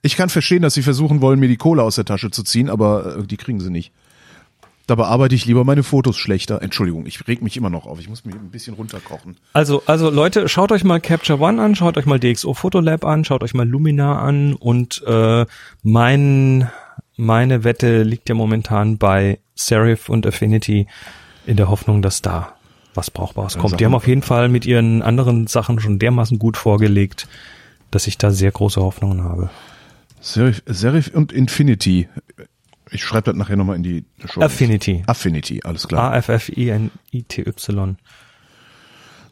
[0.03, 2.69] Ich kann verstehen, dass sie versuchen wollen, mir die Kohle aus der Tasche zu ziehen,
[2.69, 3.91] aber äh, die kriegen sie nicht.
[4.87, 6.61] Da bearbeite ich lieber meine Fotos schlechter.
[6.61, 8.01] Entschuldigung, ich reg mich immer noch auf.
[8.01, 9.37] Ich muss mich ein bisschen runterkochen.
[9.55, 13.25] Also, also Leute, schaut euch mal Capture One an, schaut euch mal DxO Photolab an,
[13.25, 15.47] schaut euch mal Lumina an und äh,
[15.83, 16.71] mein,
[17.17, 20.87] meine Wette liegt ja momentan bei Serif und Affinity
[21.47, 22.55] in der Hoffnung, dass da
[22.95, 23.81] was Brauchbares kommt.
[23.81, 27.27] Die haben auf jeden Fall mit ihren anderen Sachen schon dermaßen gut vorgelegt,
[27.91, 29.51] dass ich da sehr große Hoffnungen habe.
[30.21, 32.09] Serif, Serif und Infinity.
[32.95, 34.41] Ich schreibe das nachher nochmal in die Show.
[34.41, 35.03] Affinity.
[35.09, 36.13] Affinity, alles klar.
[36.13, 37.97] A-F-F-I-N-I-T-Y.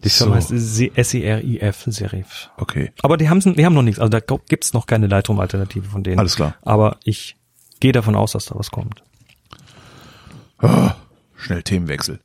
[0.03, 0.55] Die Firma So.
[0.55, 2.51] heißt S-E-R-I-F, Serif.
[2.57, 2.91] Okay.
[3.03, 4.01] Aber die, haben's, die haben noch nichts.
[4.01, 6.19] Also da gibt's noch keine Lightroom-Alternative von denen.
[6.19, 6.57] Alles klar.
[6.63, 7.37] Aber ich
[7.79, 9.05] gehe davon aus, dass da was kommt.
[11.37, 12.19] Schnell Themenwechsel.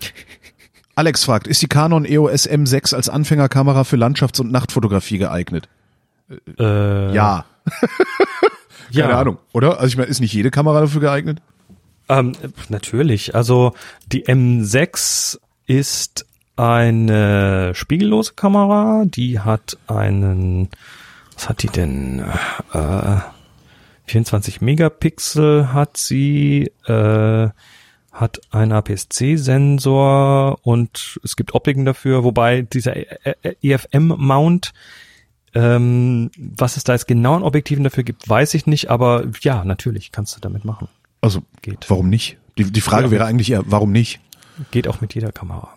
[0.96, 5.68] Alex fragt, ist die Canon E EOS M6 als Anfängerkamera für Landschafts- und Nachtfotografie geeignet?
[6.58, 7.44] Äh, Ja.
[8.94, 9.06] ja.
[9.06, 9.78] Keine Ahnung, oder?
[9.78, 11.40] Also ich meine, ist nicht jede Kamera dafür geeignet?
[12.08, 12.32] Ähm,
[12.68, 13.34] natürlich.
[13.34, 13.74] Also
[14.06, 16.26] die M6 ist
[16.56, 19.04] eine spiegellose Kamera.
[19.06, 20.68] Die hat einen,
[21.34, 22.24] was hat die denn?
[22.72, 23.16] Äh,
[24.06, 27.48] 24 Megapixel hat sie, äh,
[28.12, 32.94] hat einen APS-C-Sensor und es gibt Optiken dafür, wobei dieser
[33.62, 34.74] EFM-Mount,
[35.54, 39.64] ähm, was es da jetzt genau an Objektiven dafür gibt, weiß ich nicht, aber ja,
[39.64, 40.88] natürlich kannst du damit machen.
[41.20, 41.88] Also, Geht.
[41.88, 42.38] warum nicht?
[42.58, 43.10] Die, die Frage Ja.
[43.10, 44.20] wäre eigentlich eher, warum nicht?
[44.70, 45.70] Geht auch mit jeder Kamera.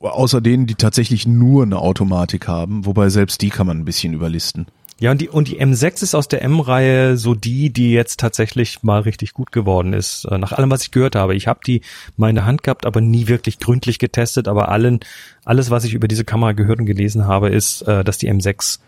[0.00, 4.14] Außer denen, die tatsächlich nur eine Automatik haben, wobei selbst die kann man ein bisschen
[4.14, 4.66] überlisten.
[4.98, 8.82] Ja, und die, und die M6 ist aus der M-Reihe so die, die jetzt tatsächlich
[8.82, 10.26] mal richtig gut geworden ist.
[10.26, 11.34] Äh, Nach allem, was ich gehört habe.
[11.34, 11.80] Ich habe die
[12.18, 14.46] mal in der Hand gehabt, aber nie wirklich gründlich getestet.
[14.46, 15.00] Aber allen,
[15.44, 18.80] alles, was ich über diese Kamera gehört und gelesen habe, ist, äh, dass die M6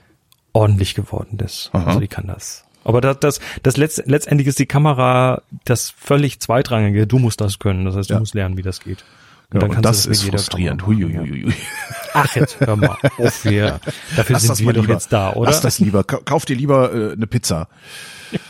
[0.52, 1.70] ordentlich geworden ist.
[1.72, 1.86] Aha.
[1.86, 2.64] Also die kann das.
[2.84, 7.06] Aber das, das, das letzt, letztendlich ist die Kamera das völlig zweitrangige.
[7.06, 7.84] Du musst das können.
[7.84, 8.20] Das heißt, du Ja.
[8.20, 9.04] musst lernen, wie das geht.
[9.54, 10.80] Ja, und kannst du das mit ist frustrierend.
[10.82, 11.06] Machen, ja.
[11.20, 11.52] Huiuiuiui.
[12.14, 13.80] Ach, jetzt hör mal auf hier.
[14.16, 14.94] Dafür Lass das sind wir doch lieber.
[14.94, 15.50] jetzt da, oder?
[15.50, 16.04] Lass das lieber.
[16.04, 17.68] Ka- Kauf dir lieber äh, eine Pizza.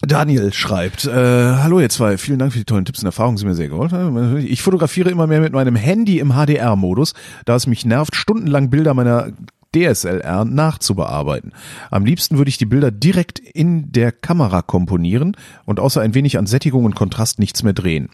[0.00, 3.44] Daniel schreibt, äh, hallo ihr zwei, vielen Dank für die tollen Tipps und Erfahrungen, die
[3.44, 4.38] mir sehr geholfen.
[4.46, 8.94] Ich fotografiere immer mehr mit meinem Handy im HDR-Modus, da es mich nervt, stundenlang Bilder
[8.94, 9.30] meiner
[9.74, 11.52] DSLR nachzubearbeiten.
[11.90, 16.38] Am liebsten würde ich die Bilder direkt in der Kamera komponieren und außer ein wenig
[16.38, 18.08] an Sättigung und Kontrast nichts mehr drehen.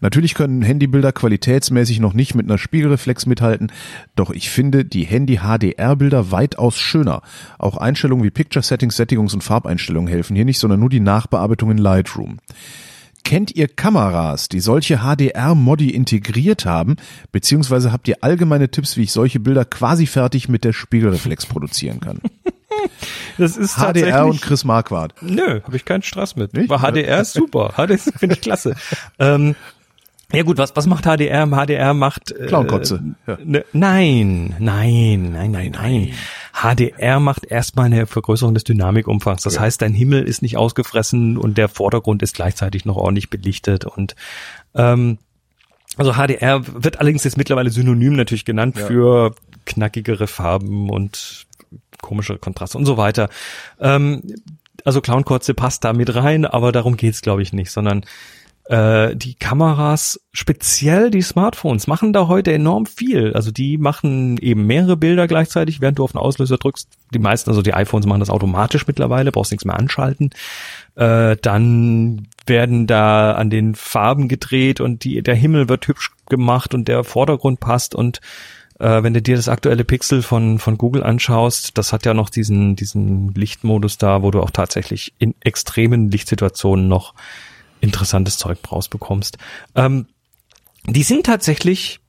[0.00, 3.70] Natürlich können Handybilder qualitätsmäßig noch nicht mit einer Spiegelreflex mithalten,
[4.16, 7.22] doch ich finde die Handy-HDR-Bilder weitaus schöner.
[7.58, 11.70] Auch Einstellungen wie Picture Settings, Sättigungs- und Farbeinstellungen helfen hier nicht, sondern nur die Nachbearbeitung
[11.70, 12.38] in Lightroom.
[13.24, 16.96] Kennt ihr Kameras, die solche HDR-Modi integriert haben,
[17.32, 22.00] beziehungsweise habt ihr allgemeine Tipps, wie ich solche Bilder quasi fertig mit der Spiegelreflex produzieren
[22.00, 22.20] kann?
[23.38, 25.14] Das ist HDR und Chris Marquardt.
[25.20, 26.54] Nö, habe ich keinen Stress mit.
[26.54, 26.70] Nicht?
[26.70, 27.74] Aber HDR ist super.
[27.76, 28.76] HDR finde ich klasse.
[29.18, 29.54] ähm,
[30.34, 31.46] ja gut, was, was macht HDR?
[31.46, 32.32] HDR macht...
[32.32, 33.38] Äh, Clownkotze, ja.
[33.44, 36.12] Ne, nein, nein, nein, nein, nein.
[36.52, 39.42] HDR macht erstmal eine Vergrößerung des Dynamikumfangs.
[39.42, 43.84] Das heißt, dein Himmel ist nicht ausgefressen und der Vordergrund ist gleichzeitig noch ordentlich belichtet
[43.84, 44.14] und
[44.74, 45.18] ähm,
[45.96, 51.46] also HDR wird allerdings jetzt mittlerweile synonym natürlich genannt für knackigere Farben und
[52.00, 53.28] komische Kontraste und so weiter.
[53.80, 54.22] Ähm,
[54.84, 58.04] also Clownkotze passt da mit rein, aber darum geht's glaube ich nicht, sondern
[58.66, 63.34] äh, die Kameras, speziell die Smartphones, machen da heute enorm viel.
[63.34, 66.88] Also die machen eben mehrere Bilder gleichzeitig, während du auf den Auslöser drückst.
[67.12, 70.30] Die meisten, also die iPhones machen das automatisch mittlerweile, brauchst nichts mehr anschalten.
[70.94, 76.74] Äh, dann werden da an den Farben gedreht und die, der Himmel wird hübsch gemacht
[76.74, 78.20] und der Vordergrund passt und
[78.78, 82.30] äh, wenn du dir das aktuelle Pixel von, von Google anschaust, das hat ja noch
[82.30, 87.14] diesen, diesen Lichtmodus da, wo du auch tatsächlich in extremen Lichtsituationen noch
[87.84, 89.38] interessantes Zeug rausbekommst.
[89.74, 90.06] Ähm,
[90.86, 92.00] die sind tatsächlich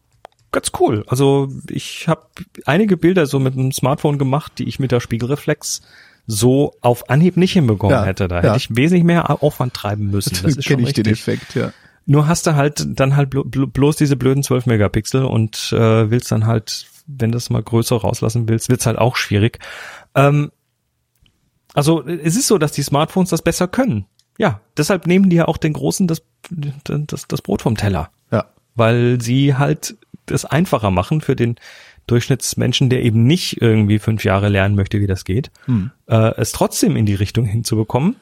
[0.52, 1.04] ganz cool.
[1.08, 2.28] Also ich habe
[2.66, 5.82] einige Bilder so mit dem Smartphone gemacht, die ich mit der Spiegelreflex
[6.28, 8.28] so auf Anhieb nicht hinbekommen Ja, hätte.
[8.28, 8.42] Da ja.
[8.44, 10.32] hätte ich wesentlich mehr Aufwand treiben müssen.
[10.42, 11.06] Das ist schon ich den.
[11.06, 11.72] Effekt, ja.
[12.08, 16.10] Nur hast du halt dann halt blo blo bloß diese blöden 12 Megapixel und äh,
[16.10, 19.60] willst dann halt, wenn du es mal größer rauslassen willst, wird's halt auch schwierig.
[20.14, 20.52] Ähm,
[21.74, 24.06] also es ist so, dass die Smartphones das besser können.
[24.38, 26.22] Ja, deshalb nehmen die ja auch den Großen das,
[26.84, 28.46] das, das Brot vom Teller, Ja.
[28.76, 29.96] weil sie halt
[30.26, 31.56] das einfacher machen für den
[32.08, 35.52] Durchschnittsmenschen, der eben nicht irgendwie fünf Jahre lernen möchte, wie das geht,
[36.08, 38.16] äh, es trotzdem in die Richtung hinzubekommen.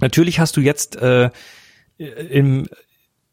[0.00, 1.30] Natürlich hast du jetzt äh,
[1.98, 2.66] im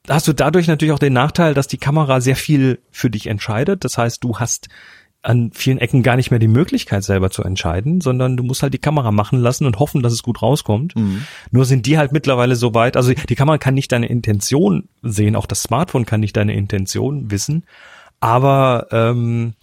[0.08, 3.84] hast du dadurch natürlich auch den Nachteil, dass die Kamera sehr viel für dich entscheidet.
[3.84, 4.68] Das heißt, du hast
[5.22, 8.74] an vielen Ecken gar nicht mehr die Möglichkeit selber zu entscheiden, sondern du musst halt
[8.74, 10.96] die Kamera machen lassen und hoffen, dass es gut rauskommt.
[10.96, 11.26] Mhm.
[11.52, 15.36] Nur sind die halt mittlerweile so weit, also die Kamera kann nicht deine Intention sehen,
[15.36, 17.66] auch das Smartphone kann nicht deine Intention wissen,
[18.22, 19.56] aber ähm,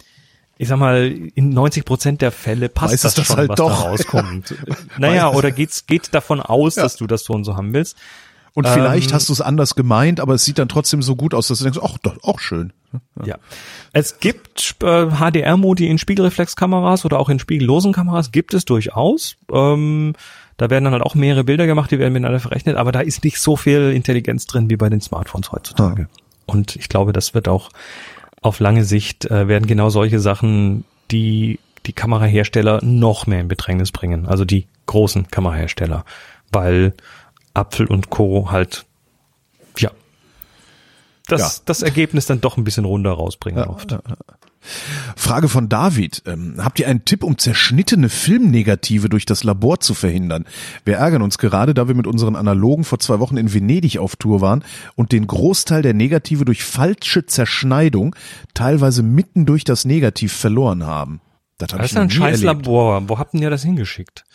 [0.59, 3.57] ich sag mal, in 90 Prozent der Fälle passt Weiß das, das schon, halt was
[3.57, 3.69] doch.
[3.69, 4.55] da rauskommt.
[4.97, 6.83] naja, oder geht's, geht davon aus, Ja.
[6.83, 7.95] dass du das so und so haben willst.
[8.53, 11.33] Und vielleicht Ähm, hast du es anders gemeint, aber es sieht dann trotzdem so gut
[11.33, 12.73] aus, dass du denkst, ach, doch, auch schön.
[13.23, 13.37] Ja.
[13.93, 19.37] Es gibt äh, HDR-Modi in Spiegelreflexkameras oder auch in spiegellosen Kameras, gibt es durchaus.
[19.51, 20.13] Ähm,
[20.57, 23.23] da werden dann halt auch mehrere Bilder gemacht, die werden miteinander verrechnet, aber da ist
[23.23, 26.07] nicht so viel Intelligenz drin wie bei den Smartphones heutzutage.
[26.45, 27.69] Und ich glaube, das wird auch
[28.41, 33.91] auf lange Sicht äh, werden genau solche Sachen, die die Kamerahersteller noch mehr in Bedrängnis
[33.91, 36.05] bringen, also die großen Kamerahersteller,
[36.51, 36.93] weil
[37.57, 38.51] Apfel und Co.
[38.51, 38.85] halt
[39.77, 39.91] ja
[41.27, 41.61] das, Ja.
[41.65, 43.97] das Ergebnis dann doch ein bisschen runder rausbringen oft.
[45.15, 46.23] Frage von David.
[46.25, 50.45] Ähm, habt ihr einen Tipp, um zerschnittene Filmnegative durch das Labor zu verhindern?
[50.83, 54.17] Wir ärgern uns gerade, da wir mit unseren Analogen vor zwei Wochen in Venedig auf
[54.17, 54.63] Tour waren
[54.95, 58.15] und den Großteil der Negative durch falsche Zerschneidung
[58.53, 61.21] teilweise mitten durch das Negativ verloren haben.
[61.57, 62.65] Das habe Das ist ein scheiß erlebt.
[62.65, 63.07] Labor.
[63.07, 64.25] Wo habt ihr das hingeschickt?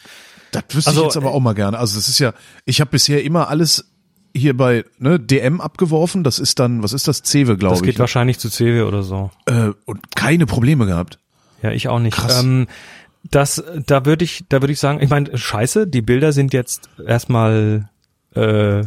[0.52, 1.78] Das wüsste Also, ich jetzt aber auch mal gerne.
[1.78, 2.32] Also das ist ja,
[2.64, 3.90] ich habe bisher immer alles
[4.34, 6.22] hier bei ne, DM abgeworfen.
[6.24, 7.22] Das ist dann, was ist das?
[7.22, 7.86] Cewe, glaube Das ich.
[7.86, 9.30] geht wahrscheinlich zu Cewe oder so.
[9.46, 11.18] äh, und keine Probleme gehabt.
[11.62, 12.14] Ja, ich auch nicht.
[12.16, 12.42] Krass.
[12.42, 12.66] Ähm,
[13.30, 16.88] das, da würde ich, da würde ich sagen, ich meine, scheiße, die Bilder sind jetzt
[17.06, 17.88] erstmal,
[18.34, 18.84] äh,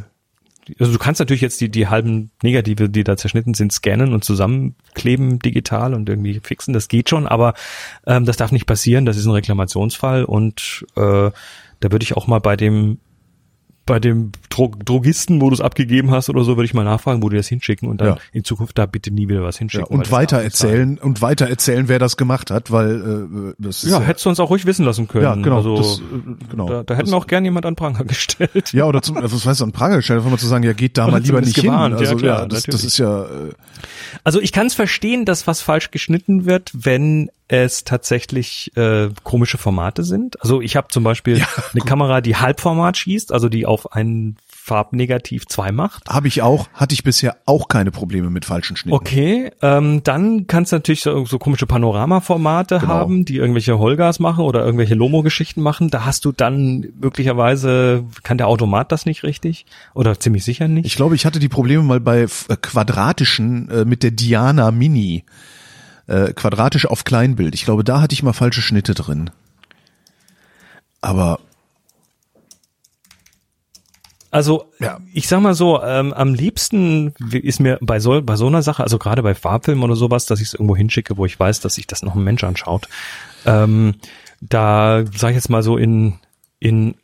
[0.80, 4.24] also du kannst natürlich jetzt die, die halben Negative, die da zerschnitten sind, scannen und
[4.24, 6.74] zusammenkleben digital und irgendwie fixen.
[6.74, 7.54] Das geht schon, aber
[8.08, 9.06] ähm, das darf nicht passieren.
[9.06, 11.32] Das ist ein Reklamationsfall und äh,
[11.80, 13.00] da würde ich auch mal bei dem
[13.86, 17.22] bei dem Dro Drogisten, wo du es abgegeben hast oder so, würde ich mal nachfragen,
[17.22, 18.18] wo die das hinschicken und dann Ja.
[18.32, 19.88] in Zukunft da bitte nie wieder was Ja, hinschicken.
[19.90, 23.92] weil und weiter erzählen und weiter erzählen, wer das gemacht hat, weil äh, das ist
[23.92, 25.24] Ja, hättest du uns auch ruhig wissen lassen können.
[25.24, 26.68] ja genau, Also, das, äh, genau.
[26.68, 28.74] da, da hätten wir auch gern jemand an Pranger gestellt.
[28.74, 30.98] ja oder zum, was weißt du, an Pranger gestellt, einfach mal zu sagen, ja geht
[30.98, 32.04] da mal lieber nicht gewarnt, hin.
[32.04, 33.52] ja, Also klar, ja, das, das ist ja äh,
[34.24, 39.58] Also ich kann es verstehen, dass was falsch geschnitten wird, wenn es tatsächlich äh, komische
[39.58, 40.42] Formate sind.
[40.42, 41.44] Also ich habe zum Beispiel
[41.74, 46.10] eine Kamera, die Halbformat schießt, also die auf ein Farbnegativ 2 macht.
[46.10, 48.96] habe ich auch, hatte ich bisher auch keine Probleme mit falschen Schnitten.
[48.96, 52.92] Okay, ähm, dann kannst du natürlich so, so komische Panoramaformate Genau.
[52.92, 55.92] haben, die irgendwelche Holgas machen oder irgendwelche Lomo-Geschichten machen.
[55.92, 60.88] Da hast du dann möglicherweise, kann der Automat das nicht richtig oder ziemlich sicher nicht.
[60.88, 62.28] Ich glaube, ich hatte die Probleme mal bei äh,
[62.60, 65.26] quadratischen äh, mit der Diana Mini.
[66.08, 67.56] Äh, quadratisch auf Kleinbild.
[67.56, 69.30] Ich glaube, da hatte ich mal falsche Schnitte drin.
[71.02, 71.40] Aber
[74.32, 75.00] Also Ja.
[75.14, 78.84] ich sag mal so, ähm, am liebsten ist mir bei so, bei so einer Sache,
[78.84, 81.76] also gerade bei Farbfilmen oder sowas, dass ich es irgendwo hinschicke, wo ich weiß, dass
[81.76, 82.90] sich das noch ein Mensch anschaut.
[83.46, 83.96] Ähm,
[84.42, 86.16] da sage ich jetzt mal so in
[86.60, 86.96] in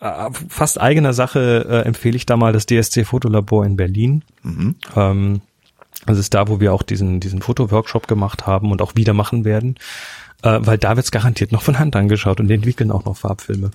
[0.00, 4.22] äh, fast eigener Sache äh, empfehle ich da mal das DSC Fotolabor in Berlin.
[4.94, 5.40] Ähm,
[6.06, 9.44] das ist da, wo wir auch diesen diesen Fotoworkshop gemacht haben und auch wieder machen
[9.44, 9.76] werden,
[10.42, 13.70] äh, weil da wird's garantiert noch von Hand angeschaut und die entwickeln auch noch Farbfilme.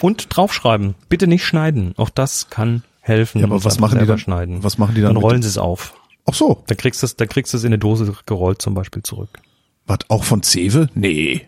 [0.00, 0.94] Und draufschreiben.
[1.08, 1.94] Bitte nicht schneiden.
[1.98, 3.40] Auch das kann helfen.
[3.40, 4.62] Ja, aber was machen die dann- Schneiden.
[4.64, 5.94] was machen die dann Dann rollen sie es auf.
[6.26, 8.74] ach so, Dann kriegst du es, dann kriegst du es in eine Dose gerollt zum
[8.74, 9.28] Beispiel zurück.
[9.86, 10.88] was auch von Cewe?
[10.94, 11.46] Nee.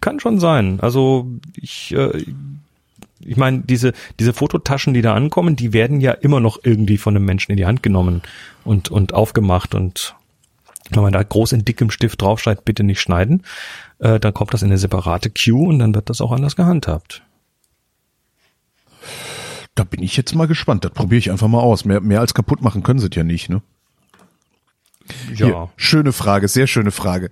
[0.00, 0.80] Kann schon sein.
[0.80, 2.24] Also ich, äh,
[3.20, 7.16] ich meine, diese, diese Fototaschen, die da ankommen, die werden ja immer noch irgendwie von
[7.16, 8.22] einem Menschen in die Hand genommen
[8.64, 10.14] und, und aufgemacht und
[10.90, 13.44] wenn man da groß in dickem Stift draufschreibt, bitte nicht schneiden,
[13.98, 17.22] äh, dann kommt das in eine separate Queue und dann wird das auch anders gehandhabt.
[19.74, 20.84] Da bin ich jetzt mal gespannt.
[20.84, 21.84] Das probiere ich einfach mal aus.
[21.84, 23.62] Mehr, mehr als kaputt machen können sie es ja nicht, ne?
[25.34, 25.46] Ja.
[25.46, 27.30] Hier, schöne Frage, sehr schöne Frage.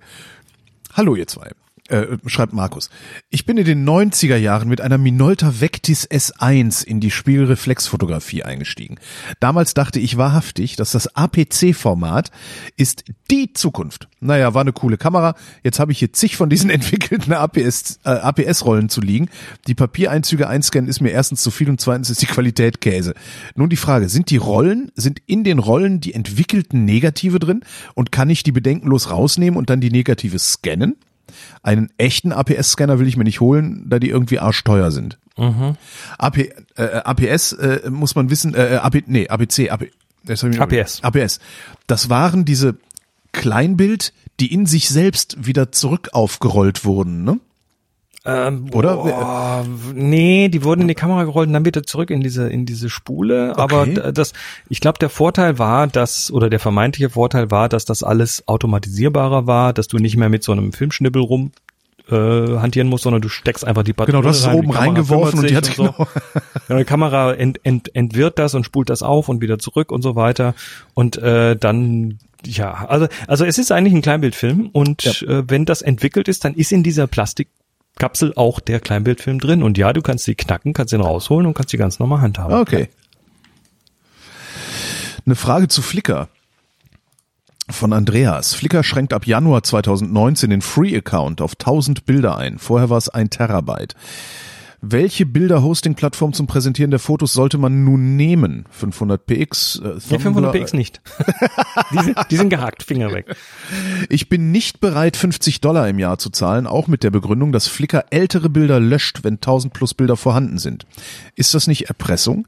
[0.93, 1.51] Hallo ihr zwei.
[1.89, 2.91] Äh, schreibt Markus.
[3.31, 8.99] Ich bin in den 90er Jahren mit einer Minolta Vectis S1 in die Spiegelreflexfotografie eingestiegen.
[9.39, 12.29] Damals dachte ich wahrhaftig, dass das APC-Format
[12.77, 14.07] ist die Zukunft.
[14.19, 15.33] Naja, war eine coole Kamera.
[15.63, 19.27] Jetzt habe ich hier zig von diesen entwickelten APS, äh, APS-Rollen zu liegen.
[19.65, 23.15] Die Papiereinzüge einscannen ist mir erstens zu viel und zweitens ist die Qualität Käse.
[23.55, 27.61] Nun die Frage, sind die Rollen, sind in den Rollen die entwickelten Negative drin
[27.95, 30.95] und kann ich die bedenkenlos rausnehmen und dann die Negative scannen?
[31.63, 35.17] Einen echten APS-Scanner will ich mir nicht holen, da die irgendwie arschteuer sind.
[36.17, 39.91] AP, äh, APS äh, muss man wissen, äh, AP, nee, APC, AP,
[40.23, 41.03] das APS.
[41.03, 41.39] APS.
[41.87, 42.77] Das waren diese
[43.31, 47.39] Kleinbild, die in sich selbst wieder zurück aufgerollt wurden, ne?
[48.47, 48.95] Ähm, Oder?
[48.95, 52.65] Boah, nee, die wurden in die Kamera gerollt und dann wieder zurück in diese in
[52.65, 53.57] diese Spule.
[53.57, 53.93] Aber Okay.
[53.95, 54.33] d- das,
[54.69, 59.47] ich glaube, der Vorteil war, dass oder der vermeintliche Vorteil war, dass das alles automatisierbarer
[59.47, 61.51] war, dass du nicht mehr mit so einem Filmschnibbel rum
[62.09, 65.39] äh, hantieren musst, sondern du steckst einfach die Patrone Genau, hast es rein, oben reingeworfen
[65.39, 66.07] und die hat und genau.
[66.69, 70.01] Ja, die Kamera ent, ent, entwirrt das und spult das auf und wieder zurück und
[70.01, 70.53] so weiter.
[70.93, 75.81] Und äh, dann, ja, also, also es ist eigentlich ein Kleinbildfilm und äh, wenn das
[75.83, 77.07] entwickelt ist, dann ist in dieser
[77.99, 79.61] Plastikkapsel auch der Kleinbildfilm drin.
[79.61, 82.57] Und ja, du kannst die knacken, kannst den rausholen und kannst die ganz normal handhaben.
[82.57, 82.89] Okay.
[85.25, 86.29] Eine Frage zu Flickr
[87.69, 88.55] von Andreas.
[88.55, 92.57] Flickr schränkt ab Januar 2019 den Free-Account auf 1000 Bilder ein.
[92.57, 93.95] Vorher war es ein Terabyte.
[94.81, 98.65] Welche Bilder-Hosting-Plattform zum Präsentieren der Fotos sollte man nun nehmen?
[98.79, 99.81] 500px?
[99.83, 100.51] Äh, Nee, Tumblr?
[100.51, 101.01] 500px nicht.
[101.91, 103.35] die, sind, die sind gehackt, Finger weg.
[104.07, 107.67] Ich bin nicht bereit, 50 Dollar im Jahr zu zahlen, auch mit der Begründung, dass
[107.67, 110.85] Flickr ältere Bilder löscht, wenn 1000 plus Bilder vorhanden sind.
[111.35, 112.47] Ist das nicht Erpressung?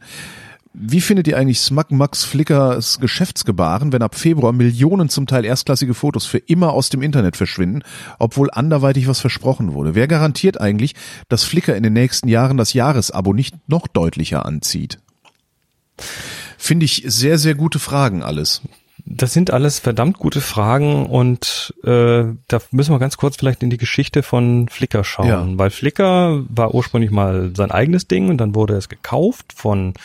[0.74, 5.94] Wie findet ihr eigentlich Smug Max Flickrs Geschäftsgebaren, wenn ab Februar Millionen zum Teil erstklassige
[5.94, 7.84] Fotos für immer aus dem Internet verschwinden,
[8.20, 9.96] obwohl anderweitig was versprochen wurde?
[9.96, 10.96] Wer garantiert eigentlich,
[11.28, 15.00] dass Flickr in den nächsten Jahren das Jahresabo nicht noch deutlicher anzieht?
[16.58, 18.62] Finde ich sehr, sehr gute Fragen alles.
[19.04, 23.72] Das sind alles verdammt gute Fragen und äh, da müssen wir ganz kurz vielleicht in
[23.72, 25.46] die Geschichte von Flickr schauen, Ja.
[25.58, 29.96] weil Flickr war ursprünglich mal sein eigenes Ding und dann wurde es gekauft von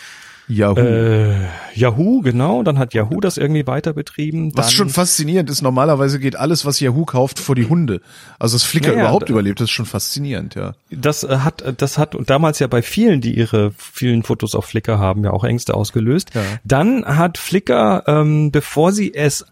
[0.49, 0.79] Yahoo.
[0.79, 1.35] äh,
[1.75, 4.53] Yahoo, genau, dann hat Yahoo das irgendwie weiter betrieben.
[4.55, 8.01] Was dann, schon faszinierend ist, normalerweise geht alles, was Yahoo kauft, vor die Hunde.
[8.39, 10.75] Also das Flickr Ja, überhaupt überlebt, das ist schon faszinierend, ja.
[10.91, 14.99] das äh, hat das hat damals ja bei vielen, die ihre vielen Fotos auf Flickr
[14.99, 16.31] haben, ja auch Ängste ausgelöst.
[16.35, 16.43] Ja.
[16.65, 19.47] Dann hat Flickr, ähm, bevor sie es,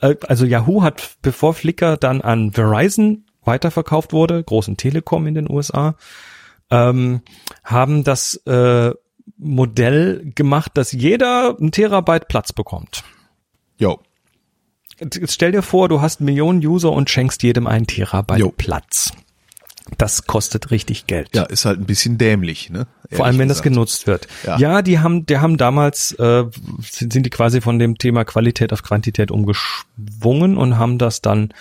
[0.00, 5.50] äh, also Yahoo hat, bevor Flickr dann an Verizon weiterverkauft wurde, großen Telekom in den
[5.50, 5.94] USA,
[6.70, 7.22] ähm,
[7.64, 8.92] haben das äh,
[9.40, 13.04] Modell gemacht, dass jeder ein Terabyte Platz bekommt.
[13.78, 13.98] Jo.
[15.00, 18.52] Jetzt stell dir vor, du hast Millionen User und schenkst jedem einen Terabyte Jo.
[18.56, 19.12] Platz.
[19.98, 21.30] Das kostet richtig Geld.
[21.34, 22.86] Ja, ist halt ein bisschen dämlich, ne?
[23.10, 23.74] Vor allem, wenn das gesagt.
[23.74, 24.28] genutzt wird.
[24.46, 24.58] Ja.
[24.58, 26.44] Ja, die haben, die haben damals, äh,
[26.82, 31.52] sind, sind die quasi von dem Thema Qualität auf Quantität umgeschwungen und haben das dann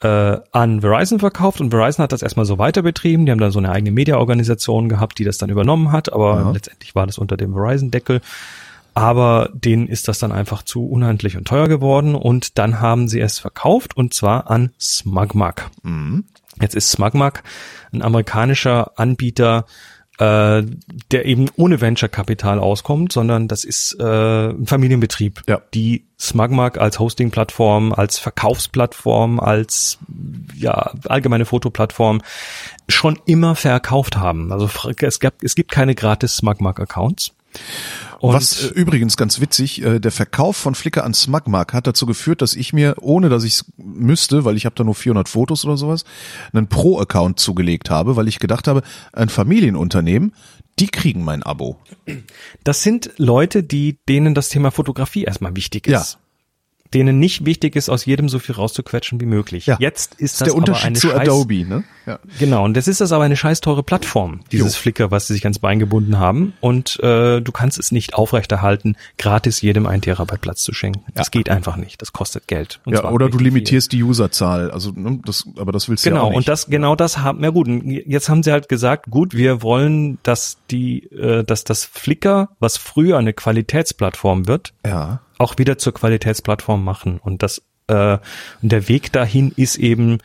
[0.00, 3.24] äh, an Verizon verkauft und Verizon hat das erstmal so weiter betrieben.
[3.26, 6.50] Die haben dann so eine eigene Mediaorganisation gehabt, die das dann übernommen hat, aber Ja.
[6.50, 8.20] letztendlich war das unter dem Verizon-Deckel.
[8.94, 13.20] Aber denen ist das dann einfach zu unhandlich und teuer geworden und dann haben sie
[13.20, 15.70] es verkauft und zwar an Smugmug.
[16.62, 17.42] Jetzt ist Smugmug
[17.92, 19.66] ein amerikanischer Anbieter,
[20.18, 20.62] äh,
[21.10, 25.60] der eben ohne Venture-Kapital auskommt, sondern das ist äh, ein Familienbetrieb, Ja.
[25.74, 29.98] die Smugmug als Hosting-Plattform, als Verkaufsplattform, als
[30.56, 32.22] ja allgemeine Fotoplattform
[32.88, 34.52] schon immer verkauft haben.
[34.52, 34.70] Also
[35.00, 37.35] es, gab, es gibt keine gratis Smugmug-Accounts.
[38.18, 42.06] Und Was äh, übrigens ganz witzig, äh, der Verkauf von Flickr an Smugmark hat dazu
[42.06, 45.28] geführt, dass ich mir, ohne dass ich es müsste, weil ich habe da nur 400
[45.28, 46.04] Fotos oder sowas,
[46.52, 48.82] einen Pro-Account zugelegt habe, weil ich gedacht habe,
[49.12, 50.34] ein Familienunternehmen,
[50.78, 51.78] die kriegen mein Abo.
[52.64, 56.12] das sind Leute, die denen das Thema Fotografie erstmal wichtig ist.
[56.14, 56.25] Ja.
[56.94, 59.66] Denen nicht wichtig ist, aus jedem so viel rauszuquetschen wie möglich.
[59.66, 59.76] Ja.
[59.80, 61.84] Jetzt ist Das das, ist der aber Unterschied eine zu scheiß, Adobe, ne?
[62.06, 62.18] Ja.
[62.38, 64.80] Genau, und das ist das aber eine scheiß teure Plattform, dieses Jo.
[64.82, 66.52] Flickr, was sie sich ans Bein gebunden haben.
[66.60, 71.02] Und äh, du kannst es nicht aufrechterhalten, gratis jedem ein Terabyte Platz zu schenken.
[71.14, 72.00] Das geht einfach nicht.
[72.00, 72.80] Das kostet Geld.
[72.84, 73.44] Und Ja, oder du richtig viel.
[73.48, 74.70] limitierst die Userzahl.
[74.70, 76.36] Also, ne, das, aber das willst du ja Genau, auch nicht.
[76.38, 80.18] und das, genau das haben, ja gut, jetzt haben sie halt gesagt, gut, wir wollen,
[80.22, 85.20] dass die, äh, dass das Flickr, was früher eine Qualitätsplattform wird, ja.
[85.38, 87.18] Auch wieder zur Qualitätsplattform machen.
[87.22, 88.18] Und das, äh,
[88.62, 90.18] und der Weg dahin ist eben,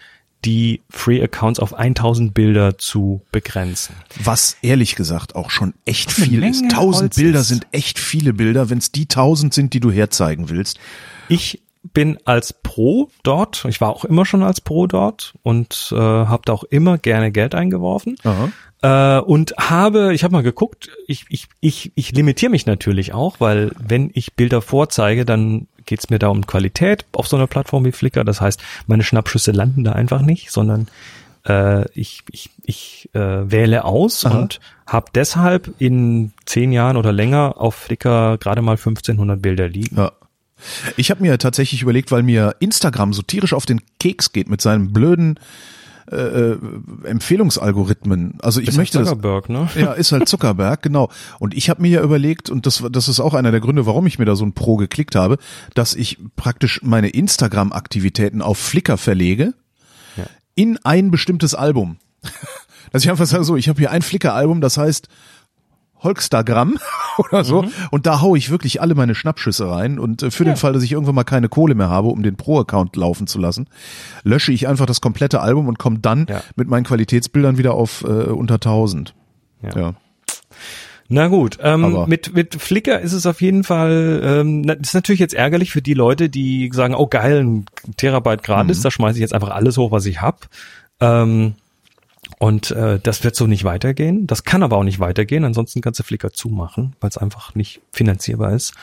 [0.45, 3.95] die Free Accounts auf 1000 Bilder zu begrenzen.
[4.23, 6.61] Was ehrlich gesagt auch schon echt viel ist.
[6.61, 7.47] Menge 1000 Holz Bilder ist.
[7.47, 10.79] sind echt viele Bilder, wenn es die 1000 sind, die du herzeigen willst.
[11.29, 11.61] Ich
[11.93, 16.43] bin als Pro dort, ich war auch immer schon als Pro dort und äh, habe
[16.45, 18.17] da auch immer gerne Geld eingeworfen.
[18.81, 23.39] Äh, und habe, ich habe mal geguckt, ich, ich, ich, ich limitiere mich natürlich auch,
[23.39, 27.85] weil wenn ich Bilder vorzeige, dann geht's mir da um Qualität auf so einer Plattform
[27.85, 28.23] wie Flickr.
[28.23, 30.87] Das heißt, meine Schnappschüsse landen da einfach nicht, sondern
[31.47, 34.37] äh, ich, ich, ich äh, wähle aus Aha.
[34.37, 39.97] und habe deshalb in zehn Jahren oder länger auf Flickr gerade mal 1500 Bilder liegen.
[39.97, 40.11] Ja.
[40.95, 44.61] Ich habe mir tatsächlich überlegt, weil mir Instagram so tierisch auf den Keks geht mit
[44.61, 45.39] seinen blöden
[46.11, 46.57] äh, äh,
[47.03, 48.37] Empfehlungsalgorithmen.
[48.41, 49.11] Also ich Ist möchte halt das.
[49.13, 49.69] Zuckerberg, ne?
[49.75, 51.09] Ja, ist halt Zuckerberg, genau.
[51.39, 54.07] Und ich habe mir ja überlegt, und das, das ist auch einer der Gründe, warum
[54.07, 55.37] ich mir da so ein Pro geklickt habe,
[55.73, 59.53] dass ich praktisch meine Instagram-Aktivitäten auf Flickr verlege
[60.17, 60.25] Ja.
[60.55, 61.97] in ein bestimmtes Album.
[62.91, 65.07] Dass ich einfach sage, so, ich habe hier ein Flickr-Album, das heißt
[66.03, 66.77] Holkstagram
[67.17, 67.63] oder so.
[67.63, 67.71] Mhm.
[67.91, 69.99] Und da hau ich wirklich alle meine Schnappschüsse rein.
[69.99, 72.35] Und äh, für den Fall, dass ich irgendwann mal keine Kohle mehr habe, um den
[72.37, 73.67] Pro-Account laufen zu lassen,
[74.23, 76.41] lösche ich einfach das komplette Album und komme dann Ja.
[76.55, 79.13] mit meinen Qualitätsbildern wieder auf äh, unter 1000.
[79.63, 79.79] Ja.
[79.79, 79.93] Ja.
[81.13, 85.19] Na gut, ähm, Aber- mit, mit Flickr ist es auf jeden Fall, ähm, ist natürlich
[85.19, 87.65] jetzt ärgerlich für die Leute, die sagen, oh geil, ein
[87.97, 88.83] Terabyte gratis, Mhm.
[88.83, 90.47] da schmeiße ich jetzt einfach alles hoch, was ich hab.
[91.01, 91.55] Ähm,
[92.41, 94.25] und äh, das wird so nicht weitergehen.
[94.25, 95.45] Das kann aber auch nicht weitergehen.
[95.45, 98.73] Ansonsten kannst du Flickr zumachen, weil es einfach nicht finanzierbar ist.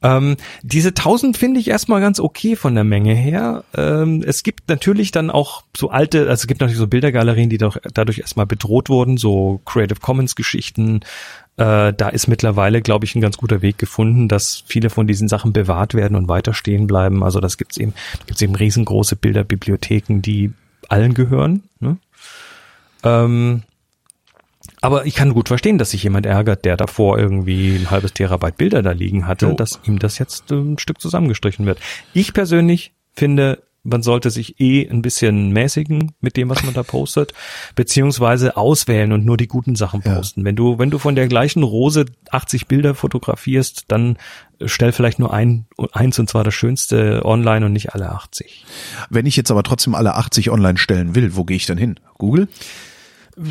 [0.00, 3.64] Ähm, diese 1000 finde ich erstmal ganz okay von der Menge her.
[3.76, 7.58] Ähm, es gibt natürlich dann auch so alte, also es gibt natürlich so Bildergalerien, die
[7.58, 11.00] doch dadurch erstmal bedroht wurden, so Creative Commons Geschichten.
[11.56, 15.26] Äh, da ist mittlerweile, glaube ich, ein ganz guter Weg gefunden, dass viele von diesen
[15.26, 17.24] Sachen bewahrt werden und weiter stehen bleiben.
[17.24, 17.92] Also das gibt's eben,
[18.26, 20.52] gibt's eben riesengroße Bilderbibliotheken, die
[20.88, 21.64] allen gehören.
[21.80, 21.96] Ne?
[23.04, 23.62] Ähm,
[24.80, 28.56] aber ich kann gut verstehen, dass sich jemand ärgert, der davor irgendwie ein halbes Terabyte
[28.56, 29.54] Bilder da liegen hatte, Jo.
[29.54, 31.78] dass ihm das jetzt äh, ein Stück zusammengestrichen wird.
[32.12, 36.82] Ich persönlich finde, man sollte sich eh ein bisschen mäßigen mit dem, was man da
[36.82, 37.32] postet,
[37.74, 40.16] beziehungsweise auswählen und nur die guten Sachen Ja.
[40.16, 40.44] posten.
[40.44, 44.16] Wenn du, wenn du von der gleichen Rose 80 Bilder fotografierst, dann
[44.64, 48.64] stell vielleicht nur ein, eins und zwar das schönste online und nicht alle 80.
[49.10, 52.00] Wenn ich jetzt aber trotzdem alle 80 online stellen will, wo gehe ich dann hin?
[52.18, 52.48] Google?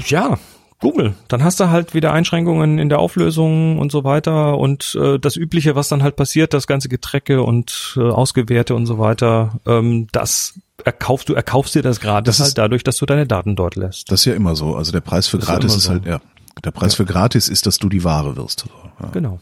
[0.08, 0.38] Ja,
[0.80, 1.14] Google.
[1.30, 5.36] Dann hast du halt wieder Einschränkungen in der Auflösung und so weiter und äh, das
[5.38, 10.08] Übliche, was dann halt passiert, das ganze Getrecke und äh, Ausgewerte und so weiter, ähm,
[10.12, 13.56] das erkaufst du, erkaufst dir das gratis Das ist- halt dadurch, dass du deine Daten
[13.56, 14.12] dort lässt.
[14.12, 14.76] Das ist ja immer so.
[14.76, 15.92] Also der Preis für Das ja gratis ist so.
[15.92, 16.20] halt, ja.
[16.66, 18.66] Der Preis für gratis ist, dass du die Ware wirst.
[19.02, 19.08] Ja.
[19.10, 19.40] Genau.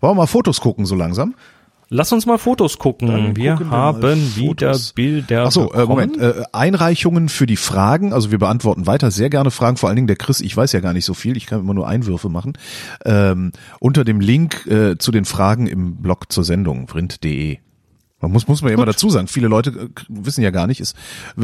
[0.00, 1.34] Wollen wir mal Fotos gucken so langsam?
[1.92, 3.08] Lass uns mal Fotos gucken.
[3.08, 4.78] Dann wir gucken wir haben mal wieder.
[4.94, 5.46] Bilder.
[5.46, 5.84] Ach so, äh.
[5.86, 6.16] Moment.
[6.16, 8.12] Äh, Einreichungen für die Fragen.
[8.12, 9.76] Also wir beantworten weiter sehr gerne Fragen.
[9.76, 10.40] Vor allen Dingen der Chris.
[10.40, 11.36] Ich weiß ja gar nicht so viel.
[11.36, 12.52] Ich kann immer nur Einwürfe machen.
[13.04, 13.50] Ähm,
[13.80, 17.58] unter dem Link äh, zu den Fragen im Blog zur Sendung vrind.de.
[18.20, 20.80] Man muss, muss man ja immer dazu sagen, viele Leute äh, wissen ja gar nicht,
[20.80, 20.94] es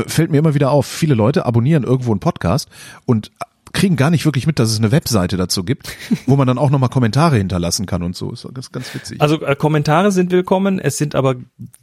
[0.07, 2.69] fällt mir immer wieder auf, viele Leute abonnieren irgendwo einen Podcast
[3.07, 3.33] und
[3.73, 5.95] kriegen gar nicht wirklich mit, dass es eine Webseite dazu gibt,
[6.27, 8.31] wo man dann auch nochmal Kommentare hinterlassen kann und so.
[8.33, 9.21] Ist ganz, ganz witzig.
[9.21, 11.37] Also äh, Kommentare sind willkommen, es sind aber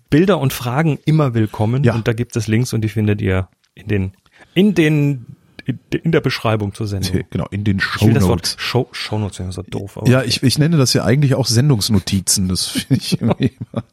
[0.10, 1.93] Bilder und Fragen immer willkommen Ja.
[1.95, 4.11] und da gibt es Links und die findet ihr in den
[4.55, 5.26] in den
[5.65, 7.23] in, in der Beschreibung zur Sendung.
[7.30, 8.57] genau, in den Ich will das Wort Shownotes.
[8.57, 9.99] Show, Shownotes ja so doof.
[10.06, 12.48] Ja, ich, ich nenne das ja eigentlich auch Sendungsnotizen.
[12.48, 13.84] Das finde ich irgendwie immer,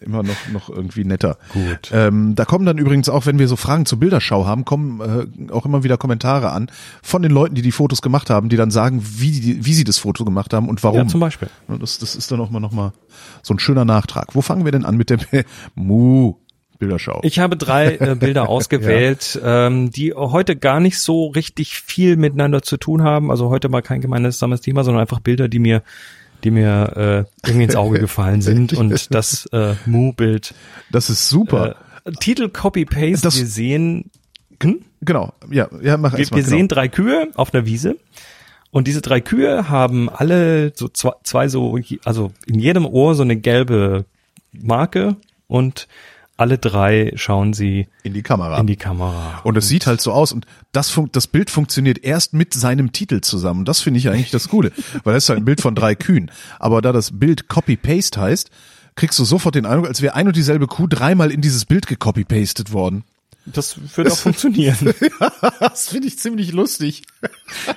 [0.00, 1.36] immer noch, noch irgendwie netter.
[1.52, 1.90] Gut.
[1.92, 5.52] Ähm, da kommen dann übrigens auch, wenn wir so Fragen zur Bilderschau haben, kommen äh,
[5.52, 6.70] auch immer wieder Kommentare an
[7.02, 9.84] von den Leuten, die die Fotos gemacht haben, die dann sagen, wie, die, wie sie
[9.84, 10.98] das Foto gemacht haben und warum.
[10.98, 11.48] Ja, zum Beispiel.
[11.68, 12.92] Das, das ist dann auch mal noch mal
[13.42, 14.34] so ein schöner Nachtrag.
[14.34, 15.18] Wo fangen wir denn an mit der
[15.74, 16.34] Mu
[16.80, 17.20] Bilderschau?
[17.22, 22.62] Ich habe drei äh, Bilder ausgewählt, ähm, die heute gar nicht so richtig viel miteinander
[22.62, 23.30] zu tun haben.
[23.30, 25.82] Also heute mal kein gemeinsames Thema, sondern einfach Bilder, die mir
[26.42, 30.54] die mir äh, irgendwie ins Auge gefallen sind und das äh, Mu-Bild.
[30.90, 31.76] das ist super.
[32.04, 34.10] Äh, Titel Copy-Paste, wir sehen
[34.62, 34.80] hm?
[35.02, 35.34] genau.
[35.50, 36.30] Ja, ja, mach wir, mal.
[36.30, 36.48] wir genau.
[36.48, 37.96] sehen drei Kühe auf einer Wiese
[38.70, 43.22] und diese drei Kühe haben alle so zwei, zwei so, also in jedem Ohr so
[43.22, 44.04] eine gelbe
[44.52, 45.16] Marke
[45.48, 45.88] und
[46.40, 48.58] alle drei schauen sie in die Kamera.
[48.58, 49.40] in die Kamera.
[49.44, 52.92] Und es sieht halt so aus und das, fun das Bild funktioniert erst mit seinem
[52.92, 53.66] Titel zusammen.
[53.66, 54.72] Das finde ich eigentlich das Coole,
[55.04, 56.30] weil das ist halt ein Bild von drei Kühen.
[56.58, 58.50] Aber da das Bild Copy-Paste heißt,
[58.94, 61.86] kriegst du sofort den Eindruck, als wäre ein und dieselbe Kuh dreimal in dieses Bild
[61.86, 63.04] gecopy-pastet worden.
[63.44, 64.94] Das wird auch funktionieren.
[65.60, 67.02] Das finde ich ziemlich lustig.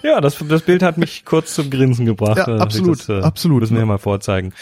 [0.03, 2.38] ja, das, das Bild hat mich kurz zum Grinsen gebracht.
[2.38, 3.61] Ja, absolut, das, äh, absolut.
[3.61, 4.53] Müssen wir mal vorzeigen.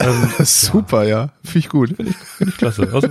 [0.00, 1.28] Ähm, Super, ja.
[1.44, 1.94] Finde ich gut.
[1.96, 2.14] Finde
[2.48, 2.88] ich klasse.
[2.92, 3.08] Also,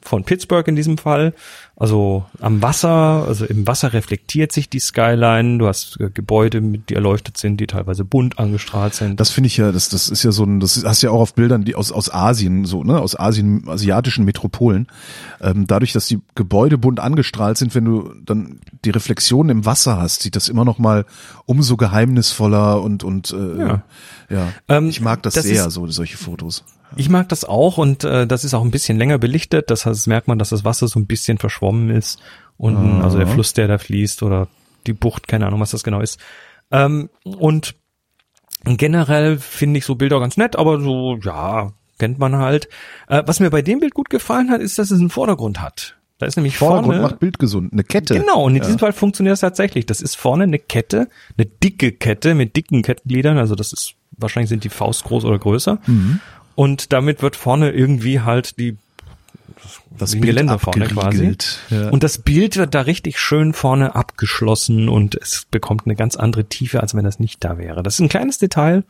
[0.02, 1.34] von Pittsburgh in diesem Fall.
[1.76, 5.58] Also am Wasser, also im Wasser reflektiert sich die Skyline.
[5.58, 9.20] Du hast äh, Gebäude, die erleuchtet sind, die teilweise bunt angestrahlt sind.
[9.20, 11.22] Das finde ich ja, das, das ist ja so ein, das hast du ja auch
[11.22, 14.88] auf Bildern, die aus, aus Asien, so, ne, aus Asien, asiatischen Metropolen.
[15.40, 20.00] Ähm, dadurch, dass die Gebäude bunt angestrahlt sind, wenn du dann die Reflexion im Wasser
[20.00, 21.06] hast, sieht das immer noch mal
[21.46, 23.84] umso geheimnisvoller und, und äh, Ja.
[24.30, 24.48] ja.
[24.68, 26.64] Ähm, ich mag das, das sehr, so solche Fotos.
[26.96, 29.70] Ich mag das auch und äh, das ist auch ein bisschen länger belichtet.
[29.72, 32.20] Das heißt, merkt man, dass das Wasser so ein bisschen verschwommen ist.
[32.58, 33.06] Unten, Ah.
[33.06, 34.48] also der Fluss, der da fließt oder
[34.88, 36.20] die Bucht, keine Ahnung, was das genau ist.
[36.72, 37.76] Ähm, und
[38.64, 42.68] generell finde ich so Bilder ganz nett, aber so, ja, kennt man halt.
[43.08, 45.98] Äh, was mir bei dem Bild gut gefallen hat, ist, dass es einen Vordergrund hat.
[46.18, 47.74] Da ist nämlich Vordergrund vorne, macht Bild gesund.
[47.74, 48.14] Eine Kette.
[48.20, 49.88] Genau, und in diesem Fall funktioniert das tatsächlich.
[49.88, 54.50] Das ist vorne eine Kette, eine dicke Kette mit dicken Kettengliedern, also das ist, wahrscheinlich
[54.50, 55.80] sind die Faust groß oder größer.
[55.88, 56.20] Mhm.
[56.56, 58.78] Und damit wird vorne irgendwie halt die,
[59.98, 61.36] Das Bild Geländer vorne quasi.
[61.70, 61.90] Ja.
[61.90, 66.46] Und das Bild wird da richtig schön vorne abgeschlossen und es bekommt eine ganz andere
[66.46, 67.84] Tiefe, als wenn das nicht da wäre.
[67.84, 68.84] Das ist ein kleines Detail,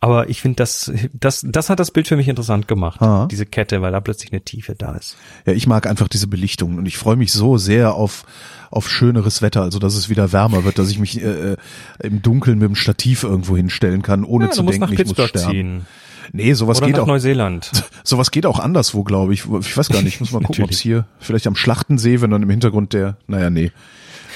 [0.00, 3.26] aber ich finde, das, das, das hat das Bild für mich interessant gemacht, Aha.
[3.30, 5.16] diese Kette, weil da plötzlich eine Tiefe da ist.
[5.46, 8.24] Ja, ich mag einfach diese Belichtung und ich freue mich so sehr auf
[8.70, 11.56] auf schöneres Wetter, also dass es wieder wärmer wird, dass ich mich äh, äh,
[12.02, 15.50] im Dunkeln mit dem Stativ irgendwo hinstellen kann, ohne Ja, zu denken, ich muss sterben.
[15.50, 15.86] ziehen.
[16.32, 17.70] Nee, sowas Oder geht auch Neuseeland.
[18.04, 19.44] sowas geht auch anderswo, glaube ich.
[19.60, 22.30] Ich weiß gar nicht, ich muss mal gucken, ob es hier vielleicht am Schlachtensee, wenn
[22.30, 23.72] dann im Hintergrund der, naja, nee.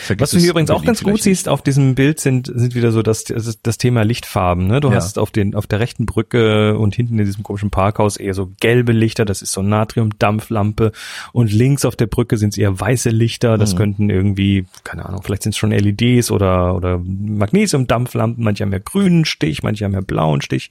[0.08, 2.92] Vergiss Was du hier übrigens auch ganz gut siehst auf diesem Bild sind, sind wieder
[2.92, 4.66] so das, das, Thema Lichtfarben.
[4.66, 4.80] Ne?
[4.80, 4.94] Du Ja.
[4.94, 8.50] hast auf den, auf der rechten Brücke und hinten in diesem komischen Parkhaus eher so
[8.60, 10.92] gelbe Lichter, das ist so Natriumdampflampe
[11.32, 13.60] und links auf der Brücke sind es eher weiße Lichter, Mhm.
[13.60, 18.72] das könnten irgendwie, keine Ahnung, vielleicht sind es schon LEDs oder, oder Magnesiumdampflampen, manche haben
[18.72, 20.70] ja grünen Stich, manche haben ja blauen Stich.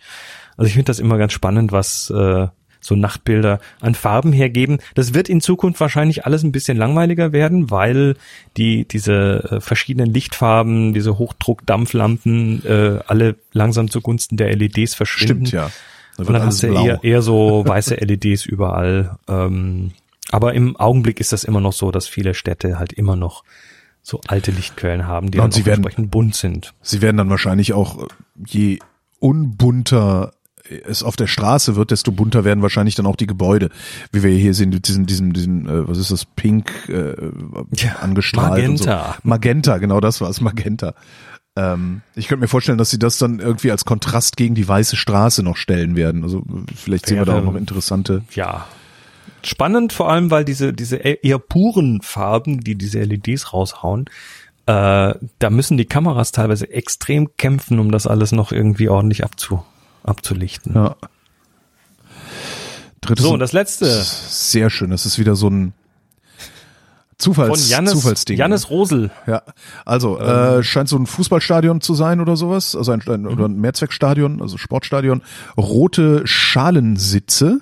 [0.58, 2.48] Also ich finde das immer ganz spannend, was äh,
[2.80, 4.78] so Nachtbilder an Farben hergeben.
[4.96, 8.16] Das wird in Zukunft wahrscheinlich alles ein bisschen langweiliger werden, weil
[8.58, 15.46] die diese äh, verschiedenen Lichtfarben, diese Hochdruckdampflampen äh, alle langsam zugunsten der LEDs verschwinden.
[15.48, 15.72] Stimmt, ja.
[16.18, 16.86] Da Und dann hast du blau.
[16.86, 19.18] eher, eher so weiße LEDs überall.
[19.28, 19.92] Ähm,
[20.32, 23.44] aber im Augenblick ist das immer noch so, dass viele Städte halt immer noch
[24.02, 26.74] so alte Lichtquellen haben, die Ja, dann sie auch werden- entsprechend bunt sind.
[26.82, 28.08] Sie werden dann wahrscheinlich auch, äh,
[28.48, 28.80] je
[29.20, 30.34] unbunter
[30.88, 33.70] es auf der Straße wird, desto bunter werden wahrscheinlich dann auch die Gebäude,
[34.12, 37.16] wie wir hier sehen, diesen, diesen, diesen, äh, was ist das, Pink äh,
[37.76, 38.50] Ja, angestrahlt.
[38.52, 39.14] Magenta.
[39.14, 39.30] So.
[39.30, 40.94] Magenta, genau das war es, Magenta.
[41.56, 44.96] Ähm, ich könnte mir vorstellen, dass sie das dann irgendwie als Kontrast gegen die weiße
[44.96, 46.24] Straße noch stellen werden.
[46.24, 46.44] Also
[46.76, 48.24] vielleicht sehen wir da auch noch interessante.
[48.32, 48.68] ja,
[49.44, 54.06] spannend, vor allem, weil diese, diese e- eher puren Farben, die diese LEDs raushauen,
[54.68, 59.64] äh, da müssen die Kameras teilweise extrem kämpfen, um das alles noch irgendwie ordentlich abzu,
[60.08, 60.74] abzulichten.
[60.76, 60.96] Ja.
[63.02, 64.90] Drittes So, und das letzte sehr schön.
[64.90, 65.74] Das ist wieder so ein
[67.18, 68.38] Zufalls, von Jannis, Zufallsding.
[68.38, 69.10] Jannis Rosel.
[69.26, 69.42] Ja,
[69.86, 70.60] also Ähm.
[70.60, 73.28] äh, scheint so ein Fußballstadion zu sein oder sowas, also ein, ein Mhm.
[73.28, 75.24] oder ein Mehrzweckstadion, also Sportstadion.
[75.58, 77.62] Rote Schalensitze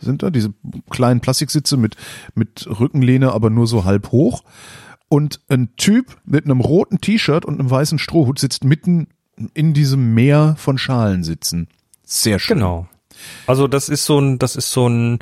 [0.00, 0.52] sind da, diese
[0.88, 1.96] kleinen Plastiksitze mit
[2.34, 4.44] mit Rückenlehne, aber nur so halb hoch.
[5.08, 9.08] Und ein Typ mit einem roten T-Shirt und einem weißen Strohhut sitzt mitten
[9.54, 11.68] in diesem Meer von Schalensitzen.
[12.06, 12.58] Sehr schön.
[12.58, 12.88] Genau.
[13.46, 15.18] Also das ist so ein, das ist so ein,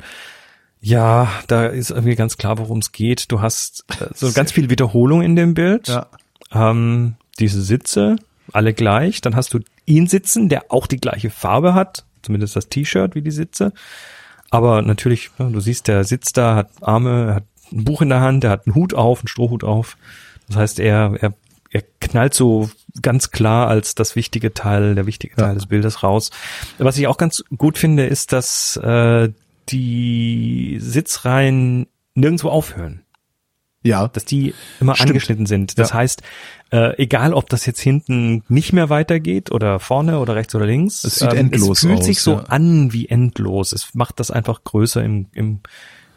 [0.79, 3.31] ja, da ist irgendwie ganz klar, worum es geht.
[3.31, 5.87] Du hast äh, so ganz viel Wiederholung in dem Bild.
[5.87, 6.07] Ja.
[6.53, 8.15] Ähm, diese Sitze,
[8.53, 9.19] alle gleich.
[9.21, 13.21] Dann hast du ihn sitzen, der auch die gleiche Farbe hat, zumindest das T-Shirt wie
[13.21, 13.73] die Sitze.
[14.51, 18.21] Aber natürlich, du siehst, der sitzt da, hat Arme, er hat ein Buch in der
[18.21, 19.97] Hand, er hat einen Hut auf, einen Strohhut auf.
[20.47, 21.33] Das heißt, er, er,
[21.75, 22.69] er knallt so
[23.01, 26.31] ganz klar als das wichtige Teil, der wichtige Teil des Bildes raus.
[26.77, 29.29] Was ich auch ganz gut finde, ist, dass äh,
[29.67, 33.01] die Sitzreihen nirgendwo aufhören
[33.83, 35.09] Ja, dass die immer Stimmt.
[35.09, 35.77] angeschnitten sind.
[35.77, 35.95] Das Ja.
[35.95, 36.21] heißt,
[36.71, 41.03] äh, egal ob das jetzt hinten nicht mehr weitergeht oder vorne oder rechts oder links,
[41.03, 42.39] ähm, Es sieht endlos es fühlt aus, sich so ja.
[42.43, 43.73] an wie endlos.
[43.73, 45.59] Es macht das einfach größer im, im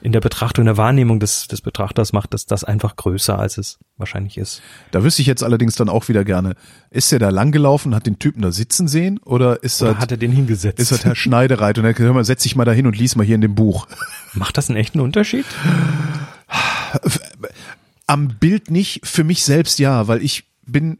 [0.01, 3.59] in der Betrachtung, in der Wahrnehmung des, des Betrachters macht es das einfach größer, als
[3.59, 4.62] es wahrscheinlich ist.
[4.93, 6.55] da wüsste ich jetzt allerdings dann auch wieder gerne,
[6.91, 10.11] ist er da langgelaufen, hat den Typen da sitzen sehen oder ist Oder das hat
[10.12, 10.79] er den hingesetzt?
[10.79, 13.16] ist das Herr Schneidereit und er hör mal, setz dich mal da hin und lies
[13.16, 13.89] mal hier in dem Buch.
[14.35, 15.47] Macht das einen echten Unterschied?
[18.07, 20.99] Am Bild nicht, für mich selbst ja, weil ich bin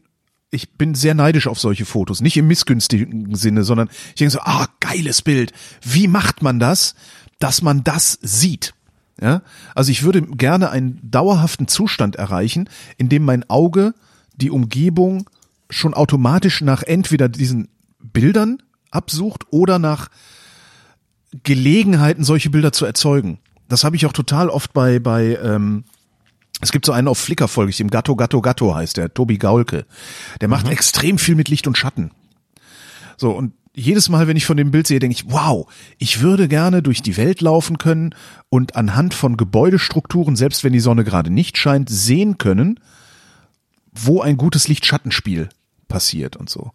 [0.51, 4.39] ich bin sehr neidisch auf solche Fotos, nicht im missgünstigen Sinne, sondern ich denke so,
[4.39, 5.53] ah, geiles Bild.
[5.81, 6.95] Wie macht man das,
[7.37, 8.73] dass man das sieht?
[9.21, 9.41] Ja?
[9.75, 13.93] Also ich würde gerne einen dauerhaften Zustand erreichen, in dem mein Auge
[14.35, 15.29] die Umgebung
[15.69, 17.67] schon automatisch nach entweder diesen
[17.99, 20.09] Bildern absucht oder nach
[21.43, 23.39] Gelegenheiten, solche Bilder zu erzeugen.
[23.67, 25.83] das habe ich auch total oft bei, bei, ähm,
[26.59, 29.37] es gibt so einen auf Flickr folge ich dem Gatto Gatto Gatto heißt der, Tobi
[29.37, 29.85] Gaulke.
[30.41, 30.71] Der macht Mhm.
[30.71, 32.09] extrem viel mit Licht und Schatten.
[33.17, 36.47] So, und jedes Mal, wenn ich von dem Bild sehe, denke ich, wow, ich würde
[36.47, 38.13] gerne durch die Welt laufen können
[38.49, 42.79] und anhand von Gebäudestrukturen, selbst wenn die Sonne gerade nicht scheint, sehen können,
[43.93, 45.49] wo ein gutes Licht-Schattenspiel
[45.87, 46.71] passiert und so.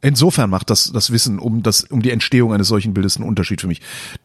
[0.00, 3.60] Insofern macht das, das Wissen um das, um die Entstehung eines solchen Bildes einen Unterschied
[3.60, 3.80] für mich.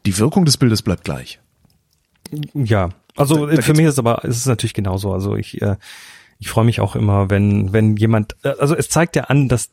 [0.05, 1.39] Die Wirkung des Bildes bleibt gleich.
[2.53, 5.13] Ja, also Da- da für mich ist es aber ist es natürlich genauso.
[5.13, 5.77] Also ich äh,
[6.37, 9.69] ich freue mich auch immer, wenn wenn jemand äh, also es zeigt ja an, dass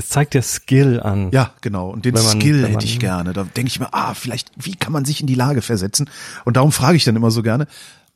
[0.00, 1.30] es zeigt ja Skill an.
[1.30, 1.90] Ja, genau.
[1.90, 3.32] Und den man- Skill hätte ich gerne.
[3.32, 6.10] Da denke ich mir, ah, vielleicht, wie kann man sich in die Lage versetzen?
[6.44, 7.66] Und darum frage ich dann immer so gerne,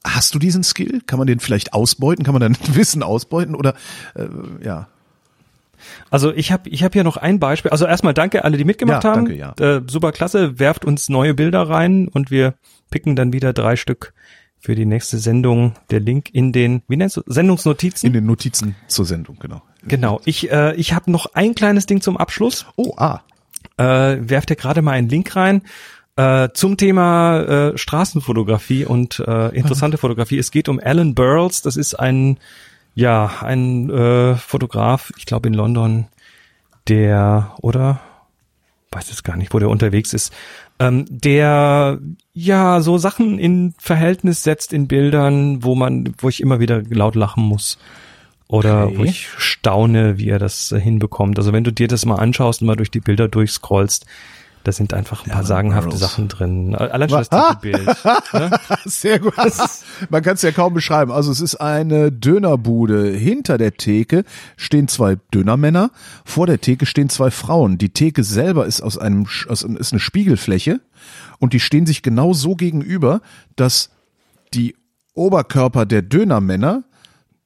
[0.05, 1.01] hast du diesen Skill?
[1.07, 2.25] Kann man den vielleicht ausbeuten?
[2.25, 3.55] Kann man dein Wissen ausbeuten?
[3.55, 3.75] Oder
[4.15, 4.27] äh,
[4.65, 4.89] ja.
[6.11, 7.71] Also ich habe ich hab hier noch ein Beispiel.
[7.71, 9.27] Also erstmal danke alle, die mitgemacht Ja, haben.
[9.27, 9.53] danke, ja.
[9.59, 10.59] Äh, super klasse.
[10.59, 12.55] Werft uns neue Bilder rein und wir
[12.91, 14.13] picken dann wieder drei Stück
[14.65, 15.75] für die nächste Sendung.
[15.91, 18.07] Der Link in den wie nennst du Sendungsnotizen?
[18.07, 19.61] In den Notizen zur Sendung, genau.
[19.87, 20.23] genau.
[20.25, 22.65] Ich äh, ich habe noch ein kleines Ding zum Abschluss.
[22.77, 23.21] Oh, ah.
[23.77, 25.63] äh, werft ihr gerade mal einen Link rein
[26.17, 30.39] äh, zum Thema äh, Straßenfotografie und äh, interessante Fotografie.
[30.39, 31.61] Es geht um Alan Burles.
[31.61, 32.39] Das ist ein
[32.95, 36.07] ja ein äh, Fotograf, ich glaube in London,
[36.89, 38.01] der oder
[38.95, 40.33] weiß jetzt gar nicht, wo der unterwegs ist,
[40.79, 41.99] ähm, der
[42.33, 47.15] ja so Sachen in Verhältnis setzt in Bildern, wo man, wo ich immer wieder laut
[47.15, 47.79] lachen muss.
[48.47, 48.99] Oder Okay.
[48.99, 51.39] wo ich staune, wie er das äh, hinbekommt.
[51.39, 54.07] Also wenn du dir das mal anschaust und mal durch die Bilder durchscrollst,
[54.65, 56.01] da sind einfach ein paar Alan sagenhafte Burrows.
[56.01, 56.75] Sachen drin.
[56.75, 57.55] Allein schon das Ah!
[57.55, 57.97] Titelbild.
[58.33, 58.51] ne?
[58.85, 59.35] Sehr gut.
[60.11, 61.13] Man kann es ja kaum beschreiben.
[61.13, 63.11] Also es ist eine Dönerbude.
[63.11, 64.25] Hinter der Theke
[64.57, 65.91] stehen zwei Dönermänner.
[66.25, 67.79] Vor der Theke stehen zwei Frauen.
[67.79, 70.81] Die Theke selber ist aus einem aus, ist eine Spiegelfläche
[71.39, 73.21] und die stehen sich genau so gegenüber,
[73.57, 73.91] dass
[74.55, 74.75] die
[75.15, 76.85] Oberkörper der Dönermänner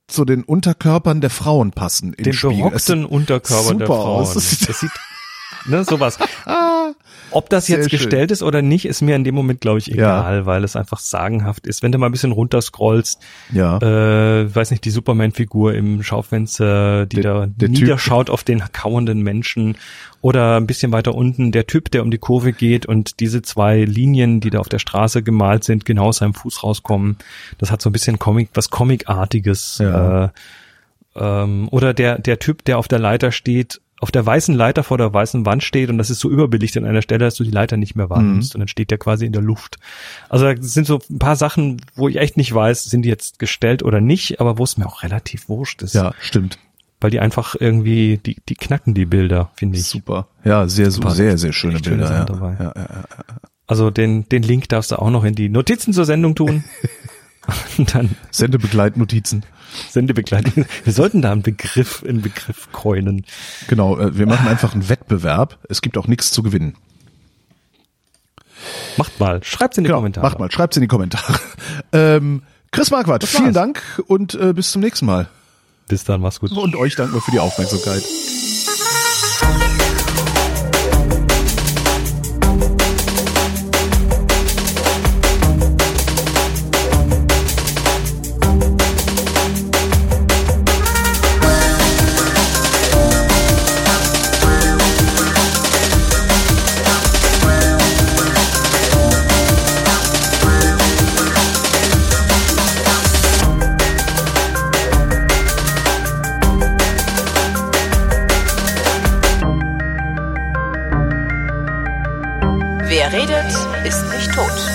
[0.06, 2.14] zu den Unterkörpern der Frauen passen.
[2.14, 2.56] Im Den Spiegel.
[2.58, 4.20] Berockten Unterkörper der Frauen.
[4.22, 4.34] aus.
[4.34, 4.90] Das sieht- sieht,
[5.66, 6.16] ne, sowas.
[7.30, 7.98] Ob das Sehr jetzt schön.
[7.98, 10.98] gestellt ist oder nicht, ist mir in dem Moment, glaube ich, egal, weil es einfach
[10.98, 11.82] sagenhaft ist.
[11.82, 13.20] Wenn du mal ein bisschen runterscrollst,
[13.52, 13.78] Ja.
[13.78, 17.80] äh, weiß nicht, die Superman-Figur im Schaufenster, die Der- da der Typ.
[17.80, 19.76] niederschaut auf den kauenden Menschen
[20.20, 23.84] oder ein bisschen weiter unten der Typ, der um die Kurve geht und diese zwei
[23.84, 27.18] Linien, die da auf der Straße gemalt sind, genau aus seinem Fuß rauskommen.
[27.58, 29.78] Das hat so ein bisschen Comic, was Comicartiges.
[29.80, 30.24] Ja.
[30.24, 30.28] Äh,
[31.16, 34.98] ähm, oder der, der Typ, der auf der Leiter steht, auf der weißen Leiter vor
[34.98, 37.50] der weißen Wand steht und das ist so überbelichtet an einer Stelle, dass du die
[37.50, 39.78] Leiter nicht mehr wahrnimmst und dann steht der quasi in der Luft.
[40.28, 43.38] Also das sind so ein paar Sachen, wo ich echt nicht weiß, sind die jetzt
[43.38, 45.94] gestellt oder nicht, aber wo es mir auch relativ wurscht ist.
[45.94, 46.58] ja, stimmt.
[47.00, 49.84] Weil die einfach irgendwie, die, die knacken die Bilder, finde ich.
[49.84, 50.26] Super.
[50.44, 51.12] Ja, sehr, Super.
[51.12, 52.24] sehr, sehr schöne schöne Bilder.
[52.24, 52.56] Dabei.
[52.58, 53.04] Ja, ja, ja.
[53.68, 56.64] Also den, den Link darfst du auch noch in die Notizen zur Sendung tun.
[57.92, 59.44] Dann Sendebegleitnotizen.
[59.90, 60.64] Sendebegleitung.
[60.84, 63.24] Wir sollten da einen Begriff, einen Begriff coinen.
[63.68, 65.58] Genau, äh, wir machen einfach einen Wettbewerb.
[65.68, 66.74] Es gibt auch nichts zu gewinnen.
[68.96, 70.26] Macht mal, schreibt's in die Genau, Kommentare.
[70.26, 71.38] macht mal, schreibt's in die Kommentare.
[71.92, 73.54] Ähm, Chris Marquardt, vielen war's.
[73.54, 75.28] Dank und äh, bis zum nächsten Mal.
[75.86, 76.52] Bis dann, mach's gut.
[76.52, 78.02] Und euch danken wir für die Aufmerksamkeit.
[114.38, 114.67] Wer